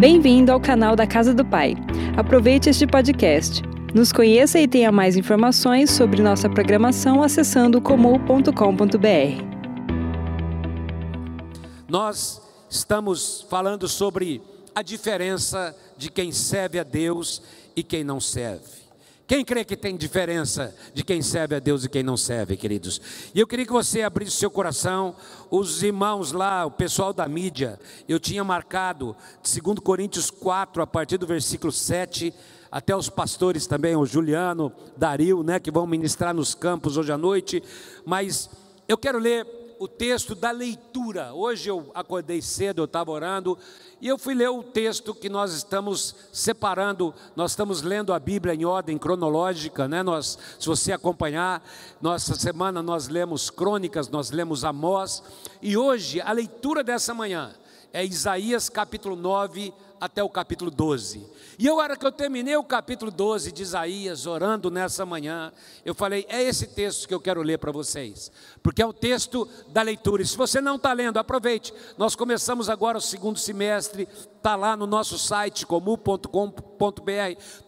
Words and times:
Bem-vindo 0.00 0.50
ao 0.50 0.58
canal 0.58 0.96
da 0.96 1.06
Casa 1.06 1.34
do 1.34 1.44
Pai. 1.44 1.74
Aproveite 2.16 2.70
este 2.70 2.86
podcast. 2.86 3.60
Nos 3.94 4.10
conheça 4.10 4.58
e 4.58 4.66
tenha 4.66 4.90
mais 4.90 5.14
informações 5.14 5.90
sobre 5.90 6.22
nossa 6.22 6.48
programação 6.48 7.22
acessando 7.22 7.82
comum.com.br. 7.82 8.48
Nós 11.86 12.40
estamos 12.70 13.44
falando 13.50 13.86
sobre 13.86 14.40
a 14.74 14.80
diferença 14.80 15.76
de 15.98 16.10
quem 16.10 16.32
serve 16.32 16.78
a 16.78 16.82
Deus 16.82 17.42
e 17.76 17.82
quem 17.82 18.02
não 18.02 18.18
serve. 18.18 18.79
Quem 19.30 19.44
crê 19.44 19.64
que 19.64 19.76
tem 19.76 19.96
diferença 19.96 20.74
de 20.92 21.04
quem 21.04 21.22
serve 21.22 21.54
a 21.54 21.60
Deus 21.60 21.84
e 21.84 21.88
quem 21.88 22.02
não 22.02 22.16
serve, 22.16 22.56
queridos? 22.56 23.00
E 23.32 23.38
eu 23.38 23.46
queria 23.46 23.64
que 23.64 23.70
você 23.70 24.02
abrisse 24.02 24.32
seu 24.32 24.50
coração, 24.50 25.14
os 25.48 25.84
irmãos 25.84 26.32
lá, 26.32 26.66
o 26.66 26.70
pessoal 26.72 27.12
da 27.12 27.28
mídia, 27.28 27.78
eu 28.08 28.18
tinha 28.18 28.42
marcado, 28.42 29.14
segundo 29.40 29.80
Coríntios 29.80 30.32
4, 30.32 30.82
a 30.82 30.86
partir 30.86 31.16
do 31.16 31.28
versículo 31.28 31.70
7, 31.70 32.34
até 32.72 32.96
os 32.96 33.08
pastores 33.08 33.68
também, 33.68 33.94
o 33.94 34.04
Juliano, 34.04 34.72
Dario, 34.96 35.44
né, 35.44 35.60
que 35.60 35.70
vão 35.70 35.86
ministrar 35.86 36.34
nos 36.34 36.52
campos 36.52 36.96
hoje 36.96 37.12
à 37.12 37.16
noite, 37.16 37.62
mas 38.04 38.50
eu 38.88 38.98
quero 38.98 39.20
ler 39.20 39.46
o 39.80 39.88
texto 39.88 40.34
da 40.34 40.50
leitura. 40.50 41.32
Hoje 41.32 41.70
eu 41.70 41.90
acordei 41.94 42.42
cedo, 42.42 42.82
eu 42.82 42.84
estava 42.84 43.10
orando, 43.10 43.56
e 43.98 44.06
eu 44.06 44.18
fui 44.18 44.34
ler 44.34 44.50
o 44.50 44.62
texto 44.62 45.14
que 45.14 45.30
nós 45.30 45.54
estamos 45.54 46.14
separando, 46.30 47.14
nós 47.34 47.52
estamos 47.52 47.80
lendo 47.80 48.12
a 48.12 48.18
Bíblia 48.18 48.54
em 48.54 48.66
ordem 48.66 48.98
cronológica, 48.98 49.88
né? 49.88 50.02
Nós, 50.02 50.38
se 50.58 50.66
você 50.66 50.92
acompanhar, 50.92 51.66
nossa 51.98 52.34
semana 52.34 52.82
nós 52.82 53.08
lemos 53.08 53.48
Crônicas, 53.48 54.10
nós 54.10 54.30
lemos 54.30 54.66
Amós, 54.66 55.22
e 55.62 55.78
hoje 55.78 56.20
a 56.20 56.30
leitura 56.30 56.84
dessa 56.84 57.14
manhã 57.14 57.54
é 57.90 58.04
Isaías 58.04 58.68
capítulo 58.68 59.16
9 59.16 59.72
até 59.98 60.22
o 60.22 60.28
capítulo 60.28 60.70
12. 60.70 61.26
E 61.60 61.66
eu, 61.66 61.76
hora 61.76 61.94
que 61.94 62.06
eu 62.06 62.10
terminei 62.10 62.56
o 62.56 62.64
capítulo 62.64 63.10
12 63.10 63.52
de 63.52 63.62
Isaías, 63.62 64.24
orando 64.24 64.70
nessa 64.70 65.04
manhã, 65.04 65.52
eu 65.84 65.94
falei: 65.94 66.24
é 66.26 66.42
esse 66.42 66.68
texto 66.68 67.06
que 67.06 67.12
eu 67.12 67.20
quero 67.20 67.42
ler 67.42 67.58
para 67.58 67.70
vocês, 67.70 68.32
porque 68.62 68.80
é 68.80 68.86
o 68.86 68.94
texto 68.94 69.46
da 69.68 69.82
leitura. 69.82 70.22
E 70.22 70.26
se 70.26 70.38
você 70.38 70.58
não 70.58 70.76
está 70.76 70.90
lendo, 70.94 71.18
aproveite. 71.18 71.74
Nós 71.98 72.16
começamos 72.16 72.70
agora 72.70 72.96
o 72.96 73.00
segundo 73.02 73.38
semestre, 73.38 74.08
está 74.40 74.56
lá 74.56 74.74
no 74.74 74.86
nosso 74.86 75.18
site 75.18 75.66
comum.com.br, 75.66 76.30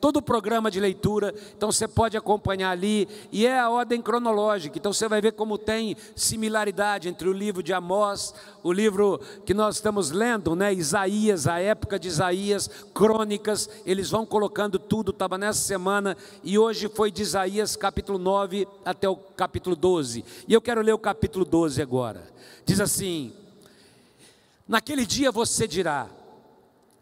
todo 0.01 0.17
o 0.17 0.23
programa 0.23 0.71
de 0.71 0.81
leitura, 0.81 1.35
então 1.55 1.71
você 1.71 1.87
pode 1.87 2.17
acompanhar 2.17 2.71
ali, 2.71 3.07
e 3.31 3.47
é 3.47 3.61
a 3.61 3.69
ordem 3.69 4.01
cronológica, 4.01 4.79
então 4.79 4.91
você 4.91 5.07
vai 5.07 5.21
ver 5.21 5.33
como 5.33 5.59
tem 5.59 5.95
similaridade 6.17 7.11
entre 7.11 7.29
o 7.29 7.33
livro 7.33 7.63
de 7.63 7.75
Amós, 7.75 8.35
o 8.63 8.73
livro 8.73 9.21
que 9.45 9.53
nós 9.53 9.77
estamos 9.77 10.11
lendo, 10.11 10.57
né, 10.57 10.73
Isaías, 10.73 11.47
a 11.47 11.61
época 11.61 11.99
de 11.99 12.09
Isaías, 12.09 12.71
crônicas, 12.95 13.69
eles 13.85 14.09
vão 14.09 14.25
colocando 14.25 14.79
tudo, 14.79 15.11
estava 15.11 15.37
nessa 15.37 15.61
semana, 15.61 16.17
e 16.43 16.59
hoje 16.59 16.89
foi 16.89 17.11
de 17.11 17.21
Isaías 17.21 17.77
capítulo 17.77 18.19
9 18.19 18.67
até 18.83 19.07
o 19.07 19.17
capítulo 19.17 19.77
12, 19.77 20.25
e 20.49 20.55
eu 20.55 20.63
quero 20.63 20.81
ler 20.81 20.95
o 20.95 20.99
capítulo 20.99 21.45
12 21.45 21.83
agora, 21.83 22.23
diz 22.65 22.81
assim, 22.81 23.31
naquele 24.67 25.05
dia 25.05 25.31
você 25.31 25.69
dirá, 25.69 26.09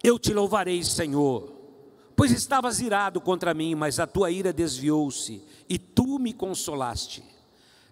eu 0.03 0.19
te 0.19 0.33
louvarei, 0.33 0.83
Senhor, 0.83 1.53
pois 2.17 2.31
estavas 2.31 2.81
irado 2.81 3.21
contra 3.21 3.55
mim, 3.55 3.75
mas 3.75 3.99
a 3.99 4.07
tua 4.07 4.31
ira 4.31 4.53
desviou-se 4.53 5.43
e 5.69 5.79
tu 5.79 6.19
me 6.19 6.33
consolaste. 6.33 7.23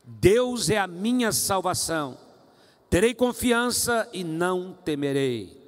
Deus 0.04 0.70
é 0.70 0.78
a 0.78 0.86
minha 0.86 1.32
salvação. 1.32 2.16
Terei 2.88 3.14
confiança 3.14 4.08
e 4.12 4.24
não 4.24 4.72
temerei. 4.72 5.58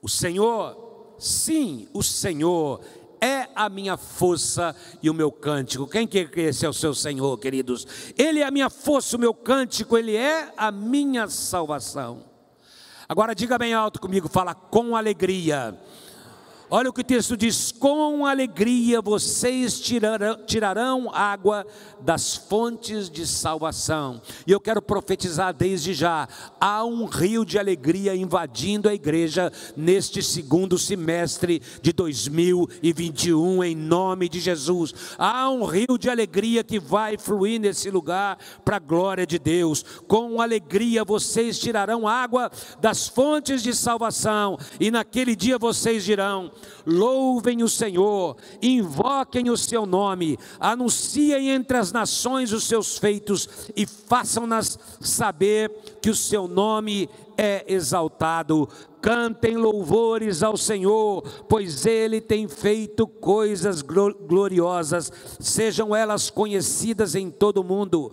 O 0.00 0.08
Senhor, 0.08 1.16
sim, 1.18 1.88
o 1.92 2.02
Senhor 2.02 2.80
é 3.20 3.48
a 3.56 3.68
minha 3.68 3.96
força 3.96 4.76
e 5.02 5.10
o 5.10 5.14
meu 5.14 5.32
cântico. 5.32 5.88
Quem 5.88 6.06
quer 6.06 6.30
que 6.30 6.40
esse 6.42 6.64
é 6.64 6.68
o 6.68 6.72
seu 6.74 6.94
Senhor, 6.94 7.36
queridos? 7.38 7.86
Ele 8.16 8.40
é 8.40 8.46
a 8.46 8.50
minha 8.50 8.70
força, 8.70 9.16
o 9.16 9.20
meu 9.20 9.34
cântico, 9.34 9.96
ele 9.98 10.14
é 10.14 10.52
a 10.56 10.70
minha 10.70 11.26
salvação. 11.26 12.33
Agora 13.08 13.34
diga 13.34 13.58
bem 13.58 13.74
alto 13.74 14.00
comigo, 14.00 14.28
fala 14.28 14.54
com 14.54 14.96
alegria. 14.96 15.78
Olha 16.76 16.90
o 16.90 16.92
que 16.92 17.02
o 17.02 17.04
texto 17.04 17.36
diz: 17.36 17.70
com 17.70 18.26
alegria 18.26 19.00
vocês 19.00 19.78
tirarão, 19.78 20.36
tirarão, 20.44 21.08
água 21.14 21.64
das 22.00 22.34
fontes 22.34 23.08
de 23.08 23.28
salvação. 23.28 24.20
E 24.44 24.50
eu 24.50 24.58
quero 24.58 24.82
profetizar 24.82 25.54
desde 25.54 25.94
já: 25.94 26.28
há 26.60 26.84
um 26.84 27.04
rio 27.04 27.44
de 27.44 27.60
alegria 27.60 28.16
invadindo 28.16 28.88
a 28.88 28.94
igreja 28.94 29.52
neste 29.76 30.20
segundo 30.20 30.76
semestre 30.76 31.62
de 31.80 31.92
2021, 31.92 33.62
em 33.62 33.76
nome 33.76 34.28
de 34.28 34.40
Jesus. 34.40 34.92
Há 35.16 35.48
um 35.50 35.64
rio 35.64 35.96
de 35.96 36.10
alegria 36.10 36.64
que 36.64 36.80
vai 36.80 37.16
fluir 37.16 37.60
nesse 37.60 37.88
lugar 37.88 38.36
para 38.64 38.78
a 38.78 38.80
glória 38.80 39.24
de 39.24 39.38
Deus. 39.38 39.84
Com 40.08 40.42
alegria 40.42 41.04
vocês 41.04 41.56
tirarão 41.56 42.08
água 42.08 42.50
das 42.80 43.06
fontes 43.06 43.62
de 43.62 43.72
salvação, 43.72 44.58
e 44.80 44.90
naquele 44.90 45.36
dia 45.36 45.56
vocês 45.56 46.02
dirão: 46.02 46.50
louvem 46.86 47.62
o 47.62 47.68
Senhor, 47.68 48.36
invoquem 48.62 49.50
o 49.50 49.56
seu 49.56 49.86
nome, 49.86 50.38
anunciem 50.58 51.50
entre 51.50 51.76
as 51.76 51.92
nações 51.92 52.52
os 52.52 52.64
seus 52.64 52.98
feitos 52.98 53.48
e 53.76 53.86
façam-nas 53.86 54.78
saber 55.00 55.70
que 56.00 56.10
o 56.10 56.14
seu 56.14 56.46
nome 56.46 57.08
é 57.36 57.64
exaltado. 57.66 58.68
Cantem 59.00 59.56
louvores 59.56 60.42
ao 60.42 60.56
Senhor, 60.56 61.22
pois 61.46 61.84
Ele 61.84 62.22
tem 62.22 62.48
feito 62.48 63.06
coisas 63.06 63.82
gloriosas, 63.82 65.12
sejam 65.38 65.94
elas 65.94 66.30
conhecidas 66.30 67.14
em 67.14 67.30
todo 67.30 67.58
o 67.58 67.64
mundo 67.64 68.10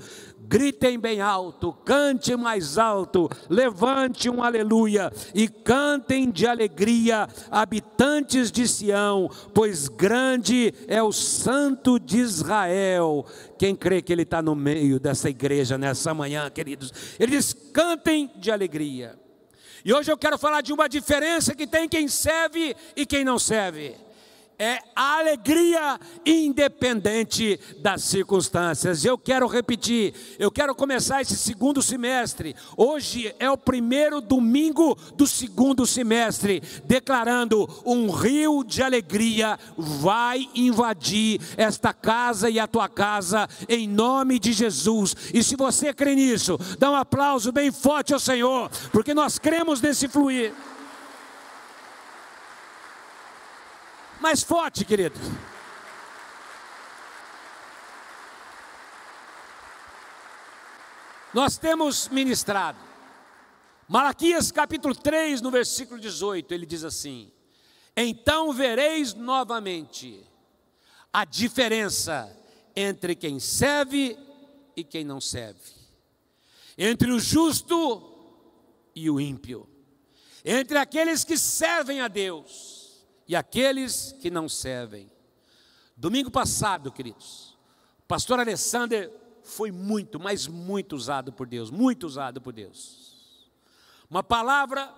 gritem 0.51 0.99
bem 0.99 1.21
alto, 1.21 1.71
cante 1.85 2.35
mais 2.35 2.77
alto, 2.77 3.29
levante 3.49 4.29
um 4.29 4.43
aleluia 4.43 5.09
e 5.33 5.47
cantem 5.47 6.29
de 6.29 6.45
alegria, 6.45 7.25
habitantes 7.49 8.51
de 8.51 8.67
Sião, 8.67 9.29
pois 9.53 9.87
grande 9.87 10.73
é 10.89 11.01
o 11.01 11.13
Santo 11.13 11.97
de 11.97 12.17
Israel. 12.17 13.25
Quem 13.57 13.73
crê 13.73 14.01
que 14.01 14.11
Ele 14.11 14.23
está 14.23 14.41
no 14.41 14.53
meio 14.53 14.99
dessa 14.99 15.29
igreja 15.29 15.77
nessa 15.77 16.13
manhã, 16.13 16.49
queridos? 16.49 16.91
Ele 17.17 17.37
diz: 17.37 17.53
cantem 17.53 18.29
de 18.35 18.51
alegria. 18.51 19.17
E 19.85 19.93
hoje 19.93 20.11
eu 20.11 20.17
quero 20.17 20.37
falar 20.37 20.59
de 20.59 20.73
uma 20.73 20.89
diferença 20.89 21.55
que 21.55 21.65
tem 21.65 21.87
quem 21.87 22.09
serve 22.09 22.75
e 22.93 23.05
quem 23.05 23.23
não 23.23 23.39
serve 23.39 23.95
é 24.61 24.79
a 24.95 25.17
alegria 25.17 25.99
independente 26.23 27.59
das 27.79 28.03
circunstâncias. 28.03 29.03
Eu 29.03 29.17
quero 29.17 29.47
repetir, 29.47 30.13
eu 30.37 30.51
quero 30.51 30.75
começar 30.75 31.19
esse 31.19 31.35
segundo 31.35 31.81
semestre. 31.81 32.55
Hoje 32.77 33.33
é 33.39 33.49
o 33.49 33.57
primeiro 33.57 34.21
domingo 34.21 34.95
do 35.15 35.25
segundo 35.25 35.87
semestre, 35.87 36.61
declarando: 36.85 37.67
um 37.83 38.11
rio 38.11 38.63
de 38.63 38.83
alegria 38.83 39.57
vai 39.75 40.47
invadir 40.53 41.41
esta 41.57 41.91
casa 41.91 42.47
e 42.47 42.59
a 42.59 42.67
tua 42.67 42.87
casa, 42.87 43.49
em 43.67 43.87
nome 43.87 44.37
de 44.37 44.53
Jesus. 44.53 45.15
E 45.33 45.41
se 45.41 45.55
você 45.55 45.91
crê 45.91 46.13
nisso, 46.13 46.59
dá 46.77 46.91
um 46.91 46.95
aplauso 46.95 47.51
bem 47.51 47.71
forte 47.71 48.13
ao 48.13 48.19
Senhor, 48.19 48.69
porque 48.91 49.15
nós 49.15 49.39
cremos 49.39 49.81
nesse 49.81 50.07
fluir. 50.07 50.53
Mais 54.21 54.43
forte, 54.43 54.85
querido. 54.85 55.19
Nós 61.33 61.57
temos 61.57 62.07
ministrado. 62.07 62.77
Malaquias 63.87 64.51
capítulo 64.51 64.93
3, 64.93 65.41
no 65.41 65.49
versículo 65.49 65.99
18, 65.99 66.53
ele 66.53 66.67
diz 66.67 66.83
assim: 66.83 67.31
Então 67.97 68.53
vereis 68.53 69.15
novamente 69.15 70.23
a 71.11 71.25
diferença 71.25 72.31
entre 72.75 73.15
quem 73.15 73.39
serve 73.39 74.15
e 74.75 74.83
quem 74.83 75.03
não 75.03 75.19
serve, 75.19 75.73
entre 76.77 77.11
o 77.11 77.19
justo 77.19 78.07
e 78.93 79.09
o 79.09 79.19
ímpio, 79.19 79.67
entre 80.45 80.77
aqueles 80.77 81.23
que 81.23 81.39
servem 81.39 82.01
a 82.01 82.07
Deus 82.07 82.80
e 83.31 83.35
aqueles 83.35 84.13
que 84.19 84.29
não 84.29 84.49
servem. 84.49 85.09
Domingo 85.95 86.29
passado, 86.29 86.91
queridos, 86.91 87.57
o 87.99 88.05
pastor 88.05 88.41
Alessander 88.41 89.09
foi 89.41 89.71
muito, 89.71 90.19
mas 90.19 90.47
muito 90.47 90.97
usado 90.97 91.31
por 91.31 91.47
Deus, 91.47 91.71
muito 91.71 92.05
usado 92.05 92.41
por 92.41 92.51
Deus. 92.51 93.49
Uma 94.09 94.21
palavra 94.21 94.93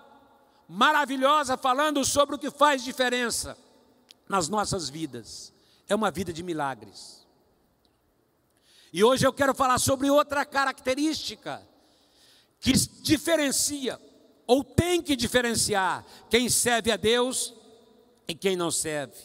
maravilhosa 0.68 1.56
falando 1.56 2.04
sobre 2.04 2.36
o 2.36 2.40
que 2.40 2.50
faz 2.50 2.84
diferença 2.84 3.56
nas 4.28 4.50
nossas 4.50 4.90
vidas. 4.90 5.54
É 5.88 5.94
uma 5.94 6.10
vida 6.10 6.34
de 6.34 6.42
milagres. 6.42 7.28
E 8.92 9.04
hoje 9.04 9.28
eu 9.28 9.32
quero 9.32 9.54
falar 9.54 9.78
sobre 9.78 10.10
outra 10.10 10.44
característica 10.44 11.62
que 12.60 12.72
diferencia 12.72 14.02
ou 14.48 14.64
tem 14.64 15.04
que 15.04 15.16
diferenciar 15.16 16.04
quem 16.32 16.50
serve 16.50 16.92
a 16.92 16.98
Deus 16.98 17.62
e 18.28 18.36
quem 18.36 18.56
não 18.56 18.72
serve. 18.72 19.22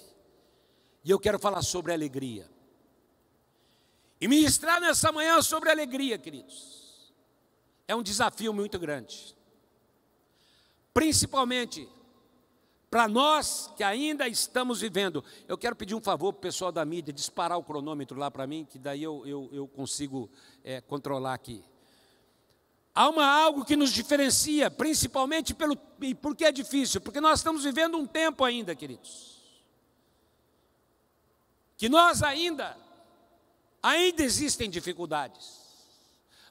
E 1.05 1.11
eu 1.11 1.19
quero 1.19 1.39
falar 1.39 1.63
sobre 1.63 1.93
alegria. 1.93 2.49
E 4.21 4.27
ministrar 4.27 4.81
nessa 4.81 5.13
manhã 5.13 5.41
sobre 5.41 5.71
alegria, 5.71 6.19
queridos, 6.19 7.13
é 7.87 7.95
um 7.95 8.03
desafio 8.03 8.53
muito 8.53 8.79
grande. 8.79 9.37
Principalmente 10.93 11.89
para 12.91 13.07
nós 13.07 13.73
que 13.77 13.85
ainda 13.85 14.27
estamos 14.27 14.81
vivendo. 14.81 15.23
Eu 15.47 15.59
quero 15.59 15.77
pedir 15.77 15.95
um 15.95 16.01
favor 16.01 16.33
para 16.33 16.39
o 16.39 16.43
pessoal 16.43 16.73
da 16.73 16.85
mídia, 16.85 17.13
disparar 17.13 17.59
o 17.59 17.63
cronômetro 17.63 18.19
lá 18.19 18.31
para 18.31 18.47
mim, 18.47 18.67
que 18.69 18.79
daí 18.79 19.03
eu, 19.03 19.27
eu, 19.27 19.49
eu 19.53 19.69
consigo 19.69 20.31
é, 20.65 20.81
controlar 20.81 21.35
aqui. 21.35 21.63
Há 22.99 23.09
uma, 23.11 23.25
algo 23.25 23.65
que 23.65 23.77
nos 23.77 23.93
diferencia, 23.93 24.69
principalmente 24.73 25.55
pelo. 25.55 25.79
E 26.01 26.17
por 26.17 26.35
que 26.35 26.45
é 26.45 26.51
difícil? 26.51 27.01
Porque 27.01 27.21
nós 27.21 27.39
estamos 27.39 27.63
vivendo 27.63 27.97
um 27.97 28.05
tempo 28.05 28.43
ainda, 28.43 28.75
queridos. 28.75 29.41
Que 31.77 31.89
nós 31.89 32.25
ainda, 32.25 32.77
ainda 33.81 34.25
existem 34.25 34.69
dificuldades. 34.69 35.58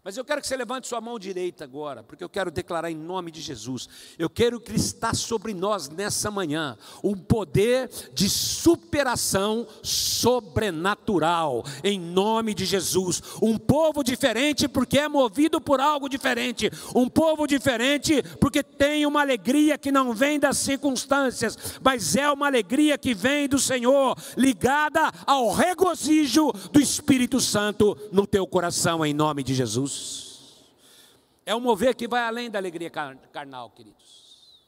Mas 0.08 0.16
eu 0.16 0.24
quero 0.24 0.40
que 0.40 0.48
você 0.48 0.56
levante 0.56 0.88
sua 0.88 1.02
mão 1.02 1.20
direita 1.20 1.66
agora, 1.66 2.02
porque 2.02 2.24
eu 2.24 2.30
quero 2.30 2.50
declarar 2.50 2.90
em 2.90 2.96
nome 2.96 3.30
de 3.30 3.42
Jesus. 3.42 3.90
Eu 4.18 4.30
quero 4.30 4.58
que 4.58 4.74
está 4.74 5.14
sobre 5.14 5.54
nós 5.54 5.90
nessa 5.90 6.32
manhã 6.32 6.78
um 7.04 7.14
poder 7.14 7.90
de 8.14 8.30
superação 8.30 9.68
sobrenatural, 9.84 11.66
em 11.84 12.00
nome 12.00 12.54
de 12.54 12.64
Jesus. 12.64 13.22
Um 13.42 13.58
povo 13.58 14.02
diferente 14.02 14.66
porque 14.70 14.98
é 14.98 15.10
movido 15.10 15.60
por 15.60 15.82
algo 15.82 16.08
diferente. 16.08 16.72
Um 16.96 17.10
povo 17.10 17.46
diferente 17.46 18.24
porque 18.40 18.64
tem 18.64 19.06
uma 19.06 19.20
alegria 19.20 19.78
que 19.78 19.92
não 19.92 20.14
vem 20.14 20.40
das 20.40 20.56
circunstâncias, 20.56 21.58
mas 21.84 22.16
é 22.16 22.32
uma 22.32 22.48
alegria 22.48 22.98
que 22.98 23.14
vem 23.14 23.46
do 23.46 23.60
Senhor, 23.60 24.18
ligada 24.38 25.12
ao 25.26 25.52
regozijo 25.52 26.54
do 26.72 26.80
Espírito 26.80 27.42
Santo 27.42 27.98
no 28.10 28.26
teu 28.26 28.48
coração, 28.48 29.06
em 29.06 29.14
nome 29.14 29.44
de 29.44 29.54
Jesus. 29.54 29.97
É 31.46 31.56
um 31.56 31.60
mover 31.60 31.96
que 31.96 32.08
vai 32.08 32.22
além 32.24 32.50
da 32.52 32.60
alegria 32.60 32.90
carnal, 32.90 33.70
queridos. 33.72 34.62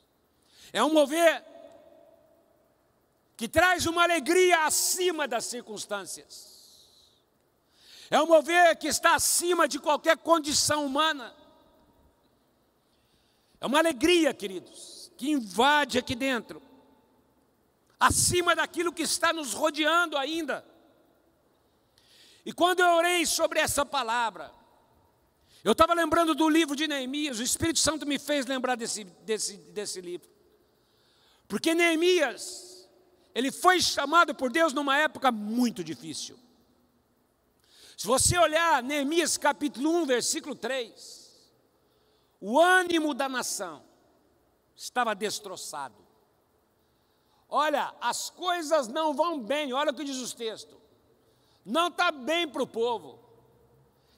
É 0.71 0.83
um 0.83 0.93
mover 0.93 1.43
que 3.35 3.47
traz 3.47 3.85
uma 3.85 4.03
alegria 4.03 4.65
acima 4.65 5.27
das 5.27 5.45
circunstâncias. 5.45 6.59
É 8.09 8.21
um 8.21 8.25
mover 8.25 8.77
que 8.77 8.87
está 8.87 9.15
acima 9.15 9.67
de 9.67 9.79
qualquer 9.79 10.17
condição 10.17 10.85
humana. 10.85 11.35
É 13.61 13.65
uma 13.65 13.79
alegria, 13.79 14.33
queridos, 14.33 15.11
que 15.17 15.29
invade 15.29 15.97
aqui 15.97 16.15
dentro, 16.15 16.61
acima 17.99 18.55
daquilo 18.55 18.93
que 18.93 19.03
está 19.03 19.33
nos 19.33 19.53
rodeando 19.53 20.17
ainda. 20.17 20.65
E 22.45 22.53
quando 22.53 22.79
eu 22.79 22.89
orei 22.95 23.25
sobre 23.25 23.59
essa 23.59 23.85
palavra, 23.85 24.58
eu 25.63 25.73
estava 25.73 25.93
lembrando 25.93 26.33
do 26.33 26.47
livro 26.47 26.75
de 26.75 26.87
Neemias, 26.87 27.39
o 27.39 27.43
Espírito 27.43 27.79
Santo 27.79 28.05
me 28.05 28.17
fez 28.17 28.45
lembrar 28.45 28.75
desse, 28.75 29.03
desse, 29.03 29.57
desse 29.57 29.99
livro. 29.99 30.29
Porque 31.47 31.73
Neemias, 31.73 32.89
ele 33.35 33.51
foi 33.51 33.81
chamado 33.81 34.33
por 34.33 34.51
Deus 34.51 34.71
numa 34.71 34.97
época 34.97 35.31
muito 35.31 35.83
difícil. 35.83 36.39
Se 37.97 38.07
você 38.07 38.37
olhar 38.37 38.81
Neemias 38.81 39.37
capítulo 39.37 39.89
1, 40.03 40.05
versículo 40.05 40.55
3, 40.55 41.51
o 42.39 42.57
ânimo 42.57 43.13
da 43.13 43.27
nação 43.27 43.83
estava 44.75 45.13
destroçado. 45.13 46.07
Olha, 47.49 47.93
as 47.99 48.29
coisas 48.29 48.87
não 48.87 49.13
vão 49.13 49.41
bem, 49.41 49.73
olha 49.73 49.91
o 49.91 49.93
que 49.93 50.05
diz 50.05 50.17
o 50.17 50.35
texto. 50.35 50.79
Não 51.65 51.87
está 51.87 52.11
bem 52.11 52.47
para 52.47 52.63
o 52.63 52.67
povo. 52.67 53.18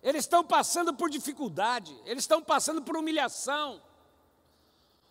Eles 0.01 0.25
estão 0.25 0.43
passando 0.43 0.93
por 0.93 1.09
dificuldade, 1.09 1.95
eles 2.05 2.23
estão 2.23 2.41
passando 2.41 2.81
por 2.81 2.97
humilhação. 2.97 3.81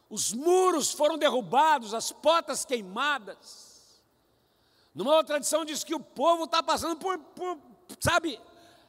Os 0.09 0.33
muros 0.33 0.91
foram 0.93 1.17
derrubados, 1.17 1.95
as 1.95 2.11
portas 2.11 2.65
queimadas. 2.65 4.03
Numa 4.93 5.13
outra 5.13 5.35
tradição 5.35 5.65
diz 5.65 5.85
que 5.85 5.95
o 5.95 6.01
povo 6.01 6.45
está 6.45 6.61
passando 6.61 6.97
por, 6.97 7.17
por, 7.19 7.57
sabe, 8.01 8.41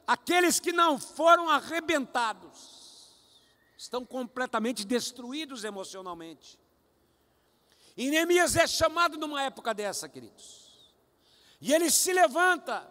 aqueles 0.04 0.58
que 0.58 0.72
não 0.72 0.98
foram 0.98 1.48
arrebentados, 1.48 3.12
estão 3.78 4.04
completamente 4.04 4.84
destruídos 4.84 5.62
emocionalmente. 5.62 6.58
E 7.96 8.10
Neemias 8.10 8.56
é 8.56 8.66
chamado 8.66 9.16
numa 9.16 9.42
época 9.42 9.72
dessa, 9.72 10.08
queridos. 10.08 10.90
E 11.60 11.72
ele 11.72 11.92
se 11.92 12.12
levanta 12.12 12.88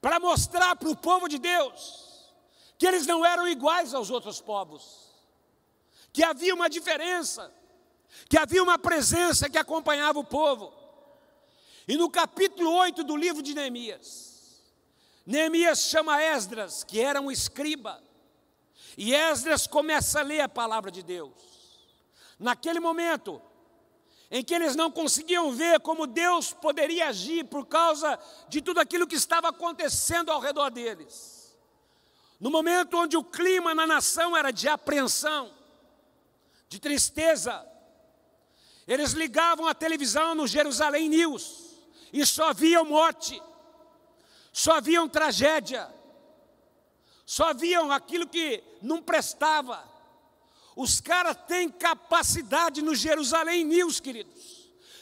para 0.00 0.18
mostrar 0.18 0.74
para 0.74 0.88
o 0.88 0.96
povo 0.96 1.28
de 1.28 1.38
Deus 1.38 2.07
que 2.78 2.86
eles 2.86 3.06
não 3.06 3.26
eram 3.26 3.46
iguais 3.48 3.92
aos 3.92 4.08
outros 4.08 4.40
povos, 4.40 5.12
que 6.12 6.22
havia 6.22 6.54
uma 6.54 6.70
diferença, 6.70 7.52
que 8.28 8.38
havia 8.38 8.62
uma 8.62 8.78
presença 8.78 9.50
que 9.50 9.58
acompanhava 9.58 10.20
o 10.20 10.24
povo. 10.24 10.72
E 11.88 11.96
no 11.96 12.08
capítulo 12.08 12.72
8 12.72 13.02
do 13.02 13.16
livro 13.16 13.42
de 13.42 13.52
Neemias, 13.52 14.62
Neemias 15.26 15.80
chama 15.80 16.22
Esdras, 16.22 16.84
que 16.84 17.00
era 17.00 17.20
um 17.20 17.30
escriba, 17.30 18.02
e 18.96 19.14
Esdras 19.14 19.66
começa 19.66 20.20
a 20.20 20.22
ler 20.22 20.40
a 20.40 20.48
palavra 20.48 20.90
de 20.90 21.02
Deus. 21.02 21.32
Naquele 22.38 22.78
momento, 22.78 23.42
em 24.30 24.44
que 24.44 24.54
eles 24.54 24.76
não 24.76 24.90
conseguiam 24.90 25.50
ver 25.52 25.80
como 25.80 26.06
Deus 26.06 26.52
poderia 26.52 27.08
agir 27.08 27.44
por 27.44 27.66
causa 27.66 28.18
de 28.48 28.60
tudo 28.60 28.78
aquilo 28.78 29.06
que 29.06 29.16
estava 29.16 29.48
acontecendo 29.48 30.30
ao 30.30 30.40
redor 30.40 30.70
deles. 30.70 31.37
No 32.40 32.50
momento 32.50 32.96
onde 32.96 33.16
o 33.16 33.24
clima 33.24 33.74
na 33.74 33.86
nação 33.86 34.36
era 34.36 34.50
de 34.50 34.68
apreensão, 34.68 35.52
de 36.68 36.78
tristeza, 36.78 37.66
eles 38.86 39.12
ligavam 39.12 39.66
a 39.66 39.74
televisão 39.74 40.34
no 40.34 40.46
Jerusalém 40.46 41.08
News 41.08 41.74
e 42.12 42.24
só 42.24 42.52
viam 42.52 42.84
morte, 42.84 43.42
só 44.52 44.80
viam 44.80 45.08
tragédia, 45.08 45.92
só 47.26 47.52
viam 47.52 47.90
aquilo 47.90 48.28
que 48.28 48.62
não 48.80 49.02
prestava. 49.02 49.86
Os 50.76 51.00
caras 51.00 51.36
têm 51.46 51.68
capacidade 51.68 52.82
no 52.82 52.94
Jerusalém 52.94 53.64
News, 53.64 54.00
queridos 54.00 54.57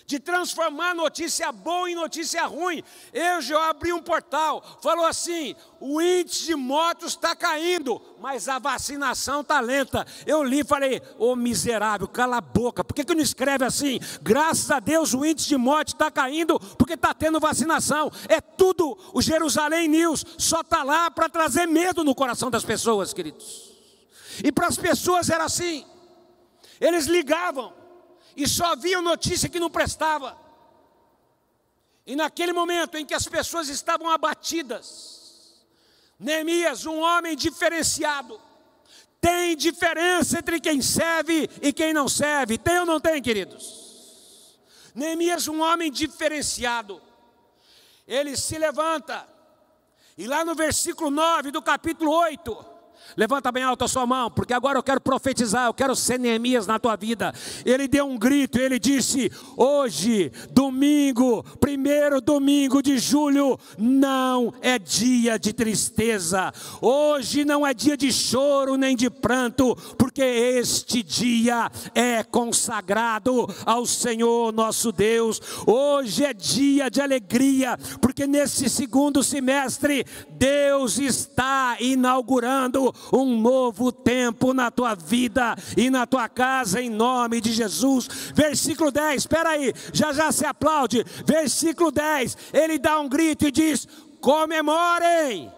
de 0.07 0.21
transformar 0.21 0.95
notícia 0.95 1.51
boa 1.51 1.91
em 1.91 1.95
notícia 1.95 2.45
ruim. 2.47 2.83
Eu 3.13 3.43
já 3.43 3.71
abri 3.71 3.93
um 3.93 4.03
portal, 4.03 4.63
falou 4.81 5.05
assim: 5.05 5.55
o 5.81 6.01
índice 6.01 6.47
de 6.47 6.55
mortos 6.55 7.13
está 7.13 7.35
caindo, 7.35 8.01
mas 8.21 8.49
a 8.49 8.59
vacinação 8.59 9.41
está 9.41 9.61
lenta. 9.61 10.07
Eu 10.25 10.43
li 10.45 10.61
e 10.61 10.65
falei: 10.65 11.03
ô 11.19 11.35
miserável, 11.35 12.07
cala 12.07 12.37
a 12.37 12.41
boca, 12.41 12.85
por 12.85 12.95
que, 12.95 13.05
que 13.05 13.15
não 13.15 13.23
escreve 13.23 13.65
assim? 13.65 13.99
Graças 14.23 14.71
a 14.71 14.79
Deus 14.79 15.13
o 15.13 15.25
índice 15.25 15.49
de 15.49 15.57
morte 15.57 15.89
está 15.89 16.11
caindo 16.11 16.59
porque 16.79 16.95
está 16.95 17.13
tendo 17.13 17.41
vacinação. 17.41 18.11
É 18.29 18.41
tudo, 18.41 18.97
o 19.13 19.21
Jerusalém 19.21 19.89
News 19.89 20.25
só 20.39 20.61
está 20.61 20.83
lá 20.83 21.11
para 21.11 21.29
trazer 21.29 21.67
medo 21.67 22.05
no 22.05 22.15
coração 22.15 22.51
das 22.51 22.65
pessoas, 22.65 23.13
queridos. 23.13 23.75
E 24.45 24.53
para 24.53 24.67
as 24.69 24.77
pessoas 24.77 25.31
era 25.31 25.45
assim. 25.45 25.85
Eles 26.81 27.07
ligavam, 27.07 27.73
e 28.37 28.47
só 28.47 28.77
viam 28.77 29.01
notícia 29.01 29.49
que 29.49 29.59
não 29.59 29.71
prestava. 29.71 30.39
E 32.07 32.15
naquele 32.15 32.53
momento 32.53 32.97
em 32.97 33.05
que 33.05 33.15
as 33.15 33.27
pessoas 33.27 33.69
estavam 33.69 34.11
abatidas, 34.11 35.65
Neemias, 36.19 36.87
um 36.87 37.01
homem 37.01 37.35
diferenciado, 37.35 38.41
tem 39.21 39.57
diferença 39.57 40.39
entre 40.39 40.61
quem 40.61 40.81
serve 40.81 41.49
e 41.61 41.73
quem 41.73 41.93
não 41.93 42.09
serve. 42.09 42.59
Tem 42.59 42.79
ou 42.79 42.87
não 42.87 43.01
tem, 43.01 43.21
queridos? 43.21 44.57
Neemias, 44.95 45.49
um 45.49 45.61
homem 45.61 45.91
diferenciado, 45.91 47.03
ele 48.07 48.37
se 48.37 48.57
levanta, 48.57 49.29
e 50.17 50.27
lá 50.27 50.45
no 50.45 50.55
versículo 50.55 51.11
9 51.11 51.51
do 51.51 51.61
capítulo 51.61 52.11
8, 52.13 52.76
Levanta 53.17 53.51
bem 53.51 53.63
alto 53.63 53.85
a 53.85 53.89
sua 53.89 54.07
mão, 54.07 54.31
porque 54.31 54.53
agora 54.53 54.79
eu 54.79 54.83
quero 54.83 55.01
profetizar, 55.01 55.67
eu 55.67 55.75
quero 55.75 55.97
ser 55.97 56.19
Neemias 56.19 56.67
na 56.67 56.79
tua 56.79 56.97
vida. 56.97 57.33
Ele 57.65 57.89
deu 57.89 58.07
um 58.07 58.19
grito, 58.19 58.59
ele 58.59 58.79
disse: 58.79 59.31
Hoje, 59.57 60.31
domingo, 60.51 61.43
primeiro 61.59 62.21
domingo 62.21 62.83
de 62.83 62.99
julho, 62.99 63.59
não 63.79 64.53
é 64.61 64.79
dia 64.79 65.39
de 65.39 65.53
tristeza, 65.53 66.53
hoje 66.81 67.45
não 67.45 67.67
é 67.67 67.73
dia 67.73 67.97
de 67.97 68.13
choro 68.13 68.77
nem 68.77 68.95
de 68.97 69.09
pranto, 69.09 69.75
porque 69.97 70.23
este 70.23 71.03
dia 71.03 71.71
é 71.95 72.23
consagrado 72.23 73.49
ao 73.65 73.87
Senhor 73.87 74.53
nosso 74.53 74.93
Deus. 74.93 75.41
Hoje 75.67 76.25
é 76.25 76.35
dia 76.35 76.91
de 76.91 77.01
alegria, 77.01 77.79
porque 78.01 78.27
nesse 78.27 78.69
segundo 78.69 79.23
semestre, 79.23 80.05
Deus 80.31 80.99
está 80.99 81.77
inaugurando 81.81 82.86
um 83.13 83.41
novo 83.41 83.91
tempo 83.93 84.53
na 84.53 84.71
tua 84.71 84.95
vida 84.95 85.57
e 85.77 85.91
na 85.91 86.07
tua 86.07 86.29
casa, 86.29 86.81
em 86.81 86.91
nome 86.91 87.41
de 87.41 87.53
Jesus. 87.53 88.09
Versículo 88.35 88.91
10, 88.91 89.23
espera 89.23 89.51
aí, 89.51 89.73
já 89.93 90.13
já 90.13 90.31
se 90.33 90.45
aplaude. 90.45 91.05
Versículo 91.25 91.91
10, 91.91 92.37
ele 92.53 92.79
dá 92.79 92.99
um 93.01 93.09
grito 93.09 93.47
e 93.47 93.51
diz: 93.51 93.87
comemorem 94.21 95.56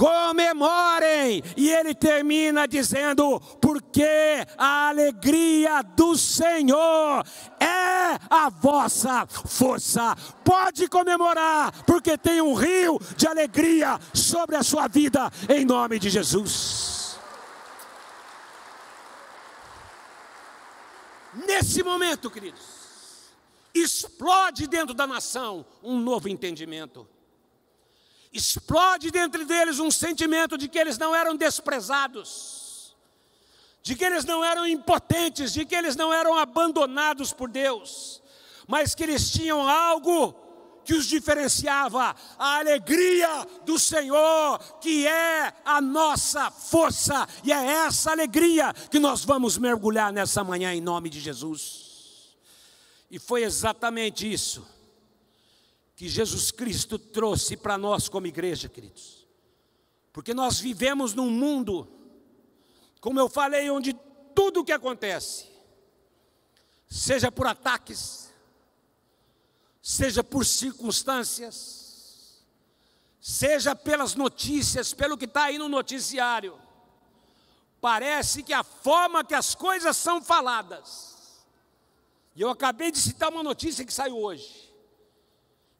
comemorem. 0.00 1.42
E 1.58 1.70
ele 1.70 1.94
termina 1.94 2.66
dizendo: 2.66 3.38
porque 3.60 4.46
a 4.56 4.88
alegria 4.88 5.82
do 5.82 6.16
Senhor 6.16 7.22
é 7.60 8.18
a 8.30 8.48
vossa 8.48 9.26
força. 9.26 10.16
Pode 10.42 10.88
comemorar, 10.88 11.84
porque 11.84 12.16
tem 12.16 12.40
um 12.40 12.54
rio 12.54 12.98
de 13.14 13.26
alegria 13.28 14.00
sobre 14.14 14.56
a 14.56 14.62
sua 14.62 14.88
vida, 14.88 15.30
em 15.50 15.66
nome 15.66 15.98
de 15.98 16.08
Jesus. 16.08 17.18
Nesse 21.46 21.82
momento, 21.82 22.30
queridos, 22.30 22.62
explode 23.74 24.66
dentro 24.66 24.94
da 24.94 25.06
nação 25.06 25.64
um 25.82 25.98
novo 25.98 26.28
entendimento 26.28 27.06
explode 28.32 29.10
dentro 29.10 29.44
deles 29.44 29.78
um 29.78 29.90
sentimento 29.90 30.56
de 30.56 30.68
que 30.68 30.78
eles 30.78 30.98
não 30.98 31.14
eram 31.14 31.36
desprezados, 31.36 32.94
de 33.82 33.96
que 33.96 34.04
eles 34.04 34.24
não 34.24 34.44
eram 34.44 34.66
impotentes, 34.66 35.52
de 35.52 35.64
que 35.64 35.74
eles 35.74 35.96
não 35.96 36.12
eram 36.12 36.36
abandonados 36.36 37.32
por 37.32 37.48
Deus, 37.48 38.22
mas 38.66 38.94
que 38.94 39.02
eles 39.02 39.30
tinham 39.30 39.68
algo 39.68 40.34
que 40.84 40.94
os 40.94 41.06
diferenciava, 41.06 42.14
a 42.38 42.58
alegria 42.58 43.46
do 43.64 43.78
Senhor, 43.78 44.58
que 44.80 45.06
é 45.06 45.52
a 45.64 45.80
nossa 45.80 46.50
força, 46.50 47.28
e 47.44 47.52
é 47.52 47.64
essa 47.64 48.10
alegria 48.12 48.72
que 48.90 48.98
nós 48.98 49.24
vamos 49.24 49.58
mergulhar 49.58 50.12
nessa 50.12 50.42
manhã 50.42 50.72
em 50.72 50.80
nome 50.80 51.10
de 51.10 51.20
Jesus. 51.20 52.34
E 53.10 53.18
foi 53.18 53.42
exatamente 53.42 54.30
isso 54.30 54.64
que 56.00 56.08
Jesus 56.08 56.50
Cristo 56.50 56.98
trouxe 56.98 57.58
para 57.58 57.76
nós 57.76 58.08
como 58.08 58.26
igreja, 58.26 58.70
queridos. 58.70 59.28
Porque 60.14 60.32
nós 60.32 60.58
vivemos 60.58 61.12
num 61.12 61.28
mundo, 61.28 61.86
como 63.02 63.20
eu 63.20 63.28
falei, 63.28 63.68
onde 63.68 63.92
tudo 64.34 64.60
o 64.60 64.64
que 64.64 64.72
acontece, 64.72 65.50
seja 66.88 67.30
por 67.30 67.46
ataques, 67.46 68.32
seja 69.82 70.24
por 70.24 70.46
circunstâncias, 70.46 72.46
seja 73.20 73.76
pelas 73.76 74.14
notícias, 74.14 74.94
pelo 74.94 75.18
que 75.18 75.26
está 75.26 75.44
aí 75.44 75.58
no 75.58 75.68
noticiário, 75.68 76.58
parece 77.78 78.42
que 78.42 78.54
a 78.54 78.64
forma 78.64 79.22
que 79.22 79.34
as 79.34 79.54
coisas 79.54 79.98
são 79.98 80.22
faladas, 80.22 81.44
e 82.34 82.40
eu 82.40 82.48
acabei 82.48 82.90
de 82.90 82.96
citar 82.96 83.28
uma 83.28 83.42
notícia 83.42 83.84
que 83.84 83.92
saiu 83.92 84.16
hoje, 84.16 84.69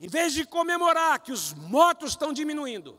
em 0.00 0.09
vez 0.09 0.33
de 0.33 0.47
comemorar 0.47 1.21
que 1.21 1.30
os 1.30 1.52
mortos 1.52 2.12
estão 2.12 2.33
diminuindo, 2.33 2.99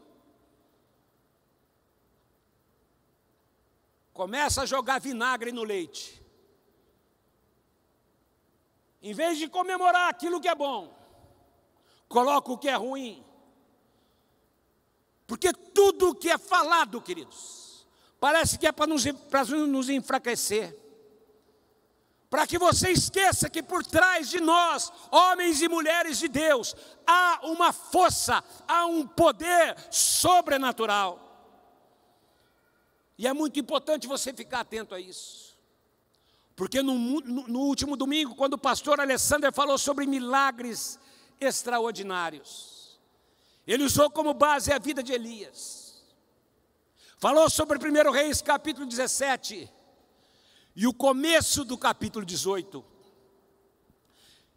começa 4.13 4.61
a 4.61 4.65
jogar 4.67 4.99
vinagre 4.99 5.51
no 5.51 5.63
leite. 5.63 6.21
Em 9.01 9.15
vez 9.15 9.39
de 9.39 9.47
comemorar 9.47 10.09
aquilo 10.09 10.39
que 10.39 10.47
é 10.47 10.53
bom, 10.53 10.95
coloca 12.07 12.51
o 12.51 12.57
que 12.57 12.69
é 12.69 12.75
ruim. 12.75 13.25
Porque 15.25 15.51
tudo 15.51 16.13
que 16.13 16.29
é 16.29 16.37
falado, 16.37 17.01
queridos, 17.01 17.87
parece 18.19 18.59
que 18.59 18.67
é 18.67 18.71
para 18.71 18.85
nos, 18.85 19.11
para 19.29 19.43
nos 19.45 19.89
enfraquecer 19.89 20.80
para 22.31 22.47
que 22.47 22.57
você 22.57 22.91
esqueça 22.91 23.49
que 23.49 23.61
por 23.61 23.85
trás 23.85 24.29
de 24.29 24.39
nós, 24.39 24.89
homens 25.11 25.61
e 25.61 25.67
mulheres 25.67 26.17
de 26.17 26.29
Deus, 26.29 26.73
há 27.05 27.41
uma 27.43 27.73
força, 27.73 28.41
há 28.65 28.85
um 28.85 29.05
poder 29.05 29.75
sobrenatural. 29.91 31.19
E 33.17 33.27
é 33.27 33.33
muito 33.33 33.59
importante 33.59 34.07
você 34.07 34.31
ficar 34.31 34.61
atento 34.61 34.95
a 34.95 34.99
isso. 34.99 35.57
Porque 36.55 36.81
no, 36.81 36.97
no, 37.19 37.47
no 37.49 37.59
último 37.59 37.97
domingo, 37.97 38.33
quando 38.33 38.53
o 38.53 38.57
pastor 38.57 39.01
Alessandro 39.01 39.51
falou 39.51 39.77
sobre 39.77 40.05
milagres 40.05 40.97
extraordinários, 41.37 42.97
ele 43.67 43.83
usou 43.83 44.09
como 44.09 44.33
base 44.33 44.71
a 44.71 44.79
vida 44.79 45.03
de 45.03 45.11
Elias. 45.11 46.01
Falou 47.17 47.49
sobre 47.49 47.77
1 47.77 48.09
Reis 48.09 48.41
capítulo 48.41 48.85
17 48.85 49.80
e 50.75 50.87
o 50.87 50.93
começo 50.93 51.63
do 51.65 51.77
capítulo 51.77 52.25
18. 52.25 52.83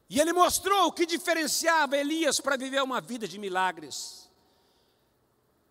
E 0.09 0.21
ele 0.21 0.33
mostrou 0.33 0.87
o 0.87 0.93
que 0.93 1.07
diferenciava 1.07 1.97
Elias 1.97 2.41
para 2.41 2.57
viver 2.57 2.83
uma 2.83 3.01
vida 3.01 3.27
de 3.27 3.39
milagres. 3.39 4.31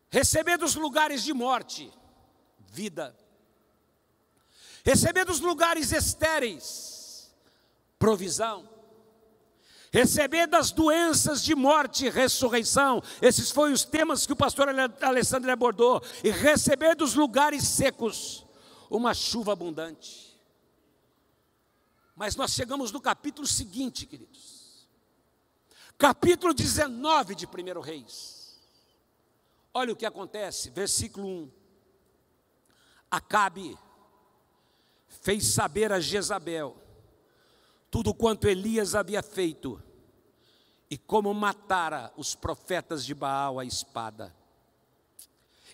Receber 0.10 0.58
dos 0.58 0.76
lugares 0.76 1.24
de 1.24 1.34
morte, 1.34 1.92
vida. 2.72 3.18
Receber 4.84 5.26
dos 5.26 5.40
lugares 5.40 5.92
estéreis, 5.92 7.34
provisão. 7.98 8.70
Receber 9.92 10.48
das 10.48 10.72
doenças 10.72 11.44
de 11.44 11.54
morte, 11.54 12.10
ressurreição. 12.10 13.02
Esses 13.22 13.52
foram 13.52 13.74
os 13.74 13.86
temas 13.86 14.26
que 14.26 14.34
o 14.34 14.36
pastor 14.36 14.68
Alessandro 15.02 15.52
abordou. 15.52 16.02
E 16.24 16.32
receber 16.32 16.96
dos 16.96 17.14
lugares 17.14 17.64
secos, 17.68 18.44
uma 18.90 19.14
chuva 19.14 19.54
abundante. 19.54 20.33
Mas 22.16 22.36
nós 22.36 22.52
chegamos 22.52 22.92
no 22.92 23.02
capítulo 23.02 23.48
seguinte, 23.48 24.06
queridos. 24.06 24.88
Capítulo 25.98 26.54
19 26.54 27.36
de 27.36 27.46
1 27.46 27.80
Reis. 27.80 28.60
Olha 29.74 29.94
o 29.94 29.96
que 29.96 30.06
acontece, 30.06 30.70
versículo 30.70 31.28
1. 31.28 31.52
Acabe 33.10 33.78
fez 35.08 35.48
saber 35.48 35.92
a 35.92 36.00
Jezabel 36.00 36.78
tudo 37.90 38.14
quanto 38.14 38.48
Elias 38.48 38.96
havia 38.96 39.22
feito 39.22 39.82
e 40.90 40.98
como 40.98 41.34
matara 41.34 42.12
os 42.18 42.36
profetas 42.36 43.06
de 43.06 43.14
Baal 43.14 43.60
à 43.60 43.66
espada. 43.66 44.36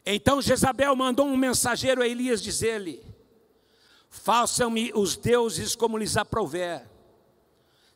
Então 0.05 0.41
Jezabel 0.41 0.95
mandou 0.95 1.25
um 1.25 1.37
mensageiro 1.37 2.01
a 2.01 2.07
Elias 2.07 2.41
dizer-lhe: 2.41 3.03
Façam-me 4.09 4.91
os 4.93 5.15
deuses 5.15 5.75
como 5.75 5.97
lhes 5.97 6.17
aprouver. 6.17 6.87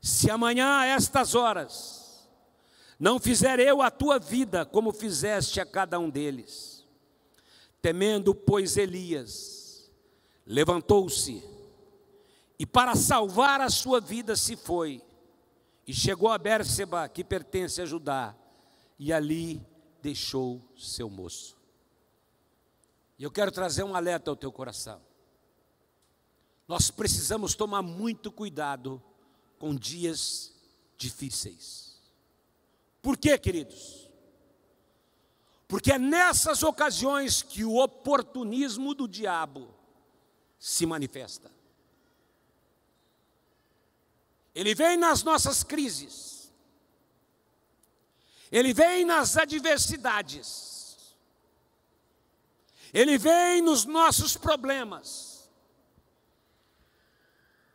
Se 0.02 0.30
amanhã 0.30 0.80
a 0.80 0.86
estas 0.86 1.34
horas 1.34 2.30
não 3.00 3.20
fizer 3.20 3.60
eu 3.60 3.82
a 3.82 3.90
tua 3.90 4.20
vida 4.20 4.66
como 4.66 4.94
fizeste 4.94 5.60
a 5.60 5.66
cada 5.66 6.00
um 6.00 6.10
deles. 6.10 6.86
Temendo, 7.82 8.34
pois, 8.34 8.78
Elias, 8.78 9.92
levantou-se 10.46 11.44
e 12.58 12.66
para 12.66 12.96
salvar 12.96 13.60
a 13.60 13.70
sua 13.70 14.00
vida 14.00 14.36
se 14.36 14.56
foi 14.56 15.02
e 15.86 15.94
chegou 15.94 16.30
a 16.30 16.38
Bérseba, 16.38 17.10
que 17.10 17.24
pertence 17.24 17.82
a 17.82 17.86
Judá, 17.86 18.34
e 18.98 19.12
ali 19.12 19.62
deixou 20.02 20.62
seu 20.78 21.10
moço. 21.10 21.58
E 23.20 23.24
eu 23.24 23.32
quero 23.32 23.52
trazer 23.52 23.84
um 23.84 23.96
alerta 23.96 24.30
ao 24.30 24.36
teu 24.36 24.52
coração. 24.52 25.02
Nós 26.74 26.90
precisamos 26.90 27.54
tomar 27.54 27.84
muito 27.84 28.32
cuidado 28.32 29.00
com 29.60 29.76
dias 29.76 30.52
difíceis. 30.98 32.02
Por 33.00 33.16
quê, 33.16 33.38
queridos? 33.38 34.10
Porque 35.68 35.92
é 35.92 36.00
nessas 36.00 36.64
ocasiões 36.64 37.44
que 37.44 37.64
o 37.64 37.76
oportunismo 37.76 38.96
do 38.96 39.08
diabo 39.08 39.72
se 40.58 40.84
manifesta. 40.88 41.52
Ele 44.56 44.74
vem 44.74 44.98
nas 44.98 45.22
nossas 45.22 45.62
crises, 45.62 46.52
ele 48.52 48.74
vem 48.74 49.06
nas 49.06 49.38
adversidades, 49.38 51.16
ele 52.92 53.16
vem 53.20 53.62
nos 53.62 53.86
nossos 53.86 54.36
problemas 54.36 55.33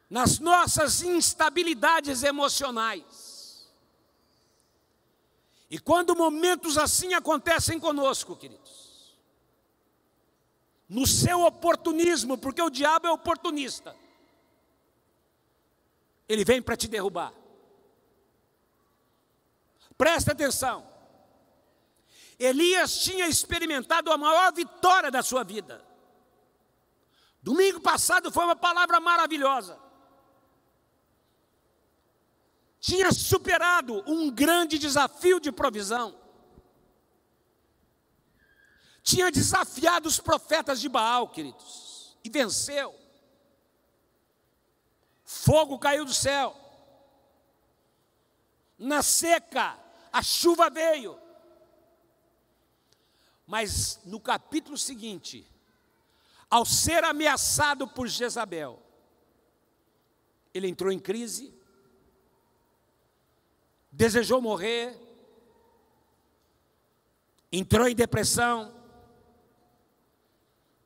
nas 0.08 0.38
nossas 0.38 1.02
instabilidades 1.02 2.22
emocionais. 2.22 3.68
E 5.70 5.78
quando 5.78 6.16
momentos 6.16 6.78
assim 6.78 7.12
acontecem 7.12 7.78
conosco, 7.78 8.34
queridos, 8.34 9.16
no 10.88 11.06
seu 11.06 11.42
oportunismo, 11.42 12.38
porque 12.38 12.62
o 12.62 12.70
diabo 12.70 13.06
é 13.06 13.10
oportunista, 13.10 13.94
ele 16.26 16.44
vem 16.44 16.62
para 16.62 16.76
te 16.76 16.88
derrubar. 16.88 17.34
Presta 19.96 20.32
atenção. 20.32 20.86
Elias 22.38 23.02
tinha 23.02 23.26
experimentado 23.26 24.12
a 24.12 24.16
maior 24.16 24.52
vitória 24.52 25.10
da 25.10 25.22
sua 25.22 25.42
vida. 25.42 25.84
Domingo 27.42 27.80
passado 27.80 28.30
foi 28.30 28.44
uma 28.44 28.56
palavra 28.56 29.00
maravilhosa. 29.00 29.87
Tinha 32.88 33.12
superado 33.12 34.02
um 34.06 34.30
grande 34.30 34.78
desafio 34.78 35.38
de 35.38 35.52
provisão. 35.52 36.18
Tinha 39.02 39.30
desafiado 39.30 40.08
os 40.08 40.18
profetas 40.18 40.80
de 40.80 40.88
Baal, 40.88 41.28
queridos, 41.28 42.16
e 42.24 42.30
venceu. 42.30 42.98
Fogo 45.22 45.78
caiu 45.78 46.06
do 46.06 46.14
céu. 46.14 46.56
Na 48.78 49.02
seca, 49.02 49.78
a 50.10 50.22
chuva 50.22 50.70
veio. 50.70 51.20
Mas 53.46 54.00
no 54.06 54.18
capítulo 54.18 54.78
seguinte, 54.78 55.46
ao 56.48 56.64
ser 56.64 57.04
ameaçado 57.04 57.86
por 57.86 58.08
Jezabel, 58.08 58.82
ele 60.54 60.68
entrou 60.68 60.90
em 60.90 60.98
crise, 60.98 61.57
desejou 63.98 64.40
morrer, 64.40 64.96
entrou 67.50 67.88
em 67.88 67.96
depressão, 67.96 68.72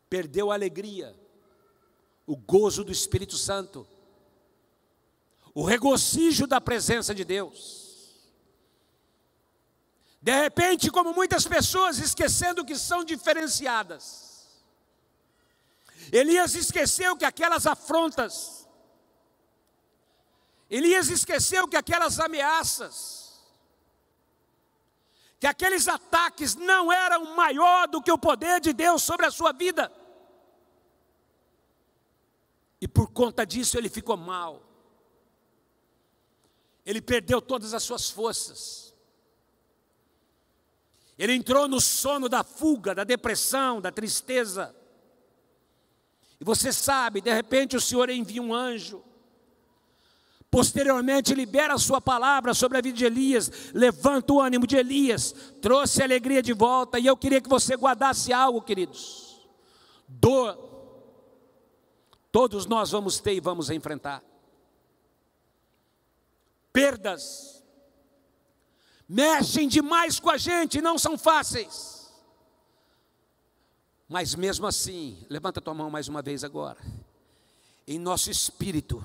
perdeu 0.09 0.50
a 0.50 0.54
alegria, 0.54 1.14
o 2.26 2.35
gozo 2.35 2.83
do 2.83 2.90
Espírito 2.90 3.37
Santo, 3.37 3.87
o 5.52 5.62
regocijo 5.62 6.47
da 6.47 6.59
presença 6.59 7.14
de 7.14 7.23
Deus. 7.23 8.16
De 10.23 10.33
repente, 10.35 10.90
como 10.90 11.12
muitas 11.12 11.47
pessoas 11.47 11.99
esquecendo 11.99 12.64
que 12.64 12.78
são 12.78 13.04
diferenciadas. 13.04 14.49
Elias 16.11 16.54
esqueceu 16.54 17.14
que 17.14 17.26
aquelas 17.26 17.66
afrontas, 17.66 18.62
Elias 20.73 21.11
esqueceu 21.11 21.69
que 21.69 21.76
aquelas 21.76 22.19
ameaças, 22.19 23.38
que 25.38 25.47
aqueles 25.47 25.87
ataques 25.87 26.55
não 26.55 26.91
eram 26.91 27.37
maior 27.37 27.87
do 27.87 28.00
que 28.00 28.11
o 28.11 28.17
poder 28.17 28.59
de 28.59 28.73
Deus 28.73 29.02
sobre 29.02 29.26
a 29.26 29.31
sua 29.31 29.52
vida. 29.52 29.93
E 32.81 32.88
por 32.88 33.11
conta 33.11 33.45
disso 33.45 33.76
ele 33.76 33.91
ficou 33.91 34.17
mal. 34.17 34.62
Ele 36.87 37.02
perdeu 37.02 37.43
todas 37.43 37.75
as 37.75 37.83
suas 37.83 38.09
forças. 38.09 38.95
Ele 41.19 41.35
entrou 41.35 41.69
no 41.69 41.83
sono 41.83 42.31
da 42.31 42.43
fuga, 42.43 42.95
da 42.95 43.05
depressão, 43.05 43.79
da 43.79 43.93
tristeza. 43.93 44.75
E 46.41 46.45
você 46.45 46.73
sabe, 46.73 47.21
de 47.21 47.31
repente 47.31 47.76
o 47.76 47.81
Senhor 47.81 48.09
envia 48.09 48.41
um 48.41 48.55
anjo. 48.55 49.12
Posteriormente, 50.52 51.35
libera 51.35 51.73
a 51.73 51.78
sua 51.78 51.99
palavra 51.99 52.52
sobre 52.52 52.76
a 52.76 52.82
vida 52.82 52.99
de 52.99 53.06
Elias, 53.06 53.50
levanta 53.73 54.35
o 54.35 54.38
ânimo 54.38 54.66
de 54.66 54.76
Elias, 54.76 55.35
trouxe 55.62 56.02
a 56.02 56.04
alegria 56.04 56.42
de 56.42 56.52
volta. 56.52 56.99
E 56.99 57.06
eu 57.06 57.16
queria 57.16 57.40
que 57.40 57.49
você 57.49 57.75
guardasse 57.75 58.35
algo, 58.35 58.61
queridos. 58.61 59.49
Dor, 60.06 60.59
todos 62.30 62.66
nós 62.66 62.90
vamos 62.90 63.18
ter 63.18 63.32
e 63.32 63.40
vamos 63.40 63.71
enfrentar. 63.71 64.23
Perdas, 66.71 67.64
mexem 69.09 69.66
demais 69.66 70.21
com 70.21 70.28
a 70.28 70.37
gente, 70.37 70.82
não 70.82 70.99
são 70.99 71.16
fáceis. 71.16 72.12
Mas 74.06 74.35
mesmo 74.35 74.66
assim, 74.66 75.25
levanta 75.30 75.62
tua 75.62 75.73
mão 75.73 75.88
mais 75.88 76.09
uma 76.09 76.21
vez 76.21 76.44
agora. 76.44 76.78
Em 77.87 77.99
nosso 77.99 78.30
espírito, 78.30 79.02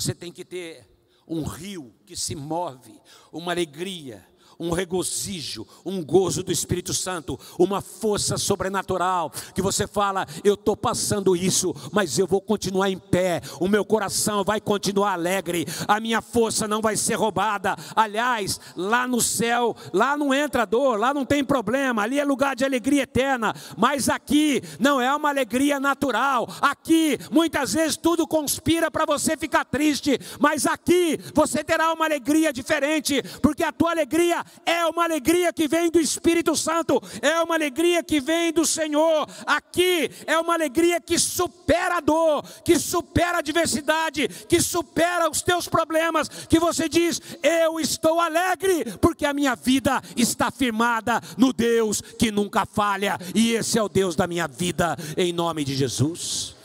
você 0.00 0.14
tem 0.14 0.30
que 0.30 0.44
ter 0.44 0.86
um 1.26 1.42
rio 1.42 1.94
que 2.04 2.14
se 2.14 2.36
move, 2.36 3.00
uma 3.32 3.52
alegria, 3.52 4.22
um 4.58 4.70
regozijo, 4.70 5.66
um 5.84 6.02
gozo 6.02 6.42
do 6.42 6.52
Espírito 6.52 6.94
Santo, 6.94 7.38
uma 7.58 7.80
força 7.80 8.36
sobrenatural, 8.36 9.30
que 9.54 9.62
você 9.62 9.86
fala: 9.86 10.26
eu 10.44 10.54
estou 10.54 10.76
passando 10.76 11.36
isso, 11.36 11.74
mas 11.92 12.18
eu 12.18 12.26
vou 12.26 12.40
continuar 12.40 12.90
em 12.90 12.98
pé, 12.98 13.40
o 13.60 13.68
meu 13.68 13.84
coração 13.84 14.44
vai 14.44 14.60
continuar 14.60 15.12
alegre, 15.12 15.66
a 15.86 16.00
minha 16.00 16.20
força 16.20 16.66
não 16.66 16.80
vai 16.80 16.96
ser 16.96 17.14
roubada. 17.14 17.76
Aliás, 17.94 18.60
lá 18.76 19.06
no 19.06 19.20
céu, 19.20 19.76
lá 19.92 20.16
não 20.16 20.32
entra 20.32 20.64
dor, 20.64 20.98
lá 20.98 21.12
não 21.12 21.24
tem 21.24 21.44
problema, 21.44 22.02
ali 22.02 22.18
é 22.18 22.24
lugar 22.24 22.56
de 22.56 22.64
alegria 22.64 23.02
eterna, 23.02 23.54
mas 23.76 24.08
aqui 24.08 24.62
não 24.78 25.00
é 25.00 25.14
uma 25.14 25.28
alegria 25.28 25.78
natural, 25.78 26.48
aqui 26.60 27.18
muitas 27.30 27.74
vezes 27.74 27.96
tudo 27.96 28.26
conspira 28.26 28.90
para 28.90 29.04
você 29.04 29.36
ficar 29.36 29.64
triste, 29.64 30.18
mas 30.38 30.66
aqui 30.66 31.18
você 31.34 31.62
terá 31.62 31.92
uma 31.92 32.04
alegria 32.04 32.52
diferente, 32.52 33.22
porque 33.42 33.62
a 33.62 33.72
tua 33.72 33.90
alegria 33.90 34.44
é 34.64 34.86
uma 34.86 35.04
alegria 35.04 35.52
que 35.52 35.68
vem 35.68 35.90
do 35.90 36.00
Espírito 36.00 36.56
Santo, 36.56 37.02
é 37.22 37.40
uma 37.42 37.54
alegria 37.54 38.02
que 38.02 38.20
vem 38.20 38.52
do 38.52 38.64
Senhor. 38.66 39.28
Aqui 39.46 40.10
é 40.26 40.38
uma 40.38 40.54
alegria 40.54 41.00
que 41.00 41.18
supera 41.18 41.98
a 41.98 42.00
dor, 42.00 42.44
que 42.64 42.78
supera 42.78 43.36
a 43.36 43.40
adversidade, 43.40 44.28
que 44.48 44.60
supera 44.60 45.30
os 45.30 45.42
teus 45.42 45.68
problemas, 45.68 46.28
que 46.28 46.58
você 46.58 46.88
diz: 46.88 47.20
"Eu 47.42 47.78
estou 47.78 48.20
alegre 48.20 48.84
porque 49.00 49.26
a 49.26 49.34
minha 49.34 49.54
vida 49.54 50.02
está 50.16 50.50
firmada 50.50 51.20
no 51.36 51.52
Deus 51.52 52.00
que 52.00 52.30
nunca 52.30 52.66
falha, 52.66 53.18
e 53.34 53.52
esse 53.52 53.78
é 53.78 53.82
o 53.82 53.88
Deus 53.88 54.16
da 54.16 54.26
minha 54.26 54.48
vida 54.48 54.96
em 55.16 55.32
nome 55.32 55.64
de 55.64 55.74
Jesus." 55.74 56.55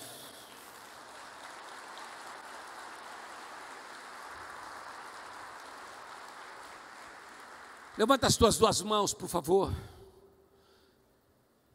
Levanta 7.98 8.28
as 8.28 8.38
tuas 8.38 8.58
duas 8.58 8.82
mãos, 8.82 9.14
por 9.14 9.28
favor. 9.28 9.74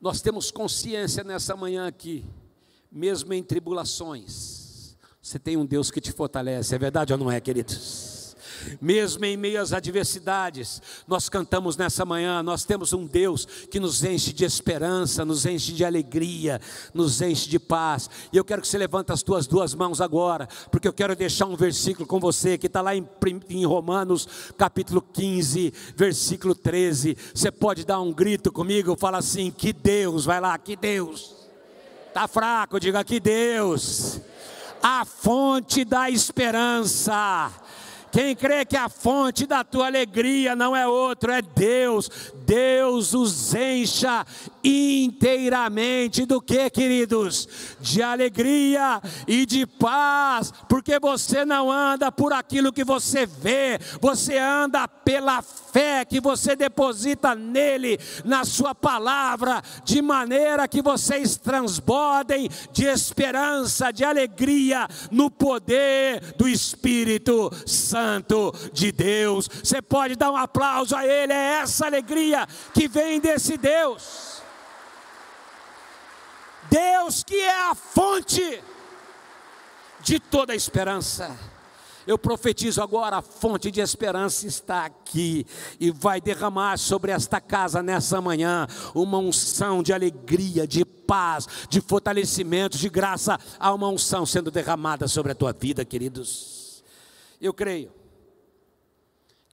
Nós 0.00 0.20
temos 0.20 0.50
consciência 0.50 1.24
nessa 1.24 1.56
manhã 1.56 1.86
aqui, 1.86 2.24
mesmo 2.90 3.32
em 3.32 3.42
tribulações, 3.42 4.66
você 5.26 5.40
tem 5.40 5.56
um 5.56 5.66
Deus 5.66 5.90
que 5.90 6.00
te 6.00 6.12
fortalece, 6.12 6.72
é 6.72 6.78
verdade 6.78 7.12
ou 7.12 7.18
não 7.18 7.28
é, 7.28 7.40
queridos? 7.40 8.05
Mesmo 8.80 9.24
em 9.24 9.36
meio 9.36 9.60
às 9.60 9.72
adversidades, 9.72 10.80
nós 11.06 11.28
cantamos 11.28 11.76
nessa 11.76 12.04
manhã, 12.04 12.42
nós 12.42 12.64
temos 12.64 12.92
um 12.92 13.06
Deus 13.06 13.46
que 13.70 13.80
nos 13.80 14.04
enche 14.04 14.32
de 14.32 14.44
esperança, 14.44 15.24
nos 15.24 15.46
enche 15.46 15.72
de 15.72 15.84
alegria, 15.84 16.60
nos 16.92 17.20
enche 17.20 17.48
de 17.48 17.58
paz. 17.58 18.08
E 18.32 18.36
eu 18.36 18.44
quero 18.44 18.62
que 18.62 18.68
você 18.68 18.78
levante 18.78 19.12
as 19.12 19.22
tuas 19.22 19.46
duas 19.46 19.74
mãos 19.74 20.00
agora, 20.00 20.48
porque 20.70 20.88
eu 20.88 20.92
quero 20.92 21.16
deixar 21.16 21.46
um 21.46 21.56
versículo 21.56 22.06
com 22.06 22.20
você 22.20 22.58
que 22.58 22.66
está 22.66 22.80
lá 22.80 22.94
em, 22.94 23.06
em 23.48 23.64
Romanos 23.64 24.28
capítulo 24.56 25.00
15, 25.00 25.72
versículo 25.96 26.54
13. 26.54 27.16
Você 27.34 27.50
pode 27.50 27.84
dar 27.84 28.00
um 28.00 28.12
grito 28.12 28.52
comigo, 28.52 28.96
fala 28.96 29.18
assim: 29.18 29.50
que 29.50 29.72
Deus, 29.72 30.24
vai 30.24 30.40
lá, 30.40 30.56
que 30.58 30.76
Deus. 30.76 31.34
Está 32.08 32.26
fraco, 32.26 32.80
diga 32.80 33.04
que 33.04 33.20
Deus, 33.20 34.20
a 34.82 35.04
fonte 35.04 35.84
da 35.84 36.08
esperança 36.08 37.52
quem 38.16 38.34
crê 38.34 38.64
que 38.64 38.78
a 38.78 38.88
fonte 38.88 39.46
da 39.46 39.62
tua 39.62 39.88
alegria 39.88 40.56
não 40.56 40.74
é 40.74 40.88
outro, 40.88 41.30
é 41.30 41.42
Deus. 41.42 42.32
Deus 42.46 43.12
os 43.12 43.52
encha 43.54 44.24
inteiramente 44.62 46.24
do 46.24 46.40
que, 46.40 46.70
queridos? 46.70 47.48
De 47.80 48.02
alegria 48.02 49.02
e 49.26 49.44
de 49.44 49.66
paz, 49.66 50.52
porque 50.68 50.98
você 51.00 51.44
não 51.44 51.70
anda 51.70 52.12
por 52.12 52.32
aquilo 52.32 52.72
que 52.72 52.84
você 52.84 53.26
vê, 53.26 53.80
você 54.00 54.38
anda 54.38 54.86
pela 54.86 55.42
fé 55.42 56.04
que 56.04 56.20
você 56.20 56.54
deposita 56.54 57.34
nele, 57.34 57.98
na 58.24 58.44
sua 58.44 58.74
palavra, 58.74 59.62
de 59.84 60.00
maneira 60.00 60.68
que 60.68 60.80
vocês 60.80 61.36
transbordem 61.36 62.48
de 62.72 62.84
esperança, 62.84 63.90
de 63.90 64.04
alegria 64.04 64.86
no 65.10 65.30
poder 65.30 66.34
do 66.36 66.48
Espírito 66.48 67.50
Santo. 67.66 68.54
De 68.72 68.92
Deus. 68.92 69.48
Você 69.48 69.82
pode 69.82 70.16
dar 70.16 70.30
um 70.30 70.36
aplauso 70.36 70.94
a 70.94 71.04
Ele, 71.04 71.32
é 71.32 71.60
essa 71.60 71.86
alegria 71.86 72.35
que 72.74 72.88
vem 72.88 73.20
desse 73.20 73.56
Deus. 73.56 74.42
Deus 76.68 77.22
que 77.22 77.36
é 77.36 77.70
a 77.70 77.74
fonte 77.74 78.62
de 80.00 80.18
toda 80.18 80.52
a 80.52 80.56
esperança. 80.56 81.36
Eu 82.06 82.16
profetizo 82.16 82.80
agora, 82.80 83.16
a 83.16 83.22
fonte 83.22 83.68
de 83.68 83.80
esperança 83.80 84.46
está 84.46 84.84
aqui 84.84 85.44
e 85.80 85.90
vai 85.90 86.20
derramar 86.20 86.78
sobre 86.78 87.10
esta 87.10 87.40
casa 87.40 87.82
nessa 87.82 88.20
manhã 88.20 88.68
uma 88.94 89.18
unção 89.18 89.82
de 89.82 89.92
alegria, 89.92 90.68
de 90.68 90.84
paz, 90.84 91.48
de 91.68 91.80
fortalecimento, 91.80 92.78
de 92.78 92.88
graça. 92.88 93.38
Há 93.58 93.74
uma 93.74 93.88
unção 93.88 94.24
sendo 94.24 94.52
derramada 94.52 95.08
sobre 95.08 95.32
a 95.32 95.34
tua 95.34 95.52
vida, 95.52 95.84
queridos. 95.84 96.84
Eu 97.40 97.52
creio 97.52 97.90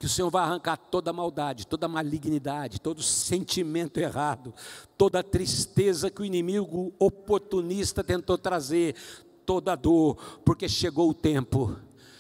que 0.04 0.08
o 0.08 0.10
Senhor 0.10 0.30
vai 0.30 0.44
arrancar 0.44 0.76
toda 0.76 1.14
maldade, 1.14 1.66
toda 1.66 1.88
malignidade, 1.88 2.82
todo 2.82 3.02
sentimento 3.02 4.02
errado, 4.02 4.54
toda 4.98 5.24
tristeza 5.24 6.12
que 6.12 6.22
o 6.22 6.26
inimigo 6.26 6.94
oportunista 7.00 8.04
tentou 8.04 8.38
trazer, 8.38 8.98
toda 9.46 9.78
dor, 9.78 10.18
porque 10.44 10.68
chegou 10.68 11.10
o 11.10 11.14
tempo 11.14 11.80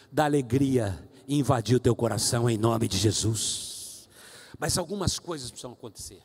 da 0.10 0.24
alegria 0.24 0.98
invadir 1.28 1.76
o 1.76 1.80
teu 1.80 1.93
coração 1.93 2.50
em 2.50 2.58
nome 2.58 2.88
de 2.88 2.98
Jesus. 2.98 4.08
Mas 4.58 4.78
algumas 4.78 5.19
coisas 5.19 5.52
precisam 5.52 5.74
acontecer. 5.74 6.24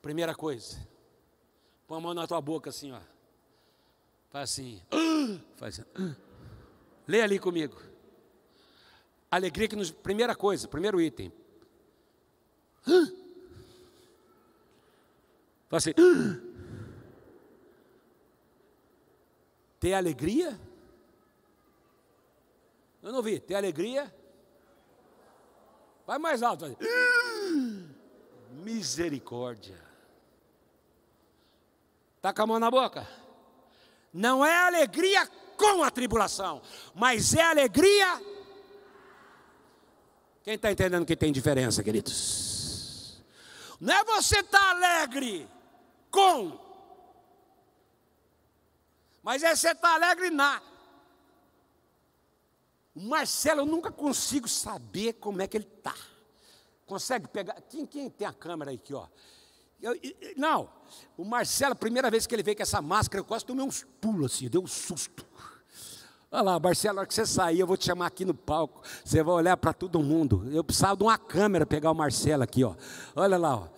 Primeira 0.00 0.36
coisa, 0.36 0.76
põe 1.88 1.98
a 1.98 2.00
mão 2.00 2.14
na 2.14 2.28
tua 2.28 2.40
boca 2.40 2.70
assim, 2.70 2.92
ó. 2.92 3.00
Faz 4.30 4.50
assim. 4.50 4.80
Faz 5.56 5.80
assim. 5.80 6.14
Lê 7.08 7.22
ali 7.22 7.40
comigo. 7.40 7.93
Alegria 9.34 9.66
que 9.66 9.74
nos. 9.74 9.90
Primeira 9.90 10.36
coisa, 10.36 10.68
primeiro 10.68 11.00
item. 11.00 11.32
Faz 15.68 15.82
assim. 15.88 15.92
Ter 19.80 19.94
alegria? 19.94 20.56
Eu 23.02 23.10
não 23.10 23.22
vi. 23.22 23.40
Ter 23.40 23.56
alegria? 23.56 24.14
Vai 26.06 26.18
mais 26.18 26.40
alto. 26.40 26.66
Misericórdia. 28.52 29.82
Está 32.16 32.32
com 32.32 32.42
a 32.42 32.46
mão 32.46 32.60
na 32.60 32.70
boca? 32.70 33.04
Não 34.12 34.46
é 34.46 34.56
alegria 34.58 35.26
com 35.56 35.82
a 35.82 35.90
tribulação, 35.90 36.62
mas 36.94 37.34
é 37.34 37.42
alegria. 37.42 38.33
Quem 40.44 40.56
está 40.56 40.70
entendendo 40.70 41.06
que 41.06 41.16
tem 41.16 41.32
diferença, 41.32 41.82
queridos? 41.82 43.22
Não 43.80 43.94
é 43.94 44.04
você 44.04 44.40
estar 44.40 44.58
tá 44.58 44.70
alegre 44.70 45.48
com, 46.10 46.58
mas 49.22 49.42
é 49.42 49.56
você 49.56 49.70
estar 49.70 49.88
tá 49.88 49.94
alegre 49.94 50.28
na. 50.28 50.62
Marcelo, 52.94 53.62
eu 53.62 53.66
nunca 53.66 53.90
consigo 53.90 54.46
saber 54.46 55.14
como 55.14 55.40
é 55.40 55.48
que 55.48 55.56
ele 55.56 55.66
está. 55.78 55.94
Consegue 56.84 57.26
pegar? 57.26 57.54
Quem, 57.62 57.86
quem 57.86 58.10
tem 58.10 58.28
a 58.28 58.32
câmera 58.32 58.70
aqui, 58.70 58.92
ó? 58.92 59.08
Eu, 59.80 59.98
não, 60.36 60.70
o 61.16 61.24
Marcelo, 61.24 61.72
a 61.72 61.76
primeira 61.76 62.10
vez 62.10 62.26
que 62.26 62.34
ele 62.34 62.42
veio 62.42 62.56
com 62.56 62.62
essa 62.62 62.82
máscara, 62.82 63.20
eu 63.20 63.24
quase 63.24 63.46
tomei 63.46 63.64
uns 63.64 63.82
pulos 63.98 64.34
assim, 64.34 64.48
deu 64.48 64.62
um 64.62 64.66
susto. 64.66 65.26
Olha 66.34 66.42
lá, 66.42 66.58
Marcelo, 66.58 66.96
na 66.96 67.02
hora 67.02 67.06
que 67.06 67.14
você 67.14 67.24
sair, 67.24 67.60
eu 67.60 67.66
vou 67.66 67.76
te 67.76 67.84
chamar 67.84 68.06
aqui 68.06 68.24
no 68.24 68.34
palco. 68.34 68.82
Você 69.04 69.22
vai 69.22 69.34
olhar 69.36 69.56
para 69.56 69.72
todo 69.72 70.02
mundo. 70.02 70.50
Eu 70.50 70.64
precisava 70.64 70.96
de 70.96 71.04
uma 71.04 71.16
câmera 71.16 71.64
pegar 71.64 71.92
o 71.92 71.94
Marcelo 71.94 72.42
aqui, 72.42 72.64
ó. 72.64 72.74
Olha 73.14 73.38
lá, 73.38 73.54
ó. 73.54 73.68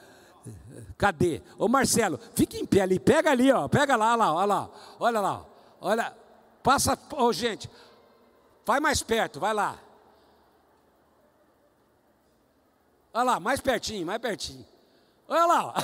Cadê? 0.97 1.43
Ô 1.59 1.69
Marcelo, 1.69 2.19
fica 2.35 2.57
em 2.57 2.65
pé 2.65 2.81
ali, 2.81 2.99
pega 2.99 3.31
ali, 3.31 3.53
ó. 3.53 3.69
Pega 3.69 3.95
lá, 3.95 4.17
lá, 4.17 4.33
olha 4.33 4.47
lá. 4.47 4.71
Olha 4.99 5.21
lá. 5.21 5.47
Olha. 5.83 6.17
Passa, 6.63 6.99
ô 7.13 7.31
gente. 7.31 7.71
Vai 8.65 8.81
mais 8.81 9.03
perto, 9.03 9.39
vai 9.39 9.53
lá. 9.53 9.79
Olha 13.13 13.23
lá, 13.23 13.39
mais 13.39 13.61
pertinho, 13.61 14.07
mais 14.07 14.19
pertinho. 14.19 14.67
Olha 15.29 15.45
lá. 15.45 15.75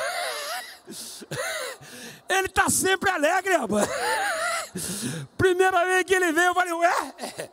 Ele 2.31 2.47
está 2.47 2.71
sempre 2.71 3.11
alegre, 3.11 3.59
rapaz. 3.59 3.87
Primeira 5.37 5.85
vez 5.85 6.05
que 6.05 6.15
ele 6.15 6.33
veio, 6.33 6.49
eu 6.49 6.55
falei, 6.55 6.73
ué, 6.73 7.51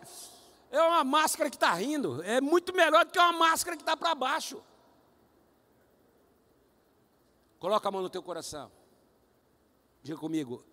é 0.72 0.82
uma 0.82 1.04
máscara 1.04 1.50
que 1.50 1.56
está 1.56 1.74
rindo. 1.74 2.24
É 2.24 2.40
muito 2.40 2.74
melhor 2.74 3.06
do 3.06 3.12
que 3.12 3.20
uma 3.20 3.34
máscara 3.34 3.76
que 3.76 3.82
está 3.82 3.98
para 3.98 4.16
baixo. 4.16 4.62
Coloca 7.60 7.88
a 7.88 7.92
mão 7.92 8.02
no 8.02 8.10
teu 8.10 8.24
coração. 8.24 8.72
Diga 10.02 10.18
comigo, 10.18 10.64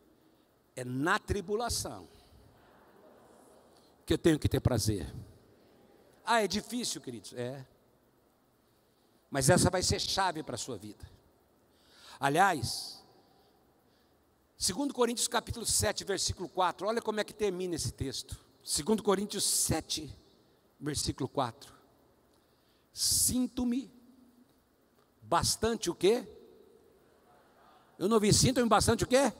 é 0.76 0.84
na 0.84 1.18
tribulação 1.18 2.08
que 4.04 4.12
eu 4.12 4.18
tenho 4.18 4.38
que 4.38 4.48
ter 4.48 4.60
prazer. 4.60 5.12
Ah, 6.24 6.42
é 6.42 6.46
difícil, 6.46 7.00
queridos? 7.00 7.32
É. 7.32 7.66
Mas 9.30 9.50
essa 9.50 9.68
vai 9.68 9.82
ser 9.82 10.00
chave 10.00 10.42
para 10.42 10.54
a 10.54 10.58
sua 10.58 10.76
vida. 10.76 11.04
Aliás, 12.20 13.04
2 14.58 14.90
Coríntios 14.90 15.28
capítulo 15.28 15.66
7, 15.66 16.02
versículo 16.02 16.48
4, 16.48 16.86
olha 16.86 17.02
como 17.02 17.20
é 17.20 17.24
que 17.24 17.34
termina 17.34 17.74
esse 17.74 17.92
texto. 17.92 18.38
2 18.64 19.02
Coríntios 19.02 19.44
7, 19.44 20.10
versículo 20.80 21.28
4. 21.28 21.74
Sinto-me 22.90 23.92
bastante 25.20 25.90
o 25.90 25.94
quê? 25.94 26.26
Eu 27.98 28.08
não 28.08 28.18
vi, 28.18 28.32
sinto-me 28.32 28.66
bastante 28.66 29.04
o 29.04 29.06
quê? 29.06 29.30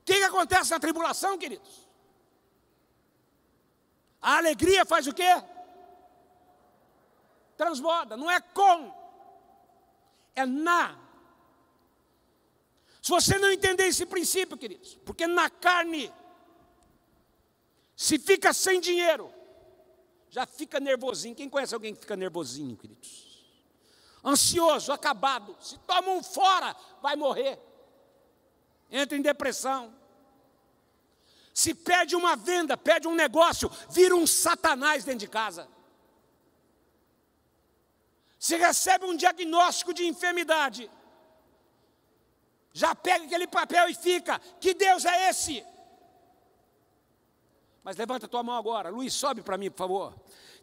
O 0.00 0.04
que, 0.04 0.14
que 0.14 0.22
acontece 0.22 0.70
na 0.70 0.78
tribulação, 0.78 1.36
queridos? 1.36 1.87
A 4.20 4.36
alegria 4.38 4.84
faz 4.84 5.06
o 5.06 5.14
quê? 5.14 5.42
Transborda, 7.56 8.16
não 8.16 8.30
é 8.30 8.40
com, 8.40 8.94
é 10.34 10.46
na. 10.46 10.96
Se 13.02 13.10
você 13.10 13.38
não 13.38 13.50
entender 13.50 13.86
esse 13.86 14.06
princípio, 14.06 14.56
queridos, 14.56 14.96
porque 15.04 15.26
na 15.26 15.48
carne, 15.48 16.12
se 17.96 18.18
fica 18.18 18.52
sem 18.52 18.80
dinheiro, 18.80 19.32
já 20.30 20.46
fica 20.46 20.78
nervosinho. 20.78 21.34
Quem 21.34 21.48
conhece 21.48 21.74
alguém 21.74 21.94
que 21.94 22.00
fica 22.00 22.16
nervosinho, 22.16 22.76
queridos? 22.76 23.28
Ansioso, 24.24 24.92
acabado. 24.92 25.56
Se 25.60 25.78
toma 25.78 26.10
um 26.10 26.22
fora, 26.22 26.76
vai 27.00 27.16
morrer. 27.16 27.58
Entra 28.90 29.16
em 29.16 29.22
depressão. 29.22 29.97
Se 31.58 31.74
pede 31.74 32.14
uma 32.14 32.36
venda, 32.36 32.76
pede 32.76 33.08
um 33.08 33.16
negócio, 33.16 33.68
vira 33.90 34.14
um 34.14 34.28
satanás 34.28 35.02
dentro 35.02 35.18
de 35.18 35.26
casa. 35.26 35.66
Se 38.38 38.56
recebe 38.56 39.04
um 39.04 39.16
diagnóstico 39.16 39.92
de 39.92 40.06
enfermidade, 40.06 40.88
já 42.72 42.94
pega 42.94 43.24
aquele 43.24 43.48
papel 43.48 43.88
e 43.88 43.94
fica: 43.96 44.38
que 44.60 44.72
Deus 44.72 45.04
é 45.04 45.30
esse? 45.30 45.66
Mas 47.82 47.96
levanta 47.96 48.26
a 48.26 48.28
tua 48.28 48.44
mão 48.44 48.54
agora, 48.54 48.90
Luiz, 48.90 49.12
sobe 49.12 49.42
para 49.42 49.58
mim, 49.58 49.68
por 49.68 49.78
favor. 49.78 50.14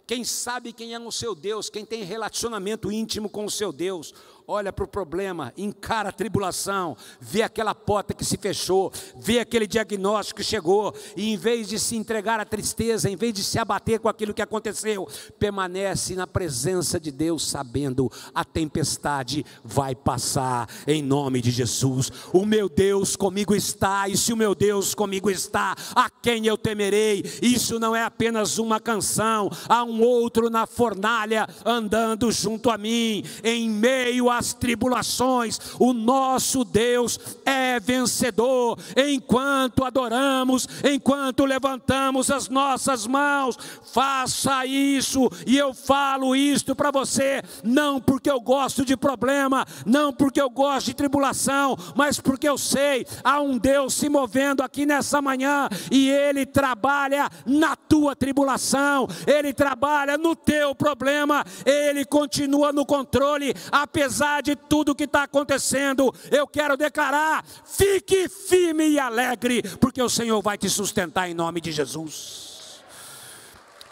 Quem 0.08 0.24
sabe 0.24 0.72
quem 0.72 0.94
é 0.94 1.00
o 1.00 1.12
seu 1.12 1.36
Deus, 1.36 1.70
quem 1.70 1.86
tem 1.86 2.04
relacionamento 2.04 2.90
íntimo 2.90 3.30
com 3.30 3.44
o 3.44 3.52
seu 3.52 3.74
Deus, 3.74 4.14
olha 4.48 4.72
para 4.72 4.86
o 4.86 4.88
problema, 4.88 5.52
encara 5.58 6.10
a 6.10 6.12
tribulação, 6.12 6.96
vê 7.20 7.42
aquela 7.42 7.74
porta 7.74 8.14
que 8.14 8.24
se 8.24 8.38
fechou, 8.38 8.92
vê 9.18 9.40
aquele 9.40 9.66
diagnóstico 9.66 10.40
que 10.40 10.46
chegou, 10.46 10.94
e 11.16 11.34
em 11.34 11.38
vez 11.38 11.68
de 11.68 11.80
se 11.80 11.96
entregar 11.96 12.40
à 12.40 12.46
tristeza, 12.46 13.10
em 13.10 13.16
vez 13.16 13.34
de 13.34 13.44
se 13.44 13.58
abater 13.58 14.00
com 14.00 14.08
aquilo 14.08 14.34
que 14.34 14.42
aconteceu, 14.42 15.08
permanece 15.40 16.16
na 16.16 16.28
presença 16.28 17.00
de 17.00 17.12
Deus, 17.12 17.48
sabendo 17.48 18.12
a 18.34 18.44
tempestade 18.44 19.46
vai 19.64 19.96
passar 19.96 20.70
em 20.86 21.02
nome 21.02 21.42
de 21.42 21.52
Jesus. 21.52 22.12
O 22.32 22.46
meu 22.46 22.70
Deus 22.70 23.16
comigo 23.16 23.56
está, 23.56 24.08
e 24.08 24.16
se 24.18 24.32
o 24.32 24.38
meu 24.38 24.54
Deus 24.54 24.94
comigo 24.94 25.30
está, 25.30 25.76
a 25.96 26.10
quem 26.10 26.46
eu 26.46 26.58
temerei? 26.58 27.24
Isso 27.42 27.80
não 27.80 27.96
é 27.96 28.04
apenas 28.04 28.58
uma 28.58 28.80
canção, 28.80 29.50
há 29.68 29.84
um 29.84 30.02
outro 30.02 30.50
na 30.50 30.68
fornalha 30.68 31.48
andando 31.66 32.32
junto 32.32 32.70
a 32.70 32.78
mim, 32.78 33.24
em 33.44 33.70
meio 33.70 34.30
a 34.30 34.35
as 34.38 34.54
tribulações, 34.54 35.60
o 35.80 35.94
nosso 35.94 36.64
Deus 36.64 37.20
é 37.46 37.80
vencedor. 37.80 38.78
Enquanto 38.96 39.84
adoramos, 39.84 40.68
enquanto 40.84 41.46
levantamos 41.46 42.30
as 42.30 42.50
nossas 42.50 43.08
mãos, 43.08 43.58
faça 43.94 44.66
isso, 44.66 45.30
e 45.46 45.58
eu 45.58 45.74
falo 45.74 46.36
isto 46.36 46.76
para 46.76 46.92
você, 46.92 47.42
não 47.64 48.00
porque 48.00 48.30
eu 48.30 48.40
gosto 48.40 48.84
de 48.84 48.98
problema, 48.98 49.66
não 49.86 50.12
porque 50.12 50.42
eu 50.42 50.50
gosto 50.50 50.88
de 50.88 50.94
tribulação, 50.94 51.78
mas 51.96 52.20
porque 52.20 52.48
eu 52.48 52.58
sei, 52.58 53.06
há 53.24 53.40
um 53.40 53.58
Deus 53.58 53.94
se 53.94 54.10
movendo 54.10 54.62
aqui 54.62 54.86
nessa 54.86 55.22
manhã, 55.22 55.70
e 55.92 56.10
Ele 56.10 56.46
trabalha 56.46 57.30
na 57.46 57.76
tua 57.76 58.16
tribulação, 58.16 59.08
Ele 59.26 59.54
trabalha 59.54 60.18
no 60.18 60.36
teu 60.36 60.74
problema, 60.74 61.44
Ele 61.66 62.06
continua 62.06 62.72
no 62.72 62.86
controle, 62.86 63.54
apesar 63.72 64.25
apesar 64.26 64.42
de 64.42 64.56
tudo 64.56 64.96
que 64.96 65.04
está 65.04 65.24
acontecendo, 65.24 66.14
eu 66.32 66.48
quero 66.48 66.76
declarar: 66.76 67.46
fique 67.46 68.28
firme 68.28 68.90
e 68.90 69.00
alegre, 69.00 69.62
porque 69.80 70.02
o 70.02 70.10
Senhor 70.10 70.42
vai 70.42 70.58
te 70.58 70.70
sustentar 70.70 71.30
em 71.30 71.34
nome 71.34 71.62
de 71.62 71.72
Jesus. 71.72 72.84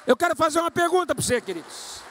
Eu 0.06 0.18
quero 0.18 0.36
fazer 0.36 0.60
uma 0.60 0.72
pergunta 0.72 1.14
para 1.14 1.24
você, 1.24 1.40
queridos. 1.40 2.02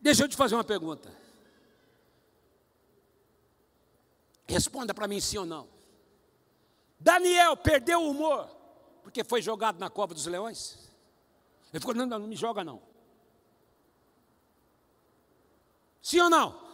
Deixa 0.00 0.24
eu 0.24 0.28
te 0.28 0.36
fazer 0.36 0.54
uma 0.54 0.64
pergunta. 0.64 1.12
Responda 4.48 4.94
para 4.94 5.06
mim 5.06 5.20
sim 5.20 5.36
ou 5.38 5.46
não. 5.46 5.68
Daniel 6.98 7.56
perdeu 7.56 8.00
o 8.00 8.10
humor 8.10 8.59
porque 9.10 9.24
foi 9.24 9.42
jogado 9.42 9.78
na 9.80 9.90
cova 9.90 10.14
dos 10.14 10.26
leões? 10.26 10.78
Ele 11.72 11.80
ficou, 11.80 11.94
não, 11.94 12.06
não, 12.06 12.20
não 12.20 12.28
me 12.28 12.36
joga 12.36 12.62
não. 12.62 12.80
Sim 16.00 16.20
ou 16.20 16.30
não? 16.30 16.70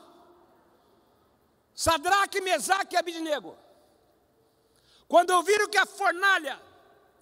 Sadraque, 1.74 2.40
Mesaque 2.42 2.94
e 2.94 2.98
Abidnego. 2.98 3.56
Quando 5.08 5.30
ouviram 5.30 5.68
que 5.68 5.78
a 5.78 5.86
fornalha 5.86 6.60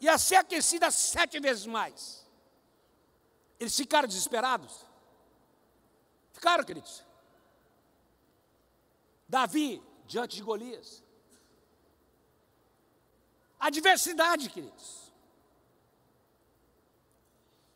ia 0.00 0.18
ser 0.18 0.36
aquecida 0.36 0.90
sete 0.90 1.38
vezes 1.38 1.64
mais, 1.64 2.26
eles 3.60 3.76
ficaram 3.76 4.08
desesperados. 4.08 4.84
Ficaram, 6.32 6.64
queridos. 6.64 7.04
Davi, 9.28 9.82
diante 10.06 10.36
de 10.36 10.42
Golias. 10.42 11.02
Adversidade, 13.60 14.50
queridos. 14.50 15.03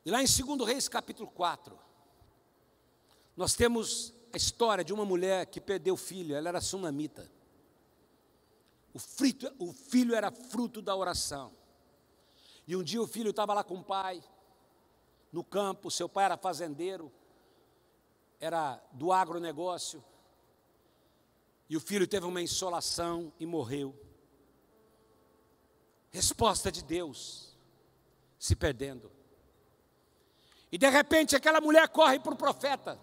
E 0.09 0.11
lá 0.11 0.23
em 0.23 0.27
2 0.27 0.66
Reis 0.66 0.88
capítulo 0.88 1.31
4, 1.31 1.79
nós 3.37 3.55
temos 3.55 4.14
a 4.33 4.38
história 4.38 4.83
de 4.83 4.90
uma 4.90 5.05
mulher 5.05 5.44
que 5.44 5.61
perdeu 5.61 5.92
o 5.92 5.99
filho, 5.99 6.35
ela 6.35 6.49
era 6.49 6.62
sunamita. 6.62 7.31
O, 8.94 8.99
frito, 8.99 9.55
o 9.59 9.71
filho 9.71 10.14
era 10.14 10.31
fruto 10.31 10.81
da 10.81 10.97
oração. 10.97 11.53
E 12.66 12.75
um 12.75 12.83
dia 12.83 13.03
o 13.03 13.07
filho 13.07 13.29
estava 13.29 13.53
lá 13.53 13.62
com 13.62 13.75
o 13.75 13.85
pai, 13.85 14.25
no 15.31 15.44
campo, 15.44 15.90
seu 15.90 16.09
pai 16.09 16.25
era 16.25 16.38
fazendeiro, 16.38 17.12
era 18.40 18.83
do 18.92 19.12
agronegócio, 19.12 20.03
e 21.68 21.77
o 21.77 21.81
filho 21.81 22.09
teve 22.09 22.25
uma 22.25 22.40
insolação 22.40 23.31
e 23.38 23.44
morreu. 23.44 23.94
Resposta 26.11 26.73
de 26.73 26.83
Deus, 26.83 27.55
se 28.38 28.57
perdendo. 28.57 29.17
E 30.70 30.76
de 30.76 30.88
repente 30.88 31.35
aquela 31.35 31.61
mulher 31.61 31.88
corre 31.88 32.18
para 32.18 32.35
o 32.35 32.37
profeta. 32.37 32.98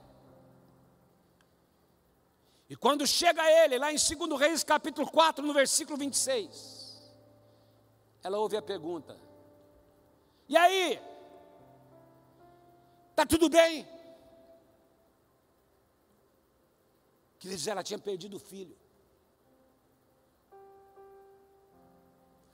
E 2.69 2.75
quando 2.75 3.05
chega 3.05 3.43
ele, 3.63 3.77
lá 3.77 3.91
em 3.91 3.95
2 3.95 4.39
Reis 4.39 4.63
capítulo 4.63 5.09
4, 5.09 5.45
no 5.45 5.53
versículo 5.53 5.97
26, 5.97 7.15
ela 8.23 8.37
ouve 8.39 8.57
a 8.57 8.61
pergunta: 8.61 9.19
E 10.49 10.57
aí? 10.57 10.99
Está 13.11 13.25
tudo 13.25 13.49
bem? 13.49 13.87
Queridos, 17.39 17.67
ela 17.67 17.83
tinha 17.83 17.99
perdido 17.99 18.37
o 18.37 18.39
filho. 18.39 18.75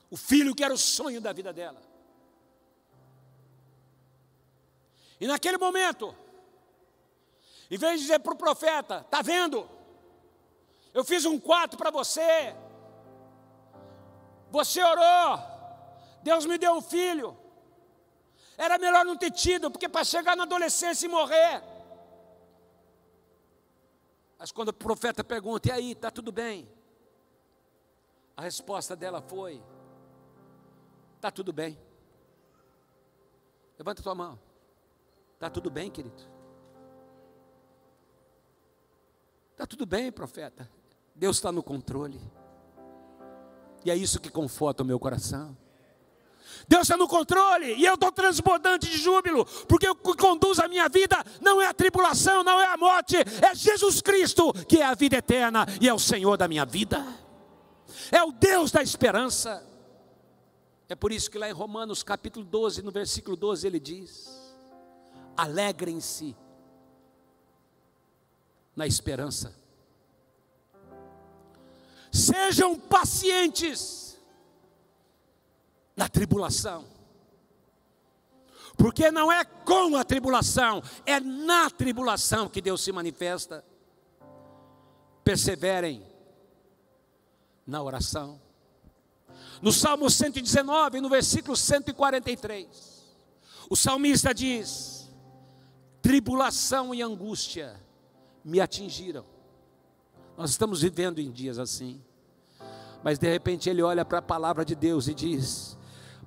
O 0.09 0.17
filho 0.17 0.53
que 0.53 0.63
era 0.63 0.73
o 0.73 0.77
sonho 0.77 1.21
da 1.21 1.31
vida 1.31 1.53
dela. 1.53 1.81
E 5.21 5.27
naquele 5.27 5.59
momento, 5.59 6.15
em 7.69 7.77
vez 7.77 7.99
de 7.99 8.07
dizer 8.07 8.19
para 8.19 8.33
o 8.33 8.37
profeta: 8.37 9.01
Está 9.05 9.21
vendo? 9.21 9.69
Eu 10.91 11.05
fiz 11.05 11.25
um 11.25 11.39
quarto 11.39 11.77
para 11.77 11.91
você. 11.91 12.55
Você 14.49 14.83
orou. 14.83 15.39
Deus 16.23 16.47
me 16.47 16.57
deu 16.57 16.73
um 16.73 16.81
filho. 16.81 17.37
Era 18.57 18.79
melhor 18.79 19.05
não 19.05 19.15
ter 19.15 19.31
tido, 19.31 19.69
porque 19.69 19.87
para 19.87 20.03
chegar 20.03 20.35
na 20.35 20.43
adolescência 20.43 21.05
e 21.05 21.09
morrer. 21.09 21.63
Mas 24.39 24.51
quando 24.51 24.69
o 24.69 24.73
profeta 24.73 25.23
pergunta, 25.23 25.69
e 25.69 25.71
aí, 25.71 25.91
está 25.91 26.09
tudo 26.09 26.31
bem? 26.31 26.67
A 28.35 28.41
resposta 28.41 28.95
dela 28.95 29.21
foi: 29.21 29.63
está 31.15 31.29
tudo 31.29 31.53
bem. 31.53 31.79
Levanta 33.77 34.01
tua 34.01 34.15
mão. 34.15 34.50
Está 35.41 35.49
tudo 35.49 35.71
bem, 35.71 35.89
querido? 35.89 36.21
Está 39.53 39.65
tudo 39.65 39.87
bem, 39.87 40.11
profeta. 40.11 40.69
Deus 41.15 41.37
está 41.37 41.51
no 41.51 41.63
controle. 41.63 42.21
E 43.83 43.89
é 43.89 43.95
isso 43.95 44.21
que 44.21 44.29
conforta 44.29 44.83
o 44.83 44.85
meu 44.85 44.99
coração. 44.99 45.57
Deus 46.67 46.83
está 46.83 46.95
no 46.95 47.07
controle 47.07 47.73
e 47.73 47.83
eu 47.83 47.95
estou 47.95 48.11
transbordante 48.11 48.87
de 48.87 48.99
júbilo, 48.99 49.43
porque 49.67 49.89
o 49.89 49.95
que 49.95 50.15
conduz 50.15 50.59
a 50.59 50.67
minha 50.67 50.87
vida 50.87 51.17
não 51.41 51.59
é 51.59 51.65
a 51.65 51.73
tribulação, 51.73 52.43
não 52.43 52.61
é 52.61 52.67
a 52.67 52.77
morte, 52.77 53.17
é 53.17 53.55
Jesus 53.55 53.99
Cristo, 53.99 54.53
que 54.67 54.77
é 54.77 54.85
a 54.85 54.93
vida 54.93 55.17
eterna 55.17 55.65
e 55.81 55.89
é 55.89 55.93
o 55.93 55.97
Senhor 55.97 56.37
da 56.37 56.47
minha 56.47 56.65
vida, 56.65 57.03
é 58.11 58.21
o 58.21 58.31
Deus 58.31 58.71
da 58.71 58.83
esperança. 58.83 59.67
É 60.87 60.93
por 60.93 61.11
isso 61.11 61.31
que 61.31 61.39
lá 61.39 61.49
em 61.49 61.53
Romanos 61.53 62.03
capítulo 62.03 62.45
12, 62.45 62.83
no 62.83 62.91
versículo 62.91 63.35
12, 63.35 63.65
ele 63.65 63.79
diz: 63.79 64.40
alegrem-se 65.41 66.35
na 68.75 68.85
esperança, 68.85 69.55
sejam 72.11 72.79
pacientes 72.79 74.19
na 75.95 76.07
tribulação. 76.07 76.85
Porque 78.77 79.11
não 79.11 79.31
é 79.31 79.43
com 79.43 79.95
a 79.95 80.03
tribulação, 80.03 80.81
é 81.05 81.19
na 81.19 81.69
tribulação 81.69 82.47
que 82.47 82.61
Deus 82.61 82.81
se 82.81 82.91
manifesta. 82.91 83.65
Perseverem 85.23 86.05
na 87.65 87.81
oração. 87.81 88.39
No 89.61 89.71
Salmo 89.71 90.09
119, 90.09 91.01
no 91.01 91.09
versículo 91.09 91.55
143, 91.55 92.91
o 93.69 93.75
salmista 93.75 94.33
diz: 94.33 95.00
Tribulação 96.01 96.93
e 96.93 97.01
angústia 97.01 97.75
me 98.43 98.59
atingiram. 98.59 99.25
Nós 100.37 100.49
estamos 100.49 100.81
vivendo 100.81 101.19
em 101.19 101.31
dias 101.31 101.59
assim. 101.59 102.01
Mas 103.03 103.19
de 103.19 103.29
repente 103.29 103.69
ele 103.69 103.81
olha 103.81 104.03
para 104.05 104.19
a 104.19 104.21
palavra 104.21 104.63
de 104.65 104.75
Deus 104.75 105.07
e 105.07 105.13
diz: 105.13 105.77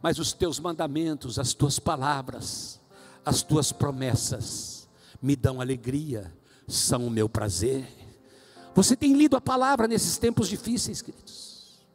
mas 0.05 0.19
os 0.19 0.35
teus 0.35 0.61
mandamentos, 0.61 1.39
as 1.39 1.55
tuas 1.55 1.79
palavras, 1.79 2.79
as 3.25 3.43
tuas 3.43 3.73
promessas 3.73 4.87
me 5.23 5.35
dão 5.35 5.63
alegria, 5.63 6.31
são 6.69 7.07
o 7.07 7.11
meu 7.11 7.27
prazer. 7.27 7.89
Você 8.75 8.95
tem 8.95 9.15
lido 9.15 9.35
a 9.35 9.41
palavra 9.41 9.89
nesses 9.89 10.19
tempos 10.19 10.47
difíceis, 10.47 11.01
queridos? 11.01 11.87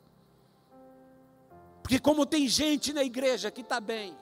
Porque, 1.84 2.00
como 2.00 2.26
tem 2.26 2.48
gente 2.48 2.94
na 2.94 3.04
igreja 3.04 3.52
que 3.52 3.62
está 3.62 3.80
bem, 3.80 4.18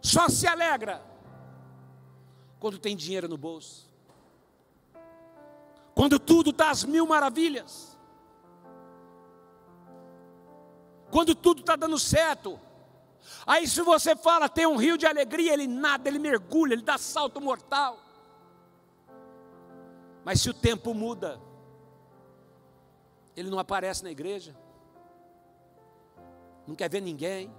só 0.00 0.28
se 0.30 0.46
alegra 0.46 1.02
quando 2.58 2.78
tem 2.78 2.96
dinheiro 2.96 3.28
no 3.28 3.36
bolso, 3.36 3.86
quando 5.94 6.18
tudo 6.18 6.50
está 6.50 6.70
às 6.70 6.84
mil 6.84 7.06
maravilhas, 7.06 7.96
quando 11.10 11.34
tudo 11.34 11.60
está 11.60 11.76
dando 11.76 11.98
certo, 11.98 12.60
Aí, 13.46 13.66
se 13.66 13.80
você 13.82 14.14
fala, 14.16 14.48
tem 14.48 14.66
um 14.66 14.76
rio 14.76 14.96
de 14.96 15.06
alegria, 15.06 15.52
ele 15.52 15.66
nada, 15.66 16.08
ele 16.08 16.18
mergulha, 16.18 16.74
ele 16.74 16.82
dá 16.82 16.98
salto 16.98 17.40
mortal. 17.40 17.98
Mas 20.24 20.40
se 20.40 20.50
o 20.50 20.54
tempo 20.54 20.92
muda, 20.92 21.40
ele 23.36 23.48
não 23.48 23.58
aparece 23.58 24.02
na 24.02 24.10
igreja, 24.10 24.56
não 26.66 26.74
quer 26.74 26.90
ver 26.90 27.00
ninguém, 27.00 27.54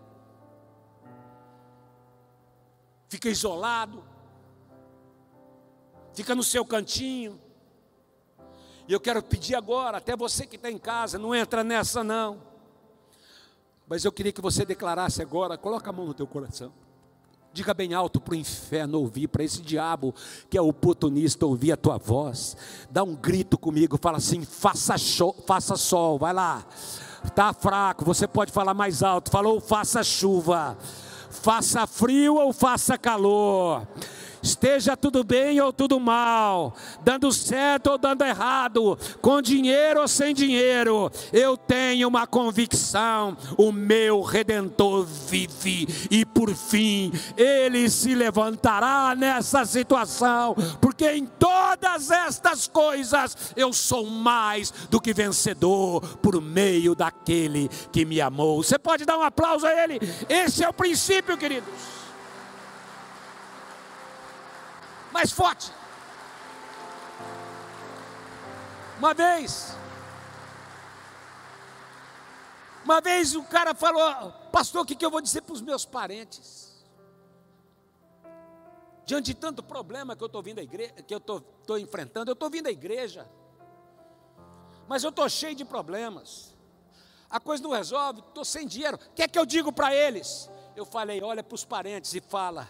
fica 3.07 3.29
isolado, 3.29 4.03
fica 6.17 6.33
no 6.33 6.41
seu 6.41 6.65
cantinho. 6.65 7.39
E 8.87 8.93
eu 8.93 8.99
quero 8.99 9.21
pedir 9.21 9.53
agora, 9.53 9.97
até 9.99 10.17
você 10.17 10.47
que 10.47 10.55
está 10.55 10.71
em 10.71 10.79
casa, 10.79 11.19
não 11.19 11.35
entra 11.35 11.63
nessa 11.63 12.03
não. 12.03 12.41
Mas 13.87 14.03
eu 14.03 14.11
queria 14.11 14.31
que 14.31 14.41
você 14.41 14.65
declarasse 14.65 15.21
agora, 15.21 15.59
coloca 15.59 15.91
a 15.91 15.93
mão 15.93 16.07
no 16.07 16.15
teu 16.15 16.25
coração. 16.25 16.73
Diga 17.53 17.71
bem 17.71 17.93
alto 17.93 18.19
para 18.19 18.31
o 18.31 18.35
inferno 18.35 18.99
ouvir, 18.99 19.27
para 19.27 19.43
esse 19.43 19.61
diabo 19.61 20.11
que 20.49 20.57
é 20.57 20.61
oportunista 20.61 21.45
ouvir 21.45 21.73
a 21.73 21.77
tua 21.77 21.99
voz. 21.99 22.57
Dá 22.89 23.03
um 23.03 23.15
grito 23.15 23.55
comigo, 23.55 23.95
fala 24.01 24.17
assim: 24.17 24.43
faça, 24.43 24.97
show, 24.97 25.35
faça 25.45 25.75
sol, 25.75 26.17
vai 26.17 26.33
lá. 26.33 26.65
Está 27.23 27.53
fraco, 27.53 28.03
você 28.03 28.27
pode 28.27 28.51
falar 28.51 28.73
mais 28.73 29.03
alto. 29.03 29.29
Falou, 29.29 29.61
faça 29.61 30.03
chuva. 30.03 30.77
Faça 31.29 31.85
frio 31.85 32.35
ou 32.35 32.51
faça 32.51 32.97
calor. 32.97 33.87
Esteja 34.47 34.95
tudo 34.95 35.23
bem 35.23 35.59
ou 35.59 35.73
tudo 35.73 35.99
mal, 35.99 36.73
dando 37.03 37.31
certo 37.31 37.91
ou 37.91 37.97
dando 37.97 38.23
errado, 38.23 38.97
com 39.21 39.41
dinheiro 39.41 40.01
ou 40.01 40.07
sem 40.07 40.33
dinheiro, 40.33 41.11
eu 41.33 41.57
tenho 41.57 42.07
uma 42.07 42.25
convicção: 42.25 43.37
o 43.57 43.71
meu 43.71 44.21
redentor 44.21 45.05
vive 45.05 45.87
e 46.09 46.25
por 46.25 46.53
fim 46.55 47.11
ele 47.35 47.89
se 47.89 48.15
levantará 48.15 49.13
nessa 49.15 49.65
situação, 49.65 50.55
porque 50.81 51.11
em 51.11 51.25
todas 51.25 52.09
estas 52.09 52.67
coisas 52.67 53.53
eu 53.55 53.73
sou 53.73 54.05
mais 54.07 54.71
do 54.89 55.01
que 55.01 55.13
vencedor 55.13 56.01
por 56.17 56.41
meio 56.41 56.95
daquele 56.95 57.69
que 57.91 58.05
me 58.05 58.21
amou. 58.21 58.63
Você 58.63 58.79
pode 58.79 59.05
dar 59.05 59.17
um 59.17 59.23
aplauso 59.23 59.67
a 59.67 59.83
ele? 59.83 59.99
Esse 60.29 60.63
é 60.63 60.69
o 60.69 60.73
princípio, 60.73 61.37
queridos. 61.37 61.97
Mais 65.11 65.31
forte. 65.31 65.71
Uma 68.97 69.13
vez, 69.13 69.77
uma 72.83 72.99
vez 72.99 73.35
o 73.35 73.43
cara 73.43 73.75
falou, 73.75 74.31
pastor, 74.51 74.81
o 74.81 74.85
que, 74.85 75.05
eu 75.05 75.11
vou 75.11 75.21
dizer 75.21 75.41
para 75.41 75.53
os 75.53 75.61
meus 75.61 75.85
parentes? 75.85 76.75
Diante 79.05 79.27
de 79.27 79.33
tanto 79.35 79.61
problema 79.61 80.15
que 80.15 80.23
eu 80.23 80.27
estou 80.27 80.41
vindo 80.41 80.59
a 80.59 80.63
igreja, 80.63 80.93
que 80.93 81.13
eu 81.13 81.19
estou 81.19 81.77
enfrentando, 81.77 82.31
eu 82.31 82.33
estou 82.33 82.49
vindo 82.49 82.67
à 82.67 82.71
igreja, 82.71 83.29
mas 84.87 85.03
eu 85.03 85.11
estou 85.11 85.29
cheio 85.29 85.53
de 85.53 85.63
problemas. 85.63 86.55
A 87.29 87.39
coisa 87.39 87.61
não 87.61 87.71
resolve, 87.71 88.21
estou 88.21 88.43
sem 88.43 88.65
dinheiro. 88.65 88.97
O 88.97 89.13
que 89.13 89.21
é 89.21 89.27
que 89.27 89.37
eu 89.37 89.45
digo 89.45 89.71
para 89.71 89.93
eles? 89.93 90.49
Eu 90.75 90.85
falei, 90.85 91.21
olha 91.21 91.43
para 91.43 91.55
os 91.55 91.65
parentes 91.65 92.13
e 92.15 92.21
fala: 92.21 92.67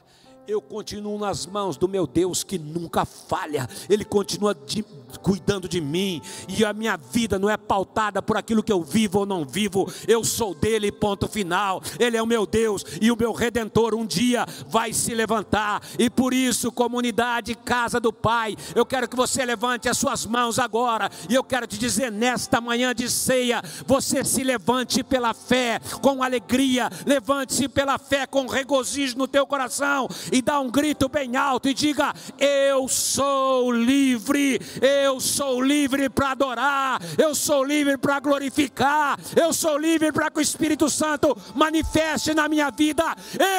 eu 0.47 0.61
continuo 0.61 1.19
nas 1.19 1.45
mãos 1.45 1.75
do 1.75 1.89
meu 1.89 2.07
Deus 2.07 2.41
que 2.41 2.57
nunca 2.57 3.03
falha, 3.05 3.67
Ele 3.89 4.05
continua 4.05 4.55
de, 4.55 4.83
cuidando 5.21 5.67
de 5.67 5.81
mim, 5.81 6.21
e 6.47 6.63
a 6.63 6.71
minha 6.71 6.95
vida 6.95 7.37
não 7.37 7.49
é 7.49 7.57
pautada 7.57 8.21
por 8.21 8.37
aquilo 8.37 8.63
que 8.63 8.71
eu 8.71 8.81
vivo 8.81 9.19
ou 9.19 9.25
não 9.25 9.43
vivo, 9.43 9.91
eu 10.07 10.23
sou 10.23 10.55
dele, 10.55 10.91
ponto 10.91 11.27
final. 11.27 11.81
Ele 11.99 12.15
é 12.15 12.21
o 12.21 12.25
meu 12.25 12.45
Deus 12.45 12.85
e 13.01 13.11
o 13.11 13.17
meu 13.17 13.33
redentor 13.33 13.93
um 13.93 14.05
dia 14.05 14.45
vai 14.67 14.93
se 14.93 15.13
levantar, 15.13 15.81
e 15.99 16.09
por 16.09 16.33
isso, 16.33 16.71
comunidade, 16.71 17.53
casa 17.53 17.99
do 17.99 18.13
Pai, 18.13 18.55
eu 18.73 18.85
quero 18.85 19.09
que 19.09 19.15
você 19.15 19.43
levante 19.43 19.89
as 19.89 19.97
suas 19.97 20.25
mãos 20.25 20.59
agora, 20.59 21.09
e 21.29 21.35
eu 21.35 21.43
quero 21.43 21.67
te 21.67 21.77
dizer 21.77 22.09
nesta 22.09 22.61
manhã 22.61 22.95
de 22.95 23.09
ceia, 23.09 23.61
você 23.85 24.23
se 24.23 24.43
levante 24.43 25.03
pela 25.03 25.33
fé, 25.33 25.81
com 26.01 26.23
alegria, 26.23 26.89
levante-se 27.05 27.67
pela 27.67 27.97
fé, 27.97 28.25
com 28.25 28.47
regozijo 28.47 29.17
no 29.17 29.27
teu 29.27 29.45
coração 29.45 30.07
e 30.37 30.41
dá 30.41 30.59
um 30.59 30.69
grito 30.69 31.09
bem 31.09 31.35
alto 31.35 31.67
e 31.67 31.73
diga: 31.73 32.13
Eu 32.37 32.87
sou 32.87 33.71
livre, 33.71 34.61
eu 34.81 35.19
sou 35.19 35.61
livre 35.61 36.09
para 36.09 36.31
adorar, 36.31 37.01
eu 37.17 37.33
sou 37.33 37.63
livre 37.63 37.97
para 37.97 38.19
glorificar, 38.19 39.19
eu 39.35 39.51
sou 39.51 39.77
livre 39.77 40.11
para 40.11 40.29
que 40.29 40.37
o 40.37 40.41
Espírito 40.41 40.89
Santo 40.89 41.35
manifeste 41.55 42.35
na 42.35 42.47
minha 42.47 42.69
vida, 42.69 43.03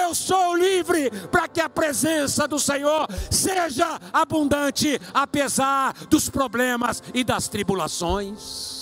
eu 0.04 0.14
sou 0.14 0.56
livre 0.56 1.10
para 1.30 1.48
que 1.48 1.60
a 1.60 1.68
presença 1.68 2.46
do 2.46 2.58
Senhor 2.58 3.08
seja 3.30 4.00
abundante, 4.12 5.00
apesar 5.12 5.92
dos 6.08 6.30
problemas 6.30 7.02
e 7.12 7.24
das 7.24 7.48
tribulações. 7.48 8.77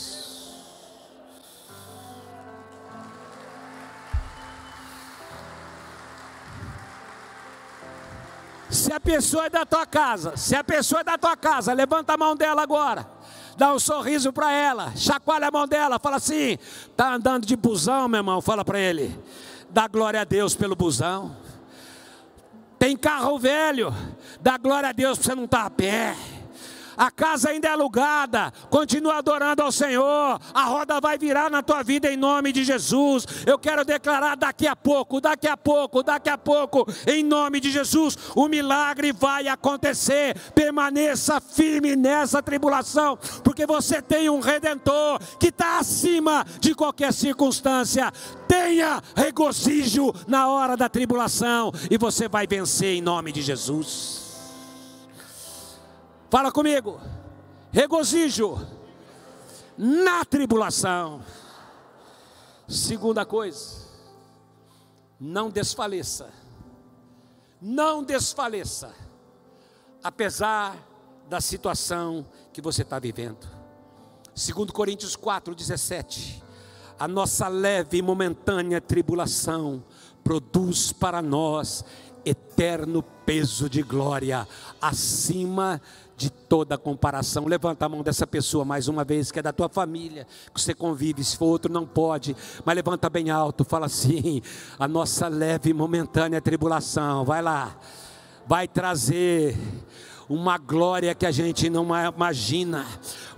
Se 8.70 8.92
a 8.92 9.00
pessoa 9.00 9.46
é 9.46 9.50
da 9.50 9.64
tua 9.64 9.86
casa, 9.86 10.36
se 10.36 10.54
a 10.54 10.64
pessoa 10.64 11.00
é 11.00 11.04
da 11.04 11.16
tua 11.16 11.36
casa, 11.36 11.72
levanta 11.72 12.14
a 12.14 12.16
mão 12.16 12.34
dela 12.34 12.62
agora. 12.62 13.06
Dá 13.56 13.72
um 13.72 13.78
sorriso 13.78 14.32
para 14.32 14.52
ela, 14.52 14.92
chacoalha 14.96 15.48
a 15.48 15.50
mão 15.50 15.66
dela, 15.66 15.98
fala 15.98 16.16
assim: 16.16 16.58
tá 16.96 17.14
andando 17.14 17.46
de 17.46 17.56
busão, 17.56 18.08
meu 18.08 18.18
irmão, 18.18 18.40
fala 18.40 18.64
para 18.64 18.78
ele. 18.78 19.18
Dá 19.70 19.88
glória 19.88 20.20
a 20.20 20.24
Deus 20.24 20.54
pelo 20.54 20.76
busão. 20.76 21.36
Tem 22.78 22.96
carro 22.96 23.38
velho, 23.38 23.94
dá 24.40 24.58
glória 24.58 24.90
a 24.90 24.92
Deus 24.92 25.18
para 25.18 25.28
você 25.28 25.34
não 25.34 25.44
estar 25.44 25.60
tá 25.60 25.66
a 25.66 25.70
pé 25.70 26.16
a 26.96 27.10
casa 27.10 27.50
ainda 27.50 27.68
é 27.68 27.70
alugada, 27.72 28.52
continua 28.70 29.16
adorando 29.16 29.62
ao 29.62 29.72
Senhor, 29.72 30.40
a 30.54 30.64
roda 30.64 31.00
vai 31.00 31.18
virar 31.18 31.50
na 31.50 31.62
tua 31.62 31.82
vida 31.82 32.10
em 32.10 32.16
nome 32.16 32.52
de 32.52 32.64
Jesus. 32.64 33.26
Eu 33.46 33.58
quero 33.58 33.84
declarar 33.84 34.36
daqui 34.36 34.66
a 34.66 34.74
pouco, 34.74 35.20
daqui 35.20 35.46
a 35.46 35.56
pouco, 35.56 36.02
daqui 36.02 36.28
a 36.28 36.38
pouco, 36.38 36.86
em 37.06 37.22
nome 37.22 37.60
de 37.60 37.70
Jesus, 37.70 38.16
o 38.34 38.48
milagre 38.48 39.12
vai 39.12 39.48
acontecer. 39.48 40.36
Permaneça 40.54 41.40
firme 41.40 41.96
nessa 41.96 42.42
tribulação, 42.42 43.18
porque 43.42 43.66
você 43.66 44.00
tem 44.00 44.30
um 44.30 44.40
redentor 44.40 45.20
que 45.38 45.48
está 45.48 45.78
acima 45.78 46.44
de 46.60 46.74
qualquer 46.74 47.12
circunstância. 47.12 48.12
Tenha 48.48 49.02
regozijo 49.14 50.12
na 50.26 50.48
hora 50.48 50.76
da 50.76 50.88
tribulação 50.88 51.72
e 51.90 51.98
você 51.98 52.28
vai 52.28 52.46
vencer 52.46 52.94
em 52.94 53.02
nome 53.02 53.32
de 53.32 53.42
Jesus. 53.42 54.25
Fala 56.28 56.50
comigo. 56.50 57.00
Regozijo 57.70 58.58
na 59.76 60.24
tribulação. 60.24 61.22
Segunda 62.66 63.24
coisa, 63.24 63.86
não 65.20 65.50
desfaleça. 65.50 66.30
Não 67.60 68.02
desfaleça, 68.02 68.92
apesar 70.02 70.76
da 71.28 71.40
situação 71.40 72.26
que 72.52 72.60
você 72.60 72.82
está 72.82 72.98
vivendo. 72.98 73.46
Segundo 74.34 74.72
Coríntios 74.72 75.16
4:17, 75.16 76.42
a 76.98 77.08
nossa 77.08 77.48
leve 77.48 77.98
e 77.98 78.02
momentânea 78.02 78.80
tribulação 78.80 79.82
produz 80.22 80.92
para 80.92 81.22
nós 81.22 81.84
eterno 82.24 83.02
peso 83.02 83.70
de 83.70 83.82
glória 83.82 84.46
acima 84.80 85.80
de 85.80 86.05
toda 86.48 86.78
comparação. 86.78 87.46
Levanta 87.46 87.84
a 87.84 87.88
mão 87.88 88.02
dessa 88.02 88.26
pessoa 88.26 88.64
mais 88.64 88.88
uma 88.88 89.04
vez, 89.04 89.30
que 89.30 89.38
é 89.38 89.42
da 89.42 89.52
tua 89.52 89.68
família, 89.68 90.26
que 90.52 90.60
você 90.60 90.74
convive, 90.74 91.22
se 91.22 91.36
for 91.36 91.46
outro 91.46 91.72
não 91.72 91.86
pode, 91.86 92.34
mas 92.64 92.74
levanta 92.74 93.10
bem 93.10 93.30
alto, 93.30 93.64
fala 93.64 93.86
assim: 93.86 94.40
a 94.78 94.88
nossa 94.88 95.28
leve 95.28 95.70
e 95.70 95.74
momentânea 95.74 96.40
tribulação, 96.40 97.24
vai 97.24 97.42
lá, 97.42 97.78
vai 98.46 98.66
trazer 98.66 99.56
uma 100.28 100.58
glória 100.58 101.14
que 101.14 101.26
a 101.26 101.30
gente 101.30 101.70
não 101.70 101.86
imagina, 102.14 102.86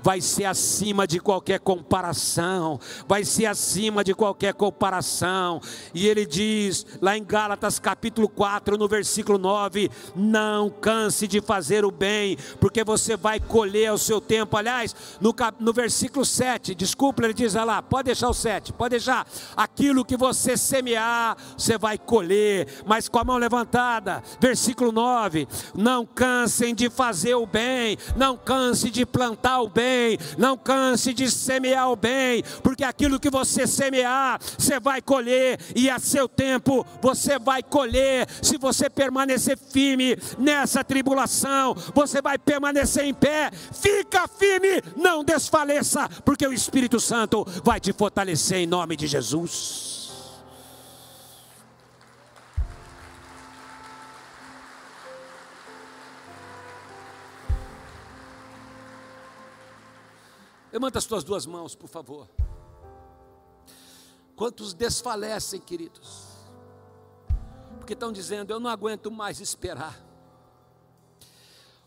vai 0.03 0.21
ser 0.21 0.45
acima 0.45 1.07
de 1.07 1.21
qualquer 1.21 1.61
comparação, 1.61 2.81
vai 3.07 3.25
ser 3.25 3.47
acima 3.47 4.03
de 4.03 4.15
qualquer 4.15 4.55
comparação. 4.55 5.61
E 5.93 6.07
ele 6.07 6.25
diz 6.25 6.87
lá 7.01 7.17
em 7.17 7.25
Gálatas 7.25 7.79
capítulo 7.79 8.29
4, 8.29 8.79
no 8.79 8.89
versículo 8.89 9.39
9: 9.39 9.91
Não 10.15 10.71
canse 10.71 11.27
de 11.27 11.41
fazer 11.41 11.85
o 11.85 11.91
bem, 11.91 12.39
porque 12.61 12.83
você 12.85 13.17
vai 13.17 13.41
colher 13.41 13.93
o 13.93 13.99
seu 13.99 14.21
tempo. 14.21 14.57
Aliás, 14.57 14.95
no, 15.21 15.35
no 15.61 15.73
versículo 15.73 16.25
7, 16.25 16.75
desculpa, 16.75 17.25
ele 17.25 17.35
diz 17.35 17.55
lá, 17.55 17.83
pode 17.83 18.07
deixar 18.07 18.29
o 18.29 18.35
7, 18.35 18.73
pode 18.73 18.93
deixar. 18.93 19.27
Aquilo 19.57 20.05
que 20.05 20.17
você 20.17 20.57
semear, 20.57 21.37
você 21.57 21.77
vai 21.77 21.99
colher, 21.99 22.67
mas 22.87 23.09
com 23.09 23.19
a 23.19 23.25
mão 23.25 23.37
levantada. 23.37 24.23
Versículo 24.41 24.93
9: 24.93 25.47
Não 25.75 26.07
cansem 26.07 26.75
de 26.79 26.89
fazer 26.89 27.35
o 27.35 27.45
bem, 27.45 27.99
não 28.17 28.37
canse 28.37 28.91
de 28.91 29.05
plantar 29.05 29.61
o 29.61 29.69
bem 29.69 29.89
não 30.37 30.57
canse 30.57 31.13
de 31.13 31.31
semear 31.31 31.91
o 31.91 31.97
bem, 31.97 32.43
porque 32.63 32.85
aquilo 32.85 33.19
que 33.19 33.31
você 33.31 33.67
semear, 33.67 34.41
você 34.57 34.79
vai 34.79 35.03
colher, 35.03 35.59
e 35.75 35.91
a 35.91 35.99
seu 35.99 36.29
tempo 36.29 36.87
você 37.01 37.39
vai 37.39 37.63
colher, 37.63 38.27
se 38.43 38.57
você 38.57 38.89
permanecer 38.89 39.59
firme 39.59 40.17
nessa 40.39 40.85
tribulação, 40.85 41.75
você 41.95 42.23
vai 42.23 42.39
permanecer 42.39 43.05
em 43.05 43.15
pé, 43.15 43.51
fica 43.73 44.29
firme, 44.29 44.83
não 44.97 45.25
desfaleça, 45.25 46.09
porque 46.25 46.47
o 46.47 46.53
Espírito 46.53 47.01
Santo 47.01 47.47
vai 47.65 47.81
te 47.81 47.93
fortalecer 47.93 48.59
em 48.59 48.67
nome 48.67 48.97
de 48.97 49.07
Jesus. 49.07 50.08
Levanta 60.73 60.99
as 60.99 61.07
tuas 61.07 61.25
duas 61.25 61.47
mãos, 61.47 61.75
por 61.75 61.89
favor. 61.89 62.29
Quantos 64.37 64.75
desfalecem, 64.75 65.61
queridos? 65.61 66.29
Porque 67.79 67.95
estão 67.95 68.13
dizendo, 68.13 68.53
eu 68.53 68.61
não 68.61 68.71
aguento 68.71 69.11
mais 69.11 69.41
esperar. 69.41 69.99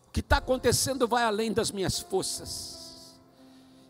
O 0.08 0.12
que 0.12 0.20
está 0.20 0.38
acontecendo 0.38 1.08
vai 1.08 1.24
além 1.24 1.54
das 1.54 1.72
minhas 1.72 2.00
forças. 2.00 3.20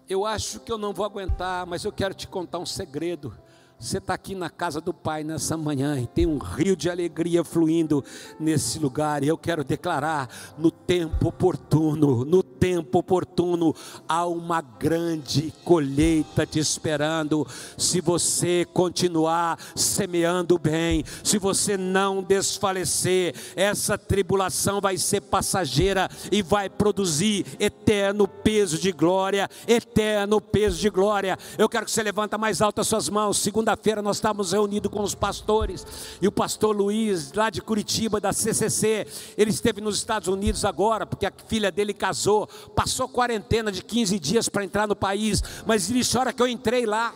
Eu 0.08 0.26
acho 0.26 0.60
que 0.60 0.72
eu 0.72 0.78
não 0.78 0.94
vou 0.94 1.06
aguentar, 1.06 1.66
mas 1.66 1.86
eu 1.86 1.92
quero 1.92 2.14
te 2.14 2.28
contar 2.28 2.60
um 2.60 2.66
segredo. 2.66 3.34
Você 3.80 3.98
está 3.98 4.14
aqui 4.14 4.36
na 4.36 4.48
casa 4.48 4.80
do 4.80 4.94
Pai 4.94 5.24
nessa 5.24 5.58
manhã 5.58 6.00
e 6.00 6.06
tem 6.06 6.28
um 6.28 6.38
rio 6.38 6.76
de 6.76 6.88
alegria 6.88 7.44
fluindo 7.44 8.06
nesse 8.40 8.78
lugar. 8.78 9.24
E 9.24 9.28
eu 9.28 9.38
quero 9.38 9.64
declarar: 9.64 10.30
no 10.56 10.70
tempo 10.70 11.30
oportuno, 11.30 12.24
no 12.24 12.44
tempo 12.62 13.00
oportuno, 13.00 13.76
há 14.08 14.28
uma 14.28 14.62
grande 14.62 15.52
colheita 15.66 16.46
te 16.46 16.60
esperando. 16.60 17.46
Se 17.76 18.00
você 18.00 18.68
continuar 18.72 19.58
semeando 19.76 20.60
bem, 20.60 21.04
se 21.24 21.40
você 21.40 21.76
não 21.76 22.22
desfalecer, 22.22 23.34
essa 23.56 23.98
tribulação 23.98 24.80
vai 24.80 24.96
ser 24.96 25.22
passageira 25.22 26.08
e 26.32 26.44
vai 26.44 26.70
produzir 26.70 27.48
eterno 27.60 28.28
peso 28.28 28.78
de 28.78 28.92
glória, 28.92 29.50
eterno 29.68 30.40
peso 30.40 30.78
de 30.78 30.90
glória. 30.92 31.40
Eu 31.58 31.68
quero 31.68 31.86
que 31.86 31.92
você 31.92 32.04
levanta 32.04 32.38
mais 32.38 32.62
alto 32.62 32.80
as 32.80 32.88
suas 32.88 33.10
mãos. 33.10 33.40
Segunda-feira 33.40 34.04
nós 34.04 34.18
estávamos 34.18 34.52
reunidos 34.52 34.92
com 34.92 35.02
os 35.02 35.16
pastores 35.16 35.84
e 36.22 36.28
o 36.28 36.32
pastor 36.32 36.76
Luiz, 36.76 37.34
lá 37.34 37.50
de 37.50 37.60
Curitiba, 37.60 38.20
da 38.20 38.32
CCC, 38.32 39.08
ele 39.36 39.50
esteve 39.50 39.82
nos 39.82 39.96
Estados 39.96 40.28
Unidos 40.28 40.64
agora, 40.64 41.08
porque 41.08 41.26
a 41.26 41.34
filha 41.48 41.72
dele 41.72 41.92
casou 41.92 42.51
passou 42.76 43.08
quarentena 43.08 43.72
de 43.72 43.84
15 43.84 44.20
dias 44.20 44.50
para 44.50 44.64
entrar 44.64 44.88
no 44.88 44.96
país, 44.96 45.44
mas 45.66 45.90
ele 45.90 46.04
hora 46.20 46.34
que 46.34 46.42
eu 46.42 46.48
entrei 46.48 46.86
lá, 46.86 47.14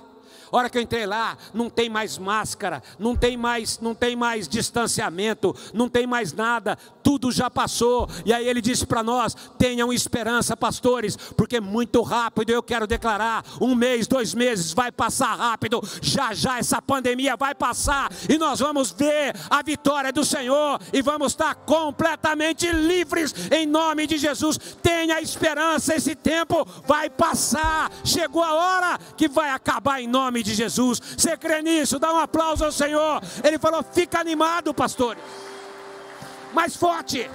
hora 0.56 0.70
que 0.70 0.78
eu 0.78 0.82
entrei 0.82 1.06
lá, 1.06 1.38
não 1.54 1.70
tem 1.70 1.90
mais 1.90 2.18
máscara, 2.18 2.82
não 2.98 3.16
tem 3.16 3.36
mais, 3.36 3.80
não 3.80 3.94
tem 3.94 4.16
mais 4.16 4.48
distanciamento, 4.48 5.56
não 5.74 5.90
tem 5.90 6.08
mais 6.08 6.34
nada, 6.34 6.78
tudo 7.04 7.32
já 7.32 7.50
passou. 7.50 8.10
E 8.26 8.34
aí 8.34 8.48
ele 8.48 8.62
disse 8.62 8.86
para 8.86 9.04
nós: 9.04 9.36
tenham 9.58 9.92
esperança, 9.92 10.56
pastores, 10.56 11.16
porque 11.16 11.60
muito 11.60 12.02
rápido 12.02 12.52
eu 12.52 12.64
quero 12.64 12.88
declarar: 12.88 13.44
um 13.60 13.76
mês, 13.76 14.08
dois 14.08 14.34
meses 14.34 14.74
vai 14.74 14.92
passar 14.92 15.36
rápido, 15.36 15.82
já 16.02 16.34
já 16.34 16.58
essa 16.58 16.82
pandemia 16.82 17.36
vai 17.36 17.54
passar 17.54 18.12
e 18.30 18.38
nós 18.38 18.60
vamos 18.60 18.92
ver 18.92 19.36
a 19.50 19.62
vitória 19.62 20.12
do 20.12 20.24
Senhor 20.24 20.80
e 20.94 21.02
vamos 21.02 21.34
estar 21.34 21.54
completamente 21.56 22.72
livres 22.72 23.34
em 23.52 23.66
nome 23.66 24.08
de 24.08 24.18
Jesus. 24.18 24.58
Tenha 24.82 25.20
esperança, 25.22 25.96
esse 25.96 26.16
tempo 26.16 26.66
vai 26.86 27.10
passar. 27.10 27.92
Chegou 28.04 28.44
a 28.44 28.54
hora 28.54 29.00
que 29.18 29.28
vai 29.28 29.50
acabar 29.50 30.02
em 30.02 30.08
nome 30.08 30.44
de 30.46 30.54
Jesus. 30.54 31.02
Você 31.18 31.36
crê 31.36 31.62
nisso? 31.62 32.00
Dá 32.00 32.14
um 32.14 32.20
aplauso 32.20 32.64
ao 32.64 32.72
Senhor. 32.72 33.22
Ele 33.44 33.58
falou: 33.58 33.84
fica 33.84 34.20
animado, 34.20 34.74
pastores. 34.74 35.22
Mais 36.54 36.76
forte. 36.76 37.30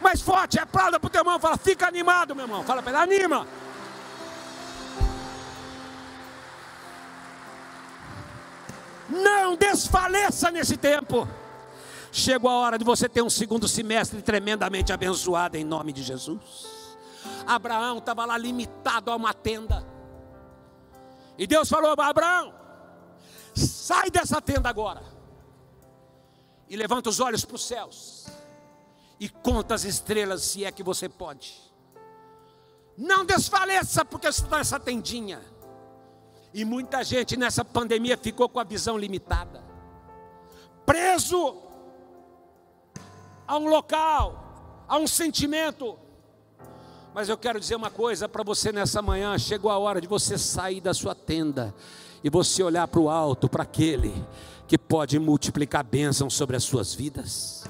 Mais 0.00 0.20
forte, 0.20 0.58
aplauda 0.58 0.98
para 1.00 1.06
o 1.06 1.10
teu 1.10 1.20
irmão, 1.20 1.38
fala, 1.38 1.56
fica 1.56 1.86
animado, 1.86 2.34
meu 2.34 2.44
irmão. 2.44 2.62
Fala 2.62 2.82
para 2.82 3.04
ele, 3.04 3.14
anima. 3.14 3.46
Não 9.08 9.56
desfaleça 9.56 10.50
nesse 10.50 10.76
tempo. 10.76 11.26
Chegou 12.12 12.50
a 12.50 12.54
hora 12.54 12.78
de 12.78 12.84
você 12.84 13.08
ter 13.08 13.22
um 13.22 13.30
segundo 13.30 13.66
semestre 13.66 14.20
tremendamente 14.20 14.92
abençoado 14.92 15.56
em 15.56 15.64
nome 15.64 15.92
de 15.92 16.02
Jesus. 16.02 16.83
Abraão 17.46 17.98
estava 17.98 18.24
lá 18.24 18.36
limitado 18.38 19.10
a 19.10 19.16
uma 19.16 19.34
tenda. 19.34 19.86
E 21.36 21.46
Deus 21.46 21.68
falou: 21.68 21.94
Abraão, 21.98 22.54
sai 23.54 24.10
dessa 24.10 24.40
tenda 24.40 24.68
agora. 24.68 25.02
E 26.68 26.76
levanta 26.76 27.10
os 27.10 27.20
olhos 27.20 27.44
para 27.44 27.56
os 27.56 27.66
céus. 27.66 28.26
E 29.20 29.28
conta 29.28 29.74
as 29.74 29.84
estrelas, 29.84 30.42
se 30.42 30.64
é 30.64 30.72
que 30.72 30.82
você 30.82 31.08
pode. 31.08 31.54
Não 32.96 33.24
desfaleça, 33.24 34.04
porque 34.04 34.30
você 34.30 34.42
está 34.42 34.58
nessa 34.58 34.80
tendinha. 34.80 35.40
E 36.52 36.64
muita 36.64 37.02
gente 37.02 37.36
nessa 37.36 37.64
pandemia 37.64 38.16
ficou 38.16 38.48
com 38.48 38.60
a 38.60 38.64
visão 38.64 38.96
limitada, 38.96 39.64
preso 40.86 41.60
a 43.44 43.56
um 43.56 43.66
local, 43.66 44.84
a 44.86 44.96
um 44.96 45.06
sentimento, 45.06 45.98
mas 47.14 47.28
eu 47.28 47.38
quero 47.38 47.60
dizer 47.60 47.76
uma 47.76 47.90
coisa 47.90 48.28
para 48.28 48.42
você 48.42 48.72
nessa 48.72 49.00
manhã: 49.00 49.38
chegou 49.38 49.70
a 49.70 49.78
hora 49.78 50.00
de 50.00 50.08
você 50.08 50.36
sair 50.36 50.80
da 50.80 50.92
sua 50.92 51.14
tenda 51.14 51.72
e 52.24 52.28
você 52.28 52.62
olhar 52.62 52.88
para 52.88 53.00
o 53.00 53.08
alto, 53.08 53.48
para 53.48 53.62
aquele 53.62 54.12
que 54.66 54.76
pode 54.76 55.18
multiplicar 55.18 55.84
bênçãos 55.84 56.34
sobre 56.34 56.56
as 56.56 56.64
suas 56.64 56.92
vidas. 56.92 57.64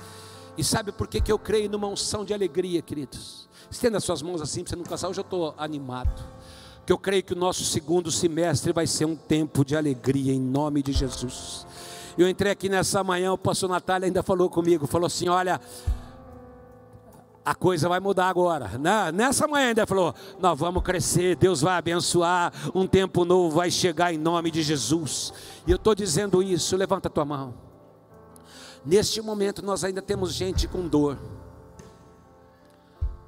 E 0.56 0.64
sabe 0.64 0.92
por 0.92 1.08
que, 1.08 1.20
que 1.20 1.30
eu 1.30 1.38
creio 1.38 1.68
numa 1.68 1.88
unção 1.88 2.24
de 2.24 2.32
alegria, 2.32 2.80
queridos? 2.80 3.48
Estenda 3.70 4.00
suas 4.00 4.22
mãos 4.22 4.40
assim 4.40 4.62
para 4.62 4.70
você 4.70 4.76
não 4.76 4.84
cansar. 4.84 5.10
Hoje 5.10 5.20
eu 5.20 5.24
estou 5.24 5.54
animado. 5.58 6.24
Que 6.86 6.92
eu 6.92 6.98
creio 6.98 7.22
que 7.22 7.32
o 7.32 7.36
nosso 7.36 7.64
segundo 7.64 8.10
semestre 8.10 8.72
vai 8.72 8.86
ser 8.86 9.04
um 9.06 9.16
tempo 9.16 9.64
de 9.64 9.74
alegria 9.74 10.32
em 10.32 10.40
nome 10.40 10.82
de 10.82 10.92
Jesus. 10.92 11.66
Eu 12.16 12.28
entrei 12.28 12.52
aqui 12.52 12.68
nessa 12.68 13.02
manhã, 13.02 13.32
o 13.32 13.38
pastor 13.38 13.68
Natália 13.68 14.06
ainda 14.06 14.22
falou 14.22 14.48
comigo, 14.48 14.86
falou 14.86 15.06
assim: 15.06 15.28
olha, 15.28 15.60
a 17.44 17.54
coisa 17.54 17.88
vai 17.88 18.00
mudar 18.00 18.28
agora. 18.28 18.70
Nessa 19.12 19.46
manhã 19.46 19.68
ainda 19.68 19.86
falou: 19.86 20.14
nós 20.40 20.58
vamos 20.58 20.82
crescer, 20.82 21.36
Deus 21.36 21.60
vai 21.60 21.76
abençoar, 21.76 22.52
um 22.74 22.86
tempo 22.86 23.24
novo 23.24 23.56
vai 23.56 23.70
chegar 23.70 24.14
em 24.14 24.18
nome 24.18 24.50
de 24.50 24.62
Jesus. 24.62 25.32
E 25.66 25.70
eu 25.70 25.76
estou 25.76 25.94
dizendo 25.94 26.42
isso, 26.42 26.76
levanta 26.76 27.08
a 27.08 27.10
tua 27.10 27.24
mão. 27.24 27.54
Neste 28.84 29.20
momento 29.20 29.64
nós 29.64 29.84
ainda 29.84 30.00
temos 30.00 30.32
gente 30.32 30.66
com 30.66 30.88
dor. 30.88 31.18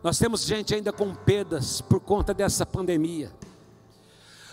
Nós 0.02 0.18
temos 0.18 0.42
gente 0.44 0.74
ainda 0.74 0.92
com 0.92 1.14
perdas 1.14 1.80
por 1.80 2.00
conta 2.00 2.32
dessa 2.32 2.64
pandemia. 2.64 3.32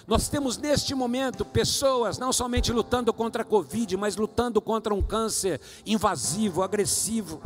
Nós 0.06 0.28
temos 0.28 0.58
neste 0.58 0.94
momento 0.94 1.46
pessoas 1.46 2.18
não 2.18 2.34
somente 2.34 2.74
lutando 2.74 3.14
contra 3.14 3.44
a 3.44 3.46
Covid, 3.46 3.96
mas 3.96 4.18
lutando 4.18 4.60
contra 4.62 4.94
um 4.94 5.02
câncer 5.02 5.62
invasivo, 5.86 6.62
agressivo. 6.62 7.42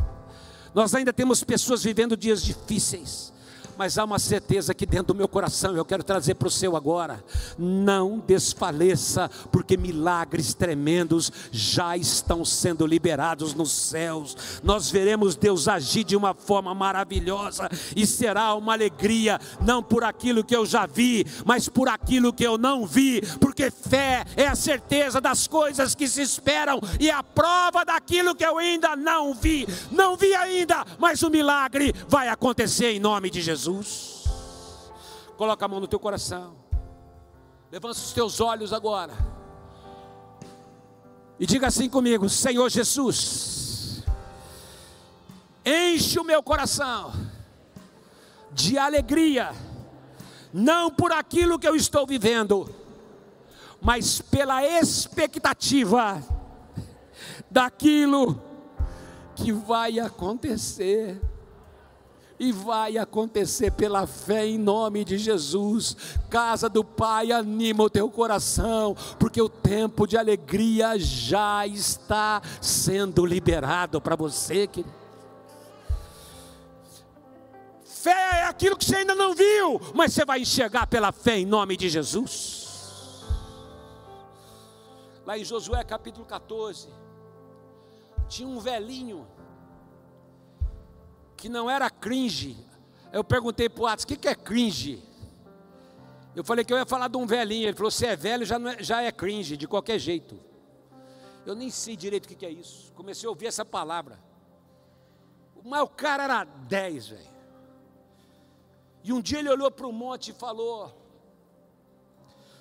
Nós 0.74 0.94
ainda 0.94 1.12
temos 1.12 1.42
pessoas 1.42 1.82
vivendo 1.82 2.16
dias 2.16 2.42
difíceis 2.42 3.32
mas 3.78 3.96
há 3.96 4.04
uma 4.04 4.18
certeza 4.18 4.72
aqui 4.72 4.84
dentro 4.84 5.14
do 5.14 5.14
meu 5.14 5.28
coração, 5.28 5.76
eu 5.76 5.84
quero 5.84 6.02
trazer 6.02 6.34
para 6.34 6.48
o 6.48 6.50
seu 6.50 6.74
agora. 6.76 7.22
Não 7.56 8.18
desfaleça, 8.18 9.30
porque 9.52 9.76
milagres 9.76 10.52
tremendos 10.52 11.30
já 11.52 11.96
estão 11.96 12.44
sendo 12.44 12.84
liberados 12.84 13.54
nos 13.54 13.70
céus. 13.70 14.36
Nós 14.64 14.90
veremos 14.90 15.36
Deus 15.36 15.68
agir 15.68 16.02
de 16.02 16.16
uma 16.16 16.34
forma 16.34 16.74
maravilhosa 16.74 17.70
e 17.94 18.04
será 18.04 18.52
uma 18.56 18.72
alegria, 18.72 19.40
não 19.60 19.80
por 19.80 20.02
aquilo 20.02 20.42
que 20.42 20.56
eu 20.56 20.66
já 20.66 20.84
vi, 20.84 21.24
mas 21.44 21.68
por 21.68 21.88
aquilo 21.88 22.32
que 22.32 22.44
eu 22.44 22.58
não 22.58 22.84
vi, 22.84 23.22
porque 23.38 23.70
fé 23.70 24.24
é 24.36 24.48
a 24.48 24.56
certeza 24.56 25.20
das 25.20 25.46
coisas 25.46 25.94
que 25.94 26.08
se 26.08 26.20
esperam 26.20 26.80
e 26.98 27.12
a 27.12 27.22
prova 27.22 27.84
daquilo 27.84 28.34
que 28.34 28.44
eu 28.44 28.58
ainda 28.58 28.96
não 28.96 29.32
vi. 29.34 29.68
Não 29.92 30.16
vi 30.16 30.34
ainda, 30.34 30.84
mas 30.98 31.22
o 31.22 31.30
milagre 31.30 31.94
vai 32.08 32.28
acontecer 32.28 32.90
em 32.90 32.98
nome 32.98 33.30
de 33.30 33.40
Jesus. 33.40 33.67
Jesus. 33.68 34.24
Coloca 35.36 35.64
a 35.64 35.68
mão 35.68 35.80
no 35.80 35.86
teu 35.86 36.00
coração. 36.00 36.56
Levanta 37.70 37.98
os 37.98 38.12
teus 38.12 38.40
olhos 38.40 38.72
agora. 38.72 39.12
E 41.38 41.46
diga 41.46 41.68
assim 41.68 41.88
comigo: 41.88 42.28
Senhor 42.28 42.68
Jesus, 42.70 44.02
enche 45.64 46.18
o 46.18 46.24
meu 46.24 46.42
coração 46.42 47.12
de 48.50 48.78
alegria, 48.78 49.52
não 50.52 50.90
por 50.90 51.12
aquilo 51.12 51.58
que 51.58 51.68
eu 51.68 51.76
estou 51.76 52.06
vivendo, 52.06 52.74
mas 53.80 54.20
pela 54.20 54.64
expectativa 54.64 56.24
daquilo 57.50 58.42
que 59.36 59.52
vai 59.52 60.00
acontecer 60.00 61.20
e 62.38 62.52
vai 62.52 62.96
acontecer 62.96 63.72
pela 63.72 64.06
fé 64.06 64.46
em 64.46 64.58
nome 64.58 65.04
de 65.04 65.18
Jesus. 65.18 65.96
Casa 66.30 66.68
do 66.68 66.84
Pai, 66.84 67.32
anima 67.32 67.84
o 67.84 67.90
teu 67.90 68.08
coração, 68.10 68.96
porque 69.18 69.40
o 69.40 69.48
tempo 69.48 70.06
de 70.06 70.16
alegria 70.16 70.98
já 70.98 71.66
está 71.66 72.40
sendo 72.60 73.26
liberado 73.26 74.00
para 74.00 74.14
você, 74.14 74.66
querido. 74.66 74.98
Fé 77.84 78.42
é 78.42 78.44
aquilo 78.44 78.76
que 78.76 78.84
você 78.84 78.96
ainda 78.96 79.14
não 79.14 79.34
viu, 79.34 79.80
mas 79.92 80.12
você 80.12 80.24
vai 80.24 80.40
enxergar 80.40 80.86
pela 80.86 81.10
fé 81.10 81.38
em 81.38 81.44
nome 81.44 81.76
de 81.76 81.88
Jesus. 81.88 82.68
Lá 85.26 85.36
em 85.36 85.44
Josué 85.44 85.82
capítulo 85.82 86.24
14, 86.24 86.88
tinha 88.28 88.48
um 88.48 88.60
velhinho 88.60 89.26
que 91.38 91.48
não 91.48 91.70
era 91.70 91.88
cringe. 91.88 92.56
Eu 93.12 93.24
perguntei 93.24 93.68
para 93.68 93.82
o 93.82 93.86
Atos, 93.86 94.04
o 94.04 94.08
que, 94.08 94.16
que 94.16 94.28
é 94.28 94.34
cringe? 94.34 95.02
Eu 96.34 96.44
falei 96.44 96.64
que 96.64 96.72
eu 96.72 96.76
ia 96.76 96.84
falar 96.84 97.08
de 97.08 97.16
um 97.16 97.26
velhinho. 97.26 97.68
Ele 97.68 97.76
falou: 97.76 97.90
se 97.90 98.04
é 98.04 98.14
velho, 98.14 98.44
já, 98.44 98.56
é, 98.56 98.82
já 98.82 99.02
é 99.02 99.10
cringe, 99.10 99.56
de 99.56 99.66
qualquer 99.66 99.98
jeito. 99.98 100.38
Eu 101.46 101.54
nem 101.54 101.70
sei 101.70 101.96
direito 101.96 102.26
o 102.26 102.28
que, 102.28 102.34
que 102.34 102.44
é 102.44 102.50
isso. 102.50 102.92
Comecei 102.92 103.26
a 103.26 103.30
ouvir 103.30 103.46
essa 103.46 103.64
palavra. 103.64 104.18
Mas 105.64 105.80
o 105.80 105.88
cara 105.88 106.24
era 106.24 106.44
10, 106.44 107.08
velho. 107.08 107.38
E 109.04 109.12
um 109.12 109.20
dia 109.20 109.38
ele 109.38 109.48
olhou 109.48 109.70
para 109.70 109.86
o 109.86 109.92
monte 109.92 110.32
e 110.32 110.34
falou: 110.34 110.92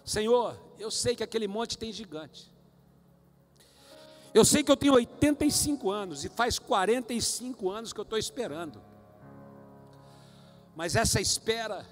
Senhor, 0.06 0.58
eu 0.80 0.92
sei 0.92 1.16
que 1.16 1.24
aquele 1.24 1.48
monte 1.48 1.78
tem 1.78 1.92
gigante. 1.92 2.52
Eu 4.38 4.46
sei 4.46 4.62
que 4.62 4.72
eu 4.72 4.78
tenho 4.78 4.94
85 4.94 5.90
anos 5.90 6.24
e 6.24 6.30
faz 6.30 6.60
45 6.60 7.72
anos 7.72 7.92
que 7.92 8.00
eu 8.00 8.04
estou 8.04 8.20
esperando. 8.20 8.80
Mas 10.76 10.96
essa 10.96 11.20
espera 11.20 11.84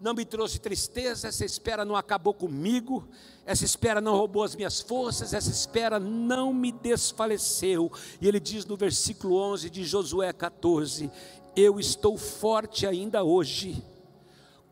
não 0.00 0.14
me 0.14 0.24
trouxe 0.24 0.58
tristeza, 0.58 1.28
essa 1.28 1.44
espera 1.44 1.84
não 1.84 1.94
acabou 1.94 2.34
comigo, 2.34 3.08
essa 3.46 3.64
espera 3.64 4.00
não 4.00 4.16
roubou 4.16 4.42
as 4.42 4.56
minhas 4.56 4.80
forças, 4.80 5.32
essa 5.32 5.48
espera 5.48 6.00
não 6.00 6.52
me 6.52 6.72
desfaleceu. 6.72 7.88
E 8.20 8.26
ele 8.26 8.40
diz 8.40 8.66
no 8.66 8.76
versículo 8.76 9.36
11 9.36 9.70
de 9.70 9.84
Josué 9.84 10.32
14: 10.32 11.08
Eu 11.54 11.78
estou 11.78 12.18
forte 12.18 12.84
ainda 12.84 13.22
hoje, 13.22 13.80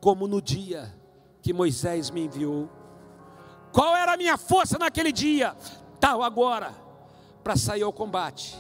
como 0.01 0.27
no 0.27 0.43
dia 0.43 0.93
que 1.41 1.53
Moisés 1.53 2.11
me 2.11 2.25
enviou. 2.25 2.69
Qual 3.73 3.95
era 3.95 4.15
a 4.15 4.17
minha 4.17 4.37
força 4.37 4.77
naquele 4.77 5.13
dia? 5.13 5.57
Tal 6.01 6.23
agora, 6.23 6.75
para 7.43 7.57
sair 7.57 7.83
ao 7.83 7.93
combate, 7.93 8.57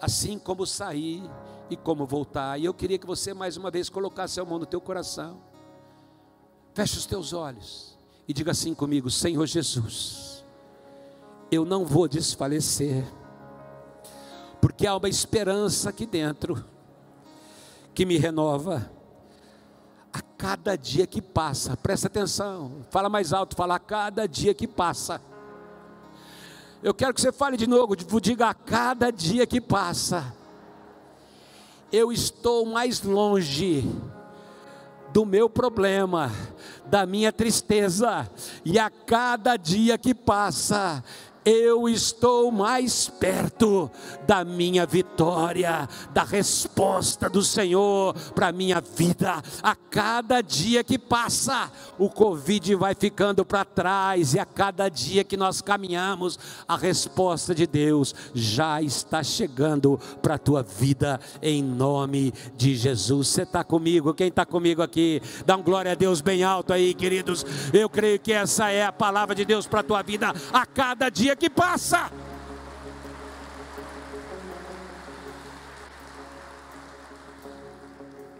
assim 0.00 0.38
como 0.38 0.66
sair 0.66 1.22
e 1.70 1.76
como 1.76 2.06
voltar. 2.06 2.58
E 2.58 2.64
eu 2.64 2.74
queria 2.74 2.98
que 2.98 3.06
você 3.06 3.34
mais 3.34 3.56
uma 3.56 3.70
vez 3.70 3.88
colocasse 3.88 4.40
a 4.40 4.44
mão 4.44 4.58
no 4.58 4.66
teu 4.66 4.80
coração 4.80 5.48
Feche 6.78 6.96
os 6.96 7.06
teus 7.06 7.32
olhos 7.32 7.98
e 8.28 8.32
diga 8.32 8.52
assim 8.52 8.72
comigo: 8.72 9.10
Senhor 9.10 9.44
Jesus, 9.46 10.44
eu 11.50 11.64
não 11.64 11.84
vou 11.84 12.06
desfalecer, 12.06 13.04
porque 14.60 14.86
há 14.86 14.96
uma 14.96 15.08
esperança 15.08 15.90
aqui 15.90 16.06
dentro 16.06 16.64
que 17.92 18.06
me 18.06 18.16
renova 18.16 18.88
a 20.12 20.20
cada 20.20 20.76
dia 20.76 21.04
que 21.04 21.20
passa. 21.20 21.76
Presta 21.76 22.06
atenção, 22.06 22.86
fala 22.92 23.08
mais 23.08 23.32
alto, 23.32 23.56
fala 23.56 23.74
a 23.74 23.80
cada 23.80 24.28
dia 24.28 24.54
que 24.54 24.68
passa. 24.68 25.20
Eu 26.82 26.94
quero 26.94 27.12
que 27.12 27.20
você 27.20 27.32
fale 27.32 27.56
de 27.56 27.66
novo, 27.66 27.96
diga 28.20 28.48
a 28.48 28.54
cada 28.54 29.10
dia 29.10 29.46
que 29.46 29.60
passa. 29.60 30.32
Eu 31.90 32.12
estou 32.12 32.64
mais 32.66 33.02
longe 33.02 33.84
do 35.12 35.26
meu 35.26 35.50
problema, 35.50 36.30
da 36.86 37.04
minha 37.04 37.32
tristeza, 37.32 38.30
e 38.64 38.78
a 38.78 38.88
cada 38.90 39.56
dia 39.56 39.98
que 39.98 40.14
passa, 40.14 41.02
eu 41.48 41.88
estou 41.88 42.52
mais 42.52 43.08
perto 43.08 43.90
da 44.26 44.44
minha 44.44 44.84
vitória, 44.84 45.88
da 46.12 46.22
resposta 46.22 47.30
do 47.30 47.42
Senhor 47.42 48.14
para 48.34 48.48
a 48.48 48.52
minha 48.52 48.82
vida. 48.82 49.42
A 49.62 49.74
cada 49.74 50.42
dia 50.42 50.84
que 50.84 50.98
passa, 50.98 51.72
o 51.98 52.10
Covid 52.10 52.74
vai 52.74 52.94
ficando 52.94 53.46
para 53.46 53.64
trás, 53.64 54.34
e 54.34 54.38
a 54.38 54.44
cada 54.44 54.90
dia 54.90 55.24
que 55.24 55.38
nós 55.38 55.62
caminhamos, 55.62 56.38
a 56.68 56.76
resposta 56.76 57.54
de 57.54 57.66
Deus 57.66 58.14
já 58.34 58.82
está 58.82 59.22
chegando 59.22 59.98
para 60.20 60.34
a 60.34 60.38
tua 60.38 60.62
vida, 60.62 61.18
em 61.40 61.62
nome 61.62 62.32
de 62.56 62.76
Jesus. 62.76 63.28
Você 63.28 63.42
está 63.42 63.64
comigo? 63.64 64.12
Quem 64.12 64.28
está 64.28 64.44
comigo 64.44 64.82
aqui? 64.82 65.22
Dá 65.46 65.56
um 65.56 65.62
glória 65.62 65.92
a 65.92 65.94
Deus 65.94 66.20
bem 66.20 66.44
alto 66.44 66.74
aí, 66.74 66.92
queridos. 66.92 67.46
Eu 67.72 67.88
creio 67.88 68.18
que 68.18 68.34
essa 68.34 68.70
é 68.70 68.84
a 68.84 68.92
palavra 68.92 69.34
de 69.34 69.46
Deus 69.46 69.66
para 69.66 69.80
a 69.80 69.84
tua 69.84 70.02
vida 70.02 70.34
a 70.52 70.66
cada 70.66 71.08
dia 71.08 71.37
que 71.38 71.48
passa. 71.48 72.10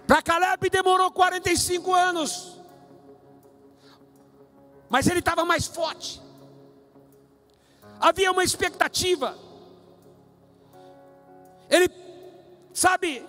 Para 0.07 0.22
Caleb 0.22 0.70
demorou 0.70 1.11
45 1.11 1.94
anos, 1.94 2.59
mas 4.88 5.07
ele 5.07 5.18
estava 5.18 5.44
mais 5.44 5.66
forte. 5.66 6.20
Havia 8.01 8.32
uma 8.32 8.42
expectativa. 8.42 9.36
Ele, 11.68 11.90
sabe, 12.72 13.22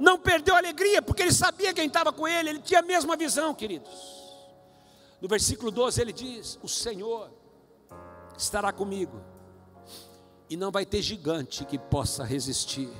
não 0.00 0.18
perdeu 0.18 0.54
a 0.54 0.58
alegria, 0.58 1.00
porque 1.00 1.22
ele 1.22 1.32
sabia 1.32 1.72
quem 1.72 1.86
estava 1.86 2.12
com 2.12 2.26
ele, 2.26 2.50
ele 2.50 2.58
tinha 2.60 2.80
a 2.80 2.82
mesma 2.82 3.16
visão, 3.16 3.54
queridos. 3.54 4.16
No 5.20 5.28
versículo 5.28 5.70
12 5.70 6.00
ele 6.00 6.12
diz: 6.12 6.58
O 6.62 6.68
Senhor 6.68 7.30
estará 8.36 8.72
comigo, 8.72 9.20
e 10.48 10.56
não 10.56 10.70
vai 10.70 10.86
ter 10.86 11.02
gigante 11.02 11.64
que 11.64 11.78
possa 11.78 12.24
resistir. 12.24 12.90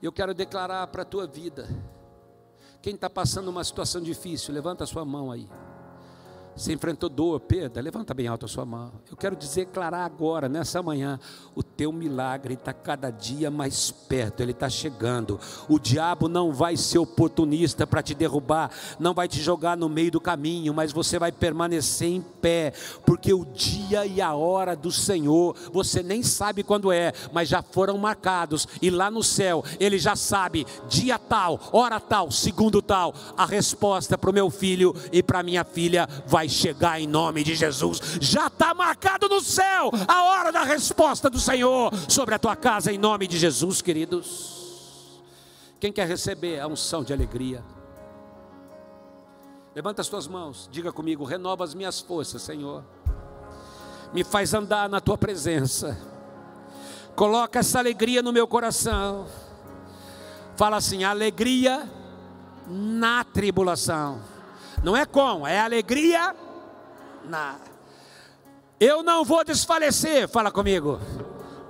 Eu 0.00 0.12
quero 0.12 0.32
declarar 0.32 0.86
para 0.86 1.02
a 1.02 1.04
tua 1.04 1.26
vida, 1.26 1.68
quem 2.80 2.94
está 2.94 3.10
passando 3.10 3.48
uma 3.48 3.64
situação 3.64 4.00
difícil, 4.00 4.54
levanta 4.54 4.84
a 4.84 4.86
sua 4.86 5.04
mão 5.04 5.32
aí. 5.32 5.48
Você 6.58 6.72
enfrentou 6.72 7.08
dor, 7.08 7.38
perda, 7.38 7.80
levanta 7.80 8.12
bem 8.12 8.26
alto 8.26 8.44
a 8.44 8.48
sua 8.48 8.66
mão. 8.66 8.90
Eu 9.08 9.16
quero 9.16 9.36
declarar 9.36 10.04
agora, 10.04 10.48
nessa 10.48 10.82
manhã, 10.82 11.20
o 11.54 11.62
teu 11.62 11.92
milagre 11.92 12.54
está 12.54 12.72
cada 12.72 13.12
dia 13.12 13.48
mais 13.48 13.92
perto, 13.92 14.40
ele 14.40 14.50
está 14.50 14.68
chegando. 14.68 15.38
O 15.68 15.78
diabo 15.78 16.26
não 16.26 16.52
vai 16.52 16.76
ser 16.76 16.98
oportunista 16.98 17.86
para 17.86 18.02
te 18.02 18.12
derrubar, 18.12 18.72
não 18.98 19.14
vai 19.14 19.28
te 19.28 19.40
jogar 19.40 19.76
no 19.76 19.88
meio 19.88 20.10
do 20.10 20.20
caminho, 20.20 20.74
mas 20.74 20.90
você 20.90 21.16
vai 21.16 21.30
permanecer 21.30 22.08
em 22.08 22.20
pé, 22.20 22.72
porque 23.06 23.32
o 23.32 23.44
dia 23.44 24.04
e 24.04 24.20
a 24.20 24.34
hora 24.34 24.74
do 24.74 24.90
Senhor, 24.90 25.54
você 25.72 26.02
nem 26.02 26.24
sabe 26.24 26.64
quando 26.64 26.90
é, 26.90 27.12
mas 27.32 27.48
já 27.48 27.62
foram 27.62 27.96
marcados, 27.98 28.66
e 28.82 28.90
lá 28.90 29.12
no 29.12 29.22
céu, 29.22 29.64
ele 29.78 29.96
já 29.96 30.16
sabe, 30.16 30.66
dia 30.88 31.20
tal, 31.20 31.60
hora 31.72 32.00
tal, 32.00 32.32
segundo 32.32 32.82
tal, 32.82 33.14
a 33.36 33.46
resposta 33.46 34.18
para 34.18 34.30
o 34.30 34.34
meu 34.34 34.50
filho 34.50 34.92
e 35.12 35.22
para 35.22 35.44
minha 35.44 35.62
filha 35.62 36.08
vai 36.26 36.47
chegar 36.48 37.00
em 37.00 37.06
nome 37.06 37.42
de 37.44 37.54
Jesus. 37.54 38.00
Já 38.20 38.46
está 38.46 38.74
marcado 38.74 39.28
no 39.28 39.40
céu 39.40 39.90
a 40.06 40.22
hora 40.24 40.52
da 40.52 40.62
resposta 40.64 41.28
do 41.28 41.38
Senhor 41.38 41.92
sobre 42.08 42.34
a 42.34 42.38
tua 42.38 42.56
casa 42.56 42.92
em 42.92 42.98
nome 42.98 43.26
de 43.26 43.38
Jesus, 43.38 43.82
queridos. 43.82 45.22
Quem 45.80 45.92
quer 45.92 46.08
receber 46.08 46.60
a 46.60 46.66
unção 46.66 47.04
de 47.04 47.12
alegria? 47.12 47.64
Levanta 49.74 50.00
as 50.00 50.08
tuas 50.08 50.26
mãos, 50.26 50.68
diga 50.72 50.92
comigo: 50.92 51.24
renova 51.24 51.62
as 51.62 51.74
minhas 51.74 52.00
forças, 52.00 52.42
Senhor. 52.42 52.84
Me 54.12 54.24
faz 54.24 54.54
andar 54.54 54.88
na 54.88 55.00
tua 55.00 55.16
presença. 55.16 55.96
Coloca 57.14 57.58
essa 57.58 57.78
alegria 57.78 58.22
no 58.22 58.32
meu 58.32 58.48
coração. 58.48 59.26
Fala 60.56 60.78
assim: 60.78 61.04
alegria 61.04 61.88
na 62.66 63.22
tribulação. 63.22 64.20
Não 64.82 64.96
é 64.96 65.04
com, 65.04 65.46
é 65.46 65.58
alegria 65.60 66.34
na. 67.24 67.56
Eu 68.80 69.02
não 69.02 69.24
vou 69.24 69.44
desfalecer, 69.44 70.28
fala 70.28 70.50
comigo, 70.50 71.00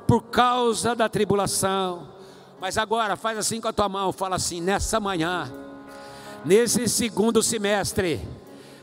por 0.07 0.23
causa 0.25 0.95
da 0.95 1.09
tribulação. 1.09 2.09
Mas 2.61 2.77
agora 2.77 3.17
faz 3.17 3.39
assim 3.39 3.61
com 3.61 3.69
a 3.69 3.73
tua 3.73 3.89
mão, 3.89 4.13
fala 4.13 4.37
assim: 4.37 4.61
nessa 4.61 5.01
manhã, 5.01 5.51
nesse 6.45 6.89
segundo 6.89 7.43
semestre, 7.43 8.21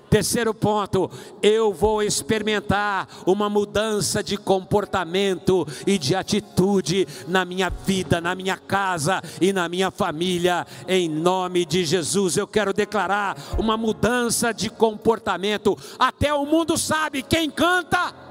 Terceiro 0.09 0.53
ponto, 0.53 1.09
eu 1.41 1.73
vou 1.73 2.01
experimentar 2.01 3.07
uma 3.25 3.49
mudança 3.49 4.23
de 4.23 4.37
comportamento 4.37 5.67
e 5.85 5.97
de 5.97 6.15
atitude 6.15 7.07
na 7.27 7.43
minha 7.43 7.69
vida, 7.69 8.21
na 8.21 8.35
minha 8.35 8.57
casa 8.57 9.21
e 9.41 9.51
na 9.51 9.67
minha 9.67 9.91
família, 9.91 10.65
em 10.87 11.09
nome 11.09 11.65
de 11.65 11.83
Jesus. 11.83 12.37
Eu 12.37 12.47
quero 12.47 12.73
declarar 12.73 13.37
uma 13.57 13.75
mudança 13.75 14.53
de 14.53 14.69
comportamento. 14.69 15.77
Até 15.99 16.33
o 16.33 16.45
mundo 16.45 16.77
sabe 16.77 17.21
quem 17.21 17.49
canta 17.49 18.24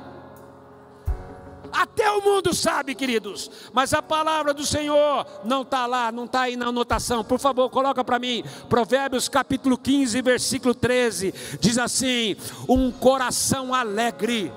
até 1.74 2.10
o 2.10 2.22
mundo 2.22 2.54
sabe, 2.54 2.94
queridos. 2.94 3.50
Mas 3.72 3.92
a 3.92 4.00
palavra 4.00 4.54
do 4.54 4.64
Senhor 4.64 5.26
não 5.44 5.62
está 5.62 5.86
lá, 5.86 6.12
não 6.12 6.24
está 6.24 6.42
aí 6.42 6.56
na 6.56 6.66
anotação. 6.66 7.24
Por 7.24 7.38
favor, 7.38 7.68
coloca 7.68 8.04
para 8.04 8.18
mim. 8.18 8.44
Provérbios 8.68 9.28
capítulo 9.28 9.76
15, 9.76 10.22
versículo 10.22 10.74
13. 10.74 11.34
Diz 11.58 11.76
assim: 11.76 12.36
Um 12.68 12.92
coração 12.92 13.74
alegre 13.74 14.52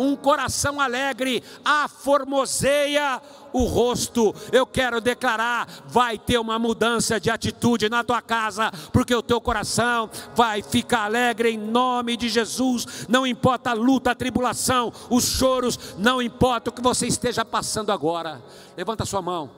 um 0.00 0.16
coração 0.16 0.80
alegre 0.80 1.42
aformoseia 1.64 3.20
o 3.52 3.64
rosto. 3.64 4.34
Eu 4.50 4.66
quero 4.66 5.00
declarar: 5.00 5.68
vai 5.86 6.18
ter 6.18 6.38
uma 6.38 6.58
mudança 6.58 7.20
de 7.20 7.30
atitude 7.30 7.88
na 7.88 8.02
tua 8.02 8.22
casa, 8.22 8.72
porque 8.92 9.14
o 9.14 9.22
teu 9.22 9.40
coração 9.40 10.08
vai 10.34 10.62
ficar 10.62 11.04
alegre 11.04 11.50
em 11.50 11.58
nome 11.58 12.16
de 12.16 12.28
Jesus. 12.28 13.06
Não 13.08 13.26
importa 13.26 13.70
a 13.70 13.74
luta, 13.74 14.12
a 14.12 14.14
tribulação, 14.14 14.92
os 15.10 15.24
choros, 15.24 15.78
não 15.98 16.22
importa 16.22 16.70
o 16.70 16.72
que 16.72 16.82
você 16.82 17.06
esteja 17.06 17.44
passando 17.44 17.92
agora. 17.92 18.42
Levanta 18.76 19.02
a 19.02 19.06
sua 19.06 19.20
mão. 19.20 19.50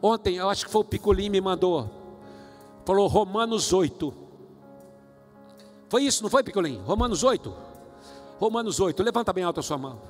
Ontem, 0.00 0.36
eu 0.36 0.48
acho 0.48 0.64
que 0.64 0.70
foi 0.70 0.82
o 0.82 0.84
Picolim 0.84 1.28
me 1.28 1.40
mandou. 1.40 1.90
Falou 2.84 3.08
Romanos 3.08 3.72
8. 3.72 4.14
Foi 5.88 6.04
isso, 6.04 6.22
não 6.22 6.30
foi, 6.30 6.42
Picolim? 6.44 6.80
Romanos 6.84 7.24
8. 7.24 7.67
Romanos 8.38 8.80
8, 8.80 9.02
levanta 9.02 9.32
bem 9.32 9.44
alto 9.44 9.60
a 9.60 9.62
sua 9.62 9.78
mão. 9.78 10.00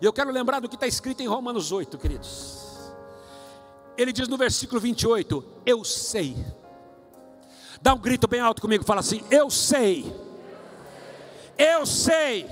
E 0.00 0.04
eu 0.04 0.12
quero 0.12 0.30
lembrar 0.30 0.60
do 0.60 0.68
que 0.68 0.76
está 0.76 0.86
escrito 0.86 1.22
em 1.22 1.26
Romanos 1.26 1.72
8, 1.72 1.98
queridos. 1.98 2.92
Ele 3.96 4.12
diz 4.12 4.28
no 4.28 4.36
versículo 4.36 4.80
28, 4.80 5.44
eu 5.66 5.84
sei. 5.84 6.36
Dá 7.82 7.94
um 7.94 7.98
grito 7.98 8.28
bem 8.28 8.40
alto 8.40 8.62
comigo, 8.62 8.84
fala 8.84 9.00
assim: 9.00 9.22
Eu 9.30 9.50
sei 9.50 10.12
Eu 11.58 11.84
sei 11.84 12.48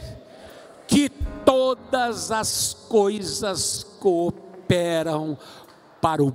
que 0.88 1.08
todas 1.44 2.32
as 2.32 2.74
coisas 2.88 3.84
cooperam 4.00 5.38
para 6.00 6.24
o 6.24 6.34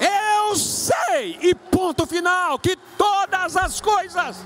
Eu 0.00 0.56
sei, 0.56 1.38
e 1.42 1.54
ponto 1.54 2.06
final, 2.06 2.58
que 2.58 2.76
todas 2.96 3.54
as 3.54 3.80
coisas 3.80 4.38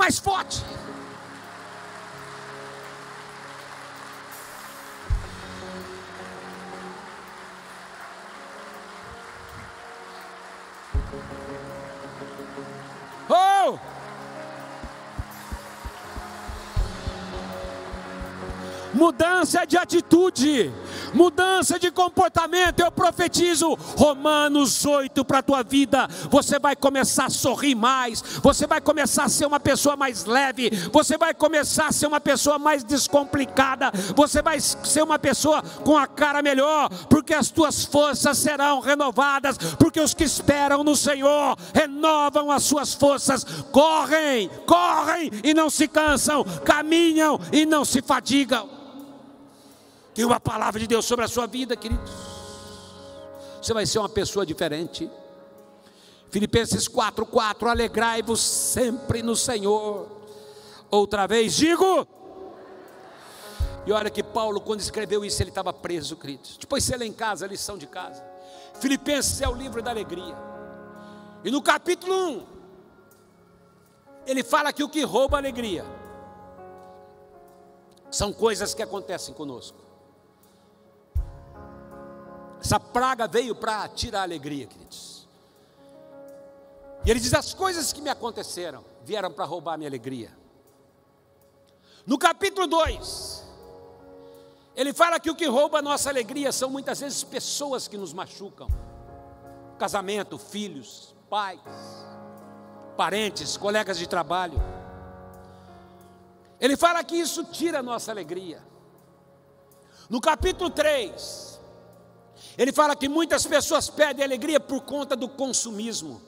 mais 0.00 0.18
forte. 0.18 0.64
Oh! 13.28 13.78
Mudança 18.94 19.66
de 19.66 19.76
atitude 19.76 20.72
mudança 21.14 21.78
de 21.78 21.90
comportamento. 21.90 22.80
Eu 22.80 22.90
profetizo 22.90 23.74
Romanos 23.96 24.84
8 24.84 25.24
para 25.24 25.38
a 25.38 25.42
tua 25.42 25.62
vida. 25.62 26.08
Você 26.30 26.58
vai 26.58 26.76
começar 26.76 27.26
a 27.26 27.30
sorrir 27.30 27.74
mais, 27.74 28.22
você 28.42 28.66
vai 28.66 28.80
começar 28.80 29.24
a 29.24 29.28
ser 29.28 29.46
uma 29.46 29.60
pessoa 29.60 29.96
mais 29.96 30.24
leve, 30.24 30.70
você 30.92 31.16
vai 31.16 31.34
começar 31.34 31.88
a 31.88 31.92
ser 31.92 32.06
uma 32.06 32.20
pessoa 32.20 32.58
mais 32.58 32.84
descomplicada, 32.84 33.90
você 34.14 34.42
vai 34.42 34.60
ser 34.60 35.02
uma 35.02 35.18
pessoa 35.18 35.62
com 35.62 35.96
a 35.96 36.06
cara 36.06 36.42
melhor, 36.42 36.88
porque 37.08 37.34
as 37.34 37.50
tuas 37.50 37.84
forças 37.84 38.38
serão 38.38 38.80
renovadas, 38.80 39.56
porque 39.78 40.00
os 40.00 40.14
que 40.14 40.24
esperam 40.24 40.84
no 40.84 40.96
Senhor 40.96 41.56
renovam 41.74 42.50
as 42.50 42.62
suas 42.64 42.94
forças, 42.94 43.44
correm, 43.70 44.50
correm 44.66 45.30
e 45.42 45.54
não 45.54 45.70
se 45.70 45.88
cansam, 45.88 46.44
caminham 46.64 47.40
e 47.52 47.64
não 47.66 47.84
se 47.84 48.02
fadigam. 48.02 48.80
Tem 50.14 50.24
uma 50.24 50.40
palavra 50.40 50.80
de 50.80 50.86
Deus 50.86 51.04
sobre 51.04 51.24
a 51.24 51.28
sua 51.28 51.46
vida, 51.46 51.76
queridos. 51.76 52.10
Você 53.60 53.72
vai 53.72 53.86
ser 53.86 53.98
uma 53.98 54.08
pessoa 54.08 54.44
diferente. 54.44 55.10
Filipenses 56.30 56.88
4:4 56.88 57.68
Alegrai-vos 57.68 58.40
sempre 58.40 59.22
no 59.22 59.36
Senhor. 59.36 60.08
Outra 60.90 61.26
vez 61.26 61.54
digo. 61.54 62.06
E 63.86 63.92
olha 63.92 64.10
que 64.10 64.22
Paulo, 64.22 64.60
quando 64.60 64.80
escreveu 64.80 65.24
isso, 65.24 65.42
ele 65.42 65.50
estava 65.50 65.72
preso, 65.72 66.16
queridos. 66.16 66.56
Depois 66.58 66.84
você 66.84 66.96
lê 66.96 67.06
em 67.06 67.12
casa, 67.12 67.44
a 67.44 67.48
lição 67.48 67.78
de 67.78 67.86
casa. 67.86 68.22
Filipenses 68.74 69.40
é 69.40 69.48
o 69.48 69.54
livro 69.54 69.82
da 69.82 69.90
alegria. 69.90 70.36
E 71.42 71.50
no 71.50 71.62
capítulo 71.62 72.14
1, 72.14 72.46
ele 74.26 74.42
fala 74.42 74.72
que 74.72 74.84
o 74.84 74.88
que 74.88 75.02
rouba 75.02 75.38
a 75.38 75.40
alegria 75.40 75.84
são 78.10 78.32
coisas 78.32 78.74
que 78.74 78.82
acontecem 78.82 79.32
conosco. 79.34 79.79
Essa 82.60 82.78
praga 82.78 83.26
veio 83.26 83.54
para 83.54 83.88
tirar 83.88 84.20
a 84.20 84.22
alegria, 84.22 84.66
queridos. 84.66 85.28
E 87.04 87.10
ele 87.10 87.20
diz: 87.20 87.32
As 87.32 87.54
coisas 87.54 87.92
que 87.92 88.02
me 88.02 88.10
aconteceram 88.10 88.84
vieram 89.04 89.30
para 89.32 89.44
roubar 89.44 89.74
a 89.74 89.76
minha 89.78 89.88
alegria. 89.88 90.36
No 92.06 92.18
capítulo 92.18 92.66
2, 92.66 93.44
ele 94.76 94.92
fala 94.92 95.18
que 95.18 95.30
o 95.30 95.34
que 95.34 95.46
rouba 95.46 95.78
a 95.78 95.82
nossa 95.82 96.08
alegria 96.08 96.52
são 96.52 96.70
muitas 96.70 97.00
vezes 97.00 97.24
pessoas 97.24 97.88
que 97.88 97.96
nos 97.96 98.12
machucam 98.12 98.68
casamento, 99.80 100.36
filhos, 100.36 101.14
pais, 101.30 101.58
parentes, 102.98 103.56
colegas 103.56 103.96
de 103.96 104.06
trabalho. 104.06 104.60
Ele 106.60 106.76
fala 106.76 107.02
que 107.02 107.16
isso 107.16 107.44
tira 107.44 107.78
a 107.78 107.82
nossa 107.82 108.10
alegria. 108.10 108.62
No 110.10 110.20
capítulo 110.20 110.68
3, 110.68 111.49
ele 112.56 112.72
fala 112.72 112.96
que 112.96 113.08
muitas 113.08 113.46
pessoas 113.46 113.88
perdem 113.88 114.24
alegria 114.24 114.60
por 114.60 114.82
conta 114.82 115.16
do 115.16 115.28
consumismo, 115.28 116.20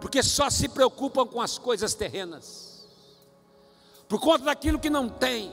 porque 0.00 0.22
só 0.22 0.50
se 0.50 0.68
preocupam 0.68 1.26
com 1.26 1.40
as 1.40 1.58
coisas 1.58 1.94
terrenas, 1.94 2.86
por 4.08 4.20
conta 4.20 4.44
daquilo 4.44 4.78
que 4.78 4.90
não 4.90 5.08
tem, 5.08 5.52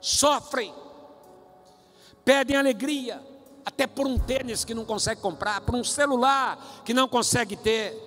sofrem, 0.00 0.74
perdem 2.24 2.56
alegria, 2.56 3.22
até 3.64 3.86
por 3.86 4.06
um 4.06 4.18
tênis 4.18 4.64
que 4.64 4.74
não 4.74 4.84
consegue 4.84 5.20
comprar, 5.20 5.60
por 5.60 5.74
um 5.74 5.84
celular 5.84 6.82
que 6.84 6.94
não 6.94 7.06
consegue 7.06 7.54
ter. 7.54 8.06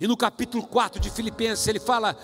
E 0.00 0.06
no 0.06 0.16
capítulo 0.16 0.66
4 0.66 1.00
de 1.00 1.08
Filipenses, 1.08 1.66
ele 1.68 1.78
fala 1.78 2.18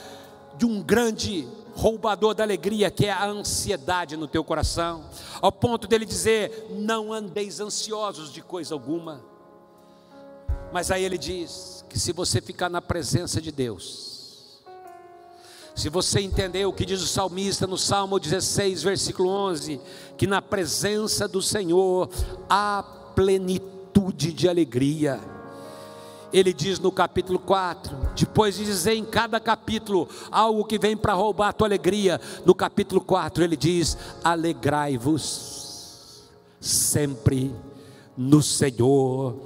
de 0.57 0.67
um 0.67 0.83
grande 0.83 1.49
roubador 1.75 2.35
da 2.35 2.43
alegria, 2.43 2.91
que 2.91 3.07
é 3.07 3.13
a 3.13 3.27
ansiedade 3.27 4.17
no 4.17 4.29
teu 4.29 4.45
coração, 4.45 5.05
ao 5.41 5.51
ponto 5.51 5.87
dele 5.89 6.05
dizer: 6.05 6.69
Não 6.71 7.13
andeis 7.13 7.61
ansiosos 7.61 8.33
de 8.33 8.43
coisa 8.43 8.75
alguma. 8.75 9.23
Mas 10.73 10.91
aí 10.91 11.05
ele 11.05 11.19
diz 11.19 11.85
que 11.89 11.99
se 11.99 12.13
você 12.13 12.41
ficar 12.41 12.69
na 12.69 12.81
presença 12.81 13.41
de 13.41 13.53
Deus, 13.53 14.63
se 15.75 15.89
você 15.89 16.21
entender 16.21 16.65
o 16.67 16.73
que 16.73 16.85
diz 16.85 17.03
o 17.03 17.07
salmista 17.07 17.67
no 17.67 17.79
Salmo 17.79 18.19
16, 18.19 18.83
versículo 18.83 19.29
11, 19.29 19.81
que 20.17 20.27
na 20.27 20.41
presença 20.41 21.27
do 21.27 21.43
Senhor 21.43 22.11
há 22.49 22.83
plenitude 23.15 24.33
de 24.33 24.49
alegria 24.49 25.21
ele 26.33 26.53
diz 26.53 26.79
no 26.79 26.91
capítulo 26.91 27.39
4, 27.39 27.95
depois 28.17 28.57
de 28.57 28.65
dizer 28.65 28.95
em 28.95 29.05
cada 29.05 29.39
capítulo 29.39 30.09
algo 30.31 30.65
que 30.65 30.79
vem 30.79 30.97
para 30.97 31.13
roubar 31.13 31.49
a 31.49 31.53
tua 31.53 31.67
alegria, 31.67 32.21
no 32.47 32.55
capítulo 32.55 33.01
4 33.01 33.45
ele 33.45 33.57
diz: 33.57 33.99
Alegrai-vos 34.25 36.23
sempre 36.61 37.55
no 38.17 38.43
Senhor, 38.43 39.37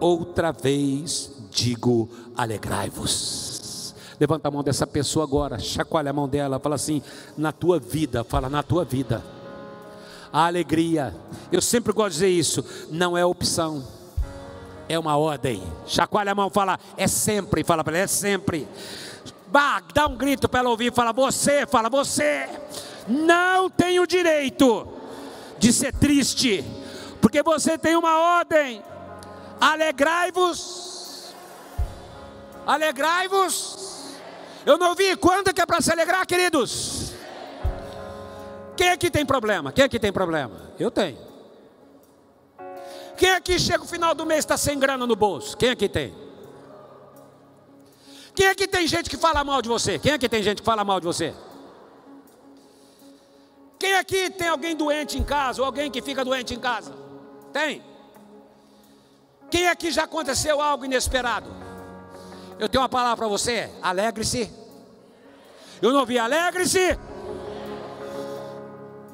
outra 0.00 0.52
vez 0.52 1.30
digo: 1.50 2.08
alegrai-vos. 2.34 3.94
Levanta 4.18 4.48
a 4.48 4.50
mão 4.50 4.62
dessa 4.62 4.86
pessoa 4.86 5.24
agora, 5.26 5.58
chacoalha 5.58 6.10
a 6.10 6.14
mão 6.14 6.26
dela, 6.26 6.58
fala 6.58 6.76
assim: 6.76 7.02
na 7.36 7.52
tua 7.52 7.78
vida, 7.78 8.24
fala 8.24 8.48
na 8.48 8.62
tua 8.62 8.84
vida. 8.84 9.22
A 10.32 10.46
alegria, 10.46 11.14
eu 11.52 11.60
sempre 11.60 11.92
gosto 11.92 12.08
de 12.08 12.14
dizer 12.14 12.28
isso, 12.28 12.64
não 12.90 13.16
é 13.16 13.24
opção 13.24 13.95
é 14.88 14.98
uma 14.98 15.16
ordem. 15.16 15.62
Chacoalha 15.86 16.32
a 16.32 16.34
mão, 16.34 16.50
fala, 16.50 16.78
é 16.96 17.06
sempre. 17.06 17.64
Fala 17.64 17.82
para 17.82 17.96
ela, 17.96 18.04
é 18.04 18.06
sempre. 18.06 18.68
Bah, 19.48 19.82
dá 19.94 20.06
um 20.06 20.16
grito 20.16 20.48
para 20.48 20.60
ela 20.60 20.70
ouvir, 20.70 20.92
fala, 20.92 21.12
você, 21.12 21.66
fala, 21.66 21.88
você 21.88 22.48
não 23.06 23.70
tem 23.70 24.00
o 24.00 24.06
direito 24.06 24.86
de 25.58 25.72
ser 25.72 25.94
triste, 25.94 26.64
porque 27.20 27.42
você 27.42 27.78
tem 27.78 27.96
uma 27.96 28.38
ordem. 28.38 28.82
Alegrai-vos. 29.60 31.34
Alegrai-vos. 32.66 34.14
Eu 34.66 34.76
não 34.76 34.90
ouvi 34.90 35.16
quando 35.16 35.54
que 35.54 35.60
é 35.60 35.66
para 35.66 35.80
se 35.80 35.92
alegrar, 35.92 36.26
queridos. 36.26 37.12
Quem 38.76 38.90
aqui 38.90 39.10
tem 39.10 39.24
problema? 39.24 39.72
Quem 39.72 39.84
aqui 39.84 39.98
tem 39.98 40.12
problema? 40.12 40.54
Eu 40.78 40.90
tenho. 40.90 41.25
Quem 43.16 43.30
aqui 43.30 43.58
chega 43.58 43.82
o 43.82 43.86
final 43.86 44.14
do 44.14 44.26
mês 44.26 44.40
está 44.40 44.56
sem 44.56 44.78
grana 44.78 45.06
no 45.06 45.16
bolso? 45.16 45.56
Quem 45.56 45.70
aqui 45.70 45.88
tem? 45.88 46.14
Quem 48.34 48.48
aqui 48.48 48.68
tem 48.68 48.86
gente 48.86 49.08
que 49.08 49.16
fala 49.16 49.42
mal 49.42 49.62
de 49.62 49.68
você? 49.68 49.98
Quem 49.98 50.12
aqui 50.12 50.28
tem 50.28 50.42
gente 50.42 50.60
que 50.60 50.64
fala 50.66 50.84
mal 50.84 51.00
de 51.00 51.06
você? 51.06 51.34
Quem 53.78 53.94
aqui 53.94 54.30
tem 54.30 54.48
alguém 54.48 54.76
doente 54.76 55.18
em 55.18 55.24
casa 55.24 55.62
ou 55.62 55.66
alguém 55.66 55.90
que 55.90 56.02
fica 56.02 56.22
doente 56.22 56.52
em 56.52 56.60
casa? 56.60 56.92
Tem? 57.52 57.82
Quem 59.50 59.68
aqui 59.68 59.90
já 59.90 60.04
aconteceu 60.04 60.60
algo 60.60 60.84
inesperado? 60.84 61.48
Eu 62.58 62.68
tenho 62.68 62.82
uma 62.82 62.88
palavra 62.88 63.16
para 63.16 63.28
você: 63.28 63.70
alegre-se. 63.82 64.50
Eu 65.80 65.92
não 65.92 66.00
ouvi, 66.00 66.18
alegre-se. 66.18 66.98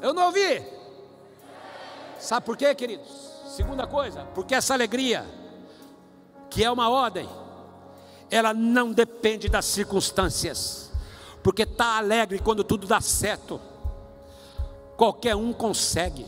Eu 0.00 0.12
não 0.12 0.26
ouvi. 0.26 0.64
Sabe 2.18 2.44
por 2.44 2.56
quê, 2.56 2.74
queridos? 2.74 3.21
Segunda 3.52 3.86
coisa, 3.86 4.24
porque 4.34 4.54
essa 4.54 4.72
alegria, 4.72 5.26
que 6.48 6.64
é 6.64 6.70
uma 6.70 6.88
ordem, 6.88 7.28
ela 8.30 8.54
não 8.54 8.90
depende 8.90 9.46
das 9.46 9.66
circunstâncias, 9.66 10.90
porque 11.42 11.64
está 11.64 11.98
alegre 11.98 12.38
quando 12.38 12.64
tudo 12.64 12.86
dá 12.86 12.98
certo, 12.98 13.60
qualquer 14.96 15.36
um 15.36 15.52
consegue. 15.52 16.24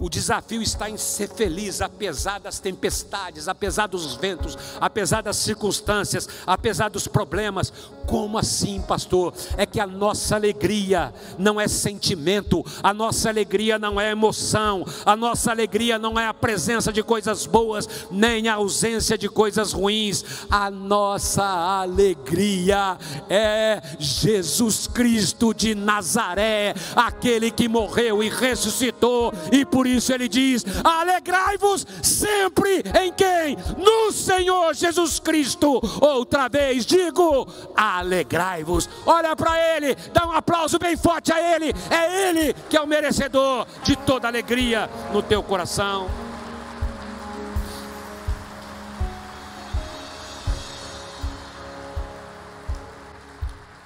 O 0.00 0.08
desafio 0.08 0.62
está 0.62 0.88
em 0.88 0.96
ser 0.96 1.28
feliz, 1.28 1.82
apesar 1.82 2.40
das 2.40 2.58
tempestades, 2.58 3.48
apesar 3.48 3.86
dos 3.86 4.14
ventos, 4.14 4.56
apesar 4.80 5.22
das 5.22 5.36
circunstâncias, 5.36 6.26
apesar 6.46 6.88
dos 6.88 7.06
problemas. 7.06 7.70
Como 8.06 8.38
assim, 8.38 8.80
pastor? 8.80 9.34
É 9.58 9.66
que 9.66 9.78
a 9.78 9.86
nossa 9.86 10.34
alegria 10.34 11.12
não 11.38 11.60
é 11.60 11.68
sentimento, 11.68 12.64
a 12.82 12.94
nossa 12.94 13.28
alegria 13.28 13.78
não 13.78 14.00
é 14.00 14.10
emoção, 14.10 14.86
a 15.04 15.14
nossa 15.14 15.50
alegria 15.50 15.98
não 15.98 16.18
é 16.18 16.26
a 16.26 16.34
presença 16.34 16.90
de 16.90 17.02
coisas 17.02 17.44
boas, 17.44 17.86
nem 18.10 18.48
a 18.48 18.54
ausência 18.54 19.18
de 19.18 19.28
coisas 19.28 19.72
ruins. 19.72 20.24
A 20.50 20.70
nossa 20.70 21.44
alegria 21.44 22.96
é 23.28 23.82
Jesus 23.98 24.86
Cristo 24.86 25.52
de 25.52 25.74
Nazaré, 25.74 26.74
aquele 26.96 27.50
que 27.50 27.68
morreu 27.68 28.22
e 28.22 28.30
ressuscitou, 28.30 29.32
e 29.52 29.62
por 29.64 29.89
isso 29.96 30.12
ele 30.12 30.28
diz: 30.28 30.64
alegrai-vos 30.82 31.86
sempre 32.02 32.82
em 33.00 33.12
quem? 33.12 33.56
No 33.76 34.12
Senhor 34.12 34.74
Jesus 34.74 35.18
Cristo. 35.18 35.80
Outra 36.00 36.48
vez 36.48 36.86
digo: 36.86 37.46
alegrai-vos. 37.76 38.88
Olha 39.06 39.34
para 39.36 39.58
ele, 39.76 39.94
dá 40.12 40.26
um 40.26 40.32
aplauso 40.32 40.78
bem 40.78 40.96
forte 40.96 41.32
a 41.32 41.54
ele. 41.54 41.74
É 41.90 42.28
ele 42.28 42.54
que 42.68 42.76
é 42.76 42.80
o 42.80 42.86
merecedor 42.86 43.66
de 43.82 43.96
toda 43.96 44.28
alegria 44.28 44.88
no 45.12 45.22
teu 45.22 45.42
coração. 45.42 46.08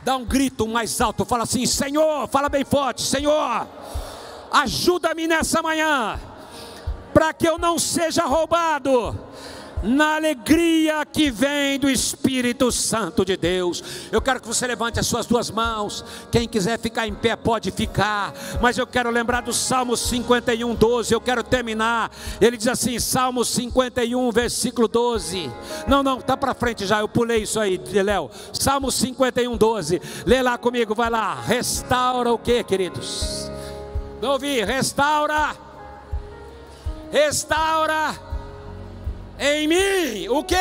Dá 0.05 0.16
um 0.18 0.24
grito 0.24 0.68
mais 0.68 1.00
alto, 1.00 1.24
fala 1.24 1.44
assim: 1.44 1.64
Senhor, 1.64 2.28
fala 2.28 2.50
bem 2.50 2.62
forte, 2.62 3.00
Senhor, 3.00 3.66
ajuda-me 4.55 5.26
nessa 5.26 5.61
manhã, 5.61 6.18
para 7.12 7.32
que 7.32 7.46
eu 7.46 7.59
não 7.59 7.78
seja 7.78 8.24
roubado 8.24 9.18
na 9.82 10.16
alegria 10.16 11.05
que 11.05 11.30
vem 11.30 11.78
do 11.78 11.90
Espírito 11.90 12.72
Santo 12.72 13.24
de 13.24 13.36
Deus. 13.36 13.82
Eu 14.11 14.22
quero 14.22 14.40
que 14.40 14.46
você 14.46 14.66
levante 14.66 14.98
as 14.98 15.07
suas 15.07 15.26
duas 15.26 15.50
mãos. 15.50 16.05
Quem 16.30 16.48
quiser 16.48 16.78
ficar 16.78 17.07
em 17.07 17.14
pé 17.14 17.36
pode 17.36 17.70
ficar, 17.70 18.32
mas 18.62 18.78
eu 18.78 18.86
quero 18.86 19.11
lembrar 19.11 19.42
do 19.42 19.52
Salmo 19.52 19.96
51, 19.96 20.74
12. 20.74 21.12
Eu 21.12 21.20
quero 21.20 21.42
terminar. 21.42 22.11
Ele 22.40 22.57
diz 22.57 22.68
assim: 22.68 22.98
Salmo 22.98 23.44
51, 23.44 24.30
versículo 24.30 24.88
12. 24.88 25.50
Não, 25.86 26.02
não, 26.02 26.20
tá 26.20 26.36
para 26.36 26.55
frente 26.55 26.86
já. 26.86 27.00
Eu 27.00 27.09
pulei 27.09 27.42
isso 27.42 27.61
aí, 27.61 27.78
Léo. 27.92 28.30
Salmo 28.52 28.90
51, 28.90 29.57
12. 29.57 30.00
Lê 30.24 30.40
lá 30.40 30.57
comigo, 30.57 30.94
vai 30.94 31.11
lá. 31.11 31.34
Restaura 31.34 32.32
o 32.32 32.38
que, 32.38 32.64
queridos? 32.64 33.53
Não 34.25 34.31
ouvi. 34.31 34.64
Restaura. 34.64 35.55
Restaura 37.12 38.18
em 39.39 39.68
mim 39.68 40.29
o 40.31 40.43
que? 40.43 40.57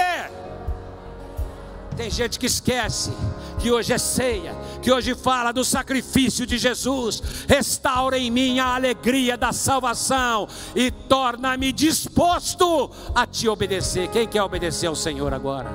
Tem 1.96 2.12
gente 2.12 2.38
que 2.38 2.48
esquece 2.48 3.14
que 3.62 3.72
hoje 3.72 3.94
é 3.94 3.98
ceia, 3.98 4.54
que 4.82 4.92
hoje 4.92 5.16
fala 5.16 5.54
do 5.54 5.64
sacrifício 5.64 6.46
de 6.46 6.58
Jesus. 6.58 7.24
Restaura 7.48 8.18
em 8.18 8.30
mim 8.30 8.60
a 8.60 8.76
alegria 8.76 9.38
da 9.38 9.54
salvação 9.54 10.46
e 10.76 10.92
torna-me 10.92 11.72
disposto 11.72 12.92
a 13.16 13.26
te 13.26 13.48
obedecer. 13.48 14.10
Quem 14.10 14.28
quer 14.28 14.44
obedecer 14.44 14.88
ao 14.88 14.96
Senhor 14.96 15.34
agora? 15.34 15.72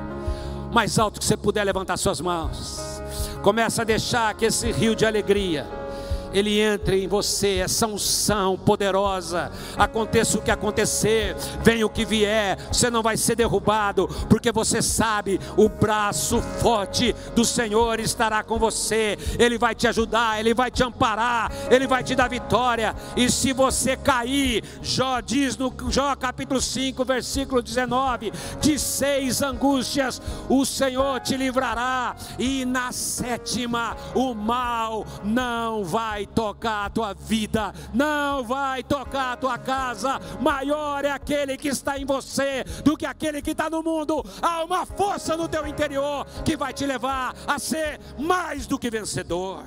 Mais 0.70 0.98
alto 0.98 1.20
que 1.20 1.24
você 1.24 1.38
puder 1.38 1.64
levantar 1.64 1.96
suas 1.96 2.20
mãos. 2.20 3.00
Começa 3.42 3.80
a 3.80 3.84
deixar 3.86 4.34
que 4.34 4.44
esse 4.44 4.70
rio 4.70 4.94
de 4.94 5.06
alegria 5.06 5.87
ele 6.32 6.60
entre 6.60 7.04
em 7.04 7.08
você, 7.08 7.58
essa 7.58 7.86
unção 7.86 8.56
poderosa. 8.56 9.50
Aconteça 9.76 10.38
o 10.38 10.42
que 10.42 10.50
acontecer, 10.50 11.36
venha 11.62 11.86
o 11.86 11.90
que 11.90 12.04
vier, 12.04 12.58
você 12.72 12.90
não 12.90 13.02
vai 13.02 13.16
ser 13.16 13.34
derrubado, 13.34 14.08
porque 14.28 14.52
você 14.52 14.82
sabe, 14.82 15.40
o 15.56 15.68
braço 15.68 16.40
forte 16.60 17.14
do 17.34 17.44
Senhor 17.44 18.00
estará 18.00 18.42
com 18.42 18.58
você, 18.58 19.18
Ele 19.38 19.58
vai 19.58 19.74
te 19.74 19.86
ajudar, 19.86 20.38
Ele 20.38 20.54
vai 20.54 20.70
te 20.70 20.82
amparar, 20.82 21.50
Ele 21.70 21.86
vai 21.86 22.02
te 22.02 22.14
dar 22.14 22.28
vitória. 22.28 22.94
E 23.16 23.30
se 23.30 23.52
você 23.52 23.96
cair, 23.96 24.62
Jó 24.82 25.20
diz 25.20 25.56
no 25.56 25.72
Jó 25.88 26.14
capítulo 26.16 26.60
5, 26.60 27.04
versículo 27.04 27.62
19: 27.62 28.32
de 28.60 28.78
seis 28.78 29.42
angústias 29.42 30.20
o 30.48 30.64
Senhor 30.64 31.20
te 31.20 31.36
livrará, 31.36 32.16
e 32.38 32.64
na 32.64 32.92
sétima 32.92 33.96
o 34.14 34.34
mal 34.34 35.06
não 35.24 35.84
vai 35.84 36.17
vai 36.18 36.26
tocar 36.26 36.86
a 36.86 36.90
tua 36.90 37.14
vida, 37.14 37.72
não 37.94 38.42
vai 38.42 38.82
tocar 38.82 39.34
a 39.34 39.36
tua 39.36 39.56
casa. 39.56 40.18
Maior 40.40 41.04
é 41.04 41.10
aquele 41.12 41.56
que 41.56 41.68
está 41.68 41.96
em 41.96 42.04
você 42.04 42.64
do 42.84 42.96
que 42.96 43.06
aquele 43.06 43.40
que 43.40 43.52
está 43.52 43.70
no 43.70 43.82
mundo. 43.82 44.24
Há 44.42 44.64
uma 44.64 44.84
força 44.84 45.36
no 45.36 45.48
teu 45.48 45.64
interior 45.66 46.26
que 46.44 46.56
vai 46.56 46.72
te 46.72 46.84
levar 46.84 47.34
a 47.46 47.58
ser 47.58 48.00
mais 48.18 48.66
do 48.66 48.78
que 48.78 48.90
vencedor. 48.90 49.62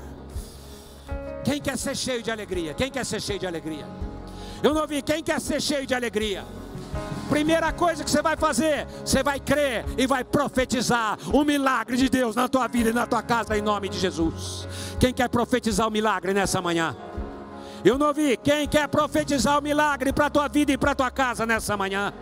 Quem 1.45 1.62
quer 1.62 1.78
ser 1.78 1.95
cheio 1.95 2.22
de 2.22 2.30
alegria? 2.30 2.74
Quem 2.74 2.91
quer 2.91 3.06
ser 3.06 3.22
cheio 3.22 3.39
de 3.39 3.47
alegria? 3.47 3.88
Eu 4.62 4.74
não 4.74 4.86
vi 4.86 5.02
quem 5.02 5.24
quer 5.24 5.39
ser 5.39 5.62
cheio 5.62 5.88
de 5.88 5.95
alegria. 5.95 6.43
Primeira 7.30 7.72
coisa 7.72 8.04
que 8.04 8.12
você 8.12 8.22
vai 8.22 8.36
fazer, 8.36 8.86
você 9.06 9.24
vai 9.24 9.39
crer 9.39 9.86
e 9.98 10.06
vai 10.06 10.24
profetizar 10.24 11.18
o 11.34 11.44
milagre 11.44 11.96
de 11.96 12.10
Deus 12.10 12.36
na 12.36 12.50
tua 12.50 12.68
vida 12.68 12.89
e 12.89 12.94
na 12.94 13.08
tua 13.08 13.22
casa 13.24 13.58
em 13.58 13.62
nome 13.62 13.88
de 13.88 13.98
Jesus. 13.98 14.68
Quem 15.00 15.14
quer 15.14 15.30
profetizar 15.30 15.88
o 15.88 15.92
milagre 15.92 16.34
nessa 16.34 16.62
manhã? 16.62 16.96
Eu 17.84 17.98
não 17.98 18.14
vi. 18.14 18.38
Quem 18.38 18.68
quer 18.68 18.88
profetizar 18.88 19.58
o 19.58 19.62
milagre 19.62 20.14
para 20.14 20.28
a 20.28 20.30
tua 20.30 20.48
vida 20.48 20.72
e 20.72 20.78
para 20.78 20.92
a 20.92 20.96
tua 20.96 21.10
casa 21.10 21.46
nessa 21.46 21.76
manhã? 21.76 22.14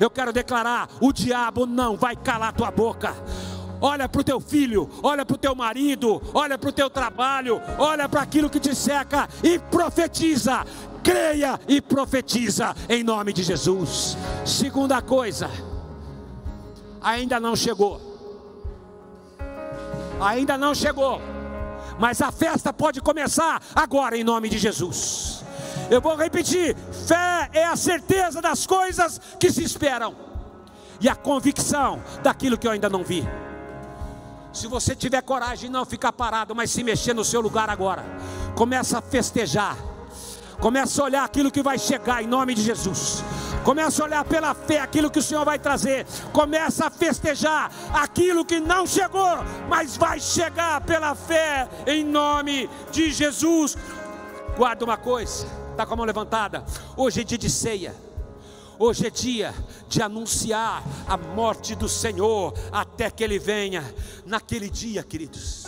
Eu 0.00 0.10
quero 0.10 0.32
declarar: 0.32 0.88
o 1.00 1.12
diabo 1.12 1.66
não 1.66 1.96
vai 1.96 2.16
calar 2.16 2.52
tua 2.52 2.70
boca. 2.70 3.14
Olha 3.80 4.08
para 4.08 4.20
o 4.20 4.24
teu 4.24 4.40
filho, 4.40 4.88
olha 5.02 5.26
para 5.26 5.34
o 5.34 5.38
teu 5.38 5.54
marido, 5.54 6.22
olha 6.32 6.56
para 6.56 6.70
o 6.70 6.72
teu 6.72 6.88
trabalho, 6.88 7.60
olha 7.78 8.08
para 8.08 8.22
aquilo 8.22 8.48
que 8.48 8.58
te 8.58 8.74
seca 8.74 9.28
e 9.42 9.58
profetiza 9.58 10.64
creia 11.04 11.60
e 11.68 11.80
profetiza 11.80 12.74
em 12.88 13.04
nome 13.04 13.32
de 13.32 13.42
Jesus. 13.42 14.16
Segunda 14.44 15.02
coisa, 15.02 15.50
ainda 17.00 17.38
não 17.38 17.54
chegou. 17.54 18.00
Ainda 20.18 20.56
não 20.56 20.74
chegou. 20.74 21.20
Mas 21.98 22.22
a 22.22 22.32
festa 22.32 22.72
pode 22.72 23.00
começar 23.00 23.62
agora 23.74 24.16
em 24.16 24.24
nome 24.24 24.48
de 24.48 24.58
Jesus. 24.58 25.44
Eu 25.90 26.00
vou 26.00 26.16
repetir: 26.16 26.74
fé 27.06 27.50
é 27.52 27.64
a 27.64 27.76
certeza 27.76 28.40
das 28.40 28.66
coisas 28.66 29.20
que 29.38 29.52
se 29.52 29.62
esperam 29.62 30.16
e 31.00 31.08
a 31.08 31.14
convicção 31.14 32.02
daquilo 32.22 32.56
que 32.56 32.66
eu 32.66 32.72
ainda 32.72 32.88
não 32.88 33.04
vi. 33.04 33.28
Se 34.52 34.66
você 34.68 34.94
tiver 34.94 35.20
coragem 35.20 35.68
não 35.68 35.84
ficar 35.84 36.12
parado, 36.12 36.54
mas 36.54 36.70
se 36.70 36.82
mexer 36.82 37.12
no 37.12 37.24
seu 37.24 37.40
lugar 37.40 37.68
agora, 37.68 38.04
começa 38.54 38.98
a 38.98 39.02
festejar 39.02 39.76
Começa 40.64 41.02
a 41.02 41.04
olhar 41.04 41.24
aquilo 41.24 41.50
que 41.50 41.62
vai 41.62 41.78
chegar 41.78 42.24
em 42.24 42.26
nome 42.26 42.54
de 42.54 42.62
Jesus. 42.62 43.22
Começa 43.62 44.02
a 44.02 44.06
olhar 44.06 44.24
pela 44.24 44.54
fé 44.54 44.80
aquilo 44.80 45.10
que 45.10 45.18
o 45.18 45.22
Senhor 45.22 45.44
vai 45.44 45.58
trazer. 45.58 46.06
Começa 46.32 46.86
a 46.86 46.90
festejar 46.90 47.70
aquilo 47.92 48.46
que 48.46 48.58
não 48.58 48.86
chegou, 48.86 49.44
mas 49.68 49.98
vai 49.98 50.18
chegar 50.18 50.80
pela 50.80 51.14
fé 51.14 51.68
em 51.86 52.02
nome 52.02 52.70
de 52.90 53.12
Jesus. 53.12 53.76
Guarda 54.56 54.86
uma 54.86 54.96
coisa, 54.96 55.46
está 55.72 55.84
com 55.84 55.92
a 55.92 55.96
mão 55.98 56.06
levantada. 56.06 56.64
Hoje 56.96 57.20
é 57.20 57.24
dia 57.24 57.36
de 57.36 57.50
ceia. 57.50 57.94
Hoje 58.78 59.06
é 59.06 59.10
dia 59.10 59.54
de 59.86 60.00
anunciar 60.00 60.82
a 61.06 61.18
morte 61.18 61.74
do 61.74 61.90
Senhor 61.90 62.54
até 62.72 63.10
que 63.10 63.22
Ele 63.22 63.38
venha. 63.38 63.84
Naquele 64.24 64.70
dia, 64.70 65.02
queridos, 65.02 65.66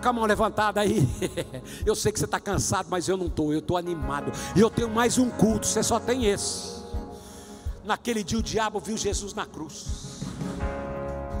com 0.00 0.08
a 0.08 0.12
mão 0.12 0.24
levantada 0.24 0.80
aí. 0.80 1.08
Eu 1.84 1.94
sei 1.94 2.10
que 2.10 2.18
você 2.18 2.24
está 2.24 2.40
cansado, 2.40 2.88
mas 2.90 3.08
eu 3.08 3.16
não 3.16 3.26
estou. 3.26 3.52
Eu 3.52 3.60
estou 3.60 3.76
animado. 3.76 4.32
E 4.56 4.60
eu 4.60 4.70
tenho 4.70 4.88
mais 4.88 5.18
um 5.18 5.30
culto. 5.30 5.66
Você 5.66 5.82
só 5.82 6.00
tem 6.00 6.26
esse. 6.26 6.80
Naquele 7.84 8.24
dia 8.24 8.38
o 8.38 8.42
diabo 8.42 8.80
viu 8.80 8.96
Jesus 8.96 9.34
na 9.34 9.46
cruz. 9.46 10.20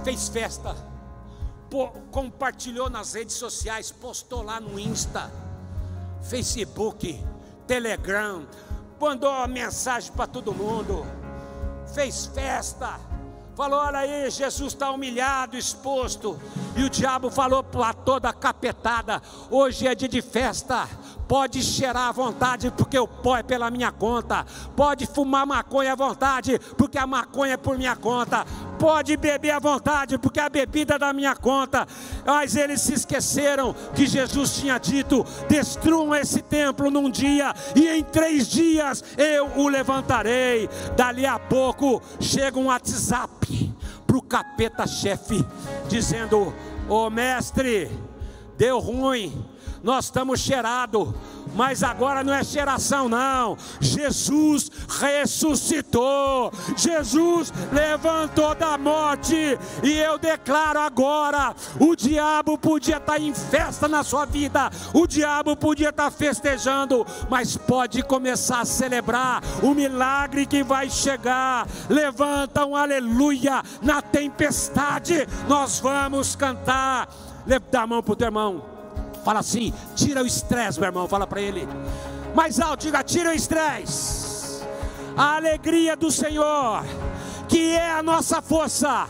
Fez 0.04 0.28
festa. 0.28 0.74
compartilhou 2.10 2.88
nas 2.88 3.14
redes 3.14 3.36
sociais. 3.36 3.90
Postou 3.90 4.42
lá 4.42 4.60
no 4.60 4.78
Insta, 4.78 5.30
Facebook, 6.22 7.22
Telegram. 7.66 8.46
Mandou 9.00 9.48
mensagem 9.48 10.12
para 10.12 10.26
todo 10.26 10.54
mundo. 10.54 11.04
Fez 11.94 12.26
festa 12.26 13.09
Falou: 13.56 13.80
olha 13.80 13.98
aí, 14.00 14.30
Jesus 14.30 14.72
está 14.72 14.90
humilhado, 14.90 15.56
exposto. 15.56 16.40
E 16.76 16.84
o 16.84 16.90
diabo 16.90 17.30
falou 17.30 17.62
para 17.62 17.92
toda 17.92 18.32
capetada: 18.32 19.20
hoje 19.50 19.86
é 19.86 19.94
dia 19.94 20.08
de 20.08 20.22
festa. 20.22 20.88
Pode 21.28 21.62
cheirar 21.62 22.08
à 22.08 22.12
vontade, 22.12 22.72
porque 22.72 22.98
o 22.98 23.06
pó 23.06 23.36
é 23.36 23.42
pela 23.42 23.70
minha 23.70 23.92
conta. 23.92 24.44
Pode 24.74 25.06
fumar 25.06 25.46
maconha 25.46 25.92
à 25.92 25.96
vontade, 25.96 26.58
porque 26.76 26.98
a 26.98 27.06
maconha 27.06 27.54
é 27.54 27.56
por 27.56 27.78
minha 27.78 27.94
conta 27.94 28.44
pode 28.80 29.14
beber 29.18 29.50
à 29.50 29.58
vontade, 29.58 30.16
porque 30.16 30.40
a 30.40 30.48
bebida 30.48 30.94
é 30.94 30.98
da 30.98 31.12
minha 31.12 31.36
conta. 31.36 31.86
Mas 32.24 32.56
eles 32.56 32.80
se 32.80 32.94
esqueceram 32.94 33.74
que 33.94 34.06
Jesus 34.06 34.56
tinha 34.56 34.78
dito: 34.78 35.24
destruam 35.46 36.14
esse 36.14 36.40
templo 36.40 36.90
num 36.90 37.10
dia, 37.10 37.54
e 37.76 37.86
em 37.86 38.02
três 38.02 38.48
dias 38.48 39.04
eu 39.18 39.46
o 39.58 39.68
levantarei. 39.68 40.68
Dali 40.96 41.26
a 41.26 41.38
pouco 41.38 42.00
chega 42.18 42.58
um 42.58 42.66
WhatsApp 42.66 43.70
para 44.06 44.16
o 44.16 44.22
capeta-chefe, 44.22 45.44
dizendo: 45.86 46.54
Ô 46.88 47.06
oh, 47.06 47.10
mestre, 47.10 47.90
deu 48.56 48.78
ruim, 48.78 49.44
nós 49.82 50.06
estamos 50.06 50.40
cheirados 50.40 51.14
mas 51.54 51.82
agora 51.82 52.22
não 52.22 52.32
é 52.32 52.42
geração, 52.42 53.08
não. 53.08 53.56
Jesus 53.80 54.70
ressuscitou, 54.88 56.52
Jesus 56.76 57.52
levantou 57.72 58.54
da 58.54 58.76
morte, 58.78 59.58
e 59.82 59.92
eu 59.92 60.18
declaro 60.18 60.80
agora: 60.80 61.54
o 61.78 61.94
diabo 61.94 62.56
podia 62.56 62.98
estar 62.98 63.20
em 63.20 63.34
festa 63.34 63.88
na 63.88 64.02
sua 64.02 64.24
vida, 64.24 64.70
o 64.94 65.06
diabo 65.06 65.56
podia 65.56 65.90
estar 65.90 66.10
festejando, 66.10 67.06
mas 67.28 67.56
pode 67.56 68.02
começar 68.02 68.60
a 68.60 68.64
celebrar 68.64 69.42
o 69.62 69.74
milagre 69.74 70.46
que 70.46 70.62
vai 70.62 70.90
chegar. 70.90 71.66
Levanta 71.88 72.64
um 72.64 72.76
aleluia 72.76 73.62
na 73.82 74.00
tempestade, 74.00 75.26
nós 75.48 75.78
vamos 75.78 76.36
cantar. 76.36 77.08
Dá 77.70 77.82
a 77.82 77.86
mão 77.86 78.02
para 78.02 78.12
o 78.12 78.16
teu 78.16 78.28
irmão. 78.28 78.79
Fala 79.24 79.40
assim, 79.40 79.72
tira 79.94 80.22
o 80.22 80.26
estresse, 80.26 80.78
meu 80.78 80.88
irmão. 80.88 81.08
Fala 81.08 81.26
para 81.26 81.40
ele. 81.40 81.68
Mais 82.34 82.60
alto, 82.60 82.82
diga: 82.82 83.02
tira 83.02 83.30
o 83.30 83.32
estresse. 83.32 84.64
A 85.16 85.36
alegria 85.36 85.96
do 85.96 86.10
Senhor, 86.10 86.84
que 87.48 87.72
é 87.72 87.90
a 87.90 88.02
nossa 88.02 88.40
força, 88.40 89.06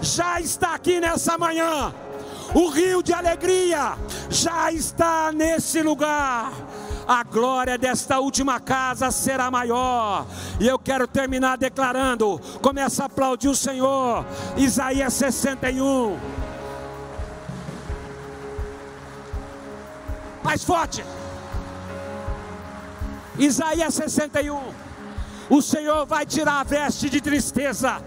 já 0.00 0.40
está 0.40 0.74
aqui 0.74 1.00
nessa 1.00 1.36
manhã. 1.38 1.92
O 2.54 2.68
rio 2.68 3.02
de 3.02 3.12
alegria 3.12 3.96
já 4.30 4.72
está 4.72 5.32
nesse 5.32 5.82
lugar. 5.82 6.52
A 7.06 7.22
glória 7.22 7.78
desta 7.78 8.20
última 8.20 8.60
casa 8.60 9.10
será 9.10 9.50
maior. 9.50 10.26
E 10.60 10.68
eu 10.68 10.78
quero 10.78 11.06
terminar 11.06 11.56
declarando. 11.56 12.38
Começa 12.60 13.02
a 13.02 13.06
aplaudir 13.06 13.48
o 13.48 13.56
Senhor. 13.56 14.24
Isaías 14.56 15.14
61. 15.14 16.37
Mais 20.48 20.64
forte. 20.64 21.04
Isaías 23.38 23.92
61. 23.92 24.58
O 25.50 25.60
Senhor 25.60 26.06
vai 26.06 26.24
tirar 26.24 26.60
a 26.60 26.64
veste 26.64 27.10
de 27.10 27.20
tristeza 27.20 28.02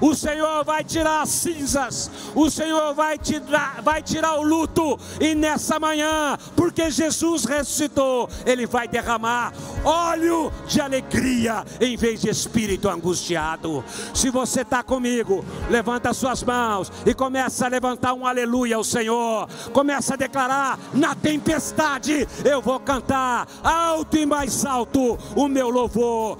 o 0.00 0.14
Senhor 0.14 0.64
vai 0.64 0.82
tirar 0.82 1.22
as 1.22 1.28
cinzas, 1.28 2.10
o 2.34 2.50
Senhor 2.50 2.94
vai 2.94 3.18
tirar, 3.18 3.82
vai 3.82 4.02
tirar 4.02 4.36
o 4.38 4.42
luto, 4.42 4.98
e 5.20 5.34
nessa 5.34 5.78
manhã, 5.78 6.36
porque 6.56 6.90
Jesus 6.90 7.44
ressuscitou, 7.44 8.28
Ele 8.46 8.66
vai 8.66 8.88
derramar 8.88 9.52
óleo 9.84 10.52
de 10.66 10.80
alegria 10.80 11.64
em 11.80 11.96
vez 11.96 12.20
de 12.20 12.28
espírito 12.28 12.88
angustiado. 12.88 13.84
Se 14.14 14.30
você 14.30 14.62
está 14.62 14.82
comigo, 14.82 15.44
levanta 15.68 16.12
suas 16.12 16.42
mãos 16.42 16.90
e 17.04 17.14
começa 17.14 17.66
a 17.66 17.68
levantar 17.68 18.14
um 18.14 18.26
aleluia 18.26 18.76
ao 18.76 18.84
Senhor. 18.84 19.48
Começa 19.72 20.14
a 20.14 20.16
declarar: 20.16 20.78
na 20.92 21.14
tempestade 21.14 22.26
eu 22.44 22.60
vou 22.60 22.80
cantar 22.80 23.46
alto 23.62 24.16
e 24.16 24.26
mais 24.26 24.64
alto 24.64 25.18
o 25.34 25.48
meu 25.48 25.70
louvor. 25.70 26.38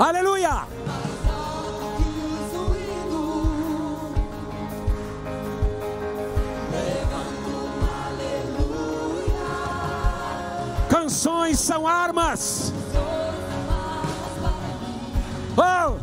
Aleluia! 0.00 0.66
Canções 10.88 11.60
são 11.60 11.86
armas. 11.86 12.72
Oh! 15.58 15.98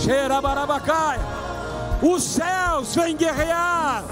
Cheira 0.00 0.40
barabacai. 0.40 1.18
Os 2.00 2.22
céus 2.22 2.94
vêm 2.94 3.14
guerrear. 3.14 4.04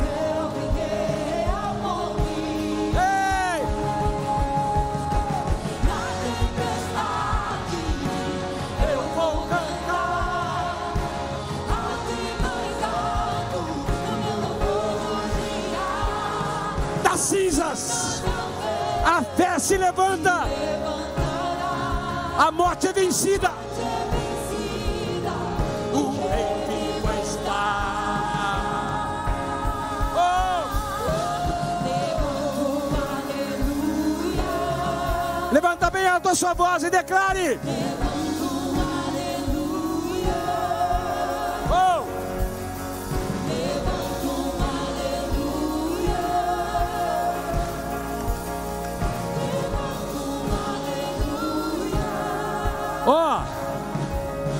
A 17.73 19.23
fé 19.35 19.59
se 19.59 19.79
levanta. 19.79 20.45
A 22.39 22.53
morte 22.53 22.89
é 22.89 22.93
vencida. 22.93 23.51
O 25.95 26.11
rei 26.29 26.67
vivo 26.69 27.11
está. 27.23 27.89
Oh. 35.51 35.55
Levanta 35.55 35.89
bem 35.91 36.07
alto 36.07 36.29
a 36.29 36.35
sua 36.35 36.53
voz 36.53 36.83
e 36.83 36.91
declare. 36.91 37.59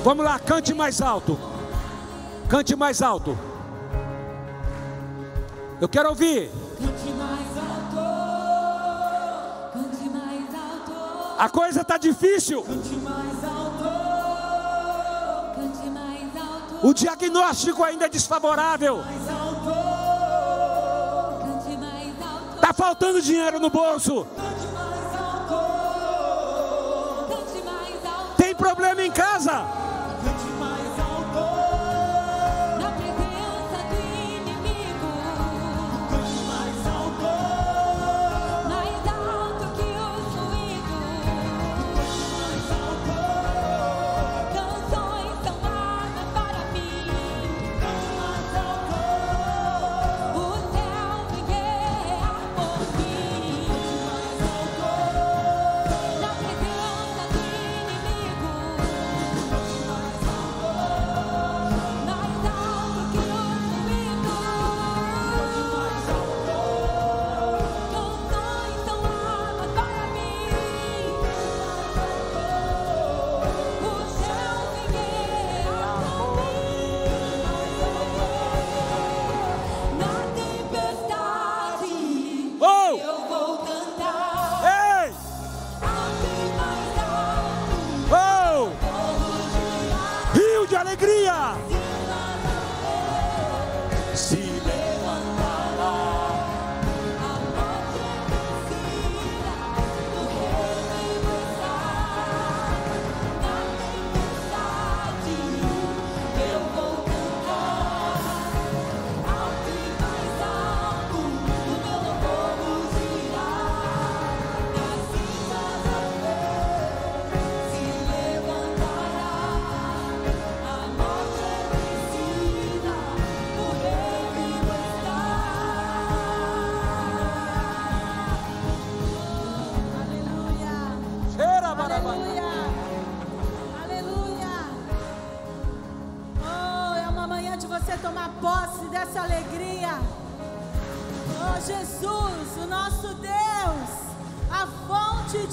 Vamos 0.03 0.25
lá, 0.25 0.37
cante 0.39 0.73
mais 0.73 1.01
alto. 1.01 1.39
Cante 2.49 2.75
mais 2.75 3.01
alto. 3.01 3.37
Eu 5.79 5.89
quero 5.89 6.09
ouvir. 6.09 6.51
Cante 6.79 7.11
mais 7.13 7.57
alto. 7.57 7.95
Cante 9.73 10.09
mais 10.09 10.55
alto. 10.55 10.93
A 11.39 11.49
coisa 11.49 11.81
está 11.81 11.97
difícil. 11.97 12.61
Cante 12.63 12.95
mais 12.95 13.43
alto. 13.43 13.83
Cante 15.55 15.89
mais 15.89 16.35
alto. 16.35 16.87
O 16.87 16.93
diagnóstico 16.93 17.83
ainda 17.83 18.05
é 18.05 18.09
desfavorável. 18.09 19.03
Está 22.55 22.73
faltando 22.73 23.21
dinheiro 23.21 23.59
no 23.59 23.69
bolso. 23.69 24.27
problema 28.63 29.03
em 29.03 29.11
casa. 29.11 29.82
you. 82.97 83.22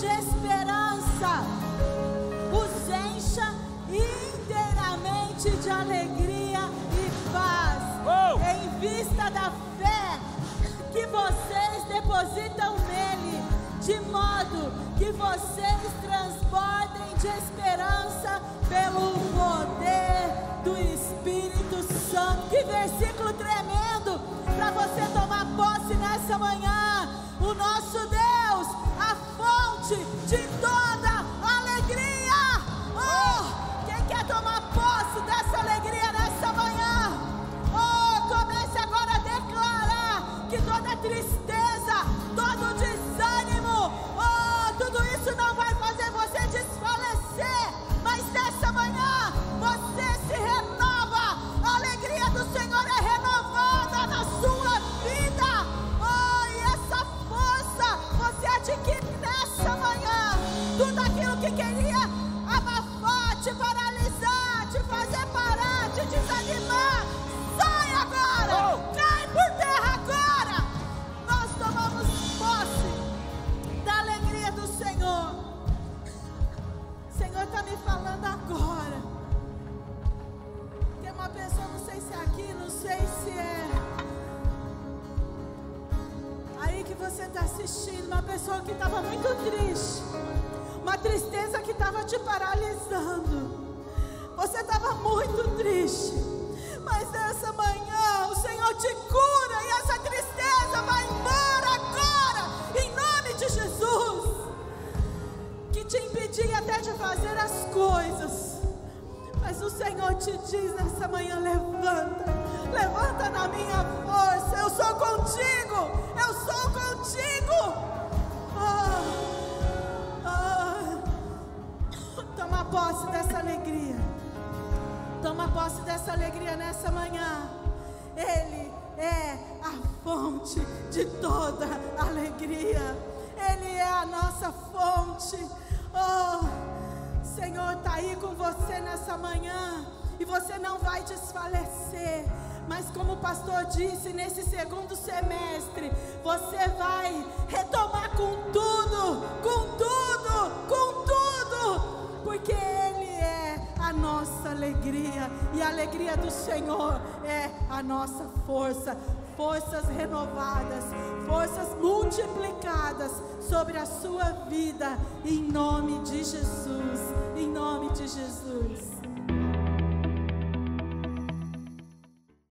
de 0.00 0.06
esperança, 0.06 1.44
os 2.50 2.88
encha 2.88 3.52
inteiramente 3.86 5.50
de 5.50 5.68
alegria 5.68 6.60
e 6.94 7.30
paz, 7.30 7.82
oh! 8.06 8.40
em 8.40 8.78
vista 8.80 9.30
da 9.30 9.52
fé 9.78 10.18
que 10.90 11.04
vocês 11.04 11.84
depositam 11.86 12.76
nele, 12.88 13.44
de 13.82 14.00
modo 14.10 14.72
que 14.96 15.12
vocês 15.12 15.92
transbordem 16.00 17.14
de 17.18 17.26
esperança 17.26 18.40
pelo 18.70 19.12
poder 19.36 20.32
do 20.64 20.78
Espírito 20.78 21.82
Santo. 22.10 22.48
Que 22.48 22.64
versículo 22.64 23.34
tremendo 23.34 24.18
para 24.56 24.70
você 24.70 25.02
tomar 25.12 25.44
posse 25.54 25.94
nessa 25.94 26.38
manhã. 26.38 27.06
O 27.38 27.52
nosso 27.52 28.08
Deus 28.08 28.29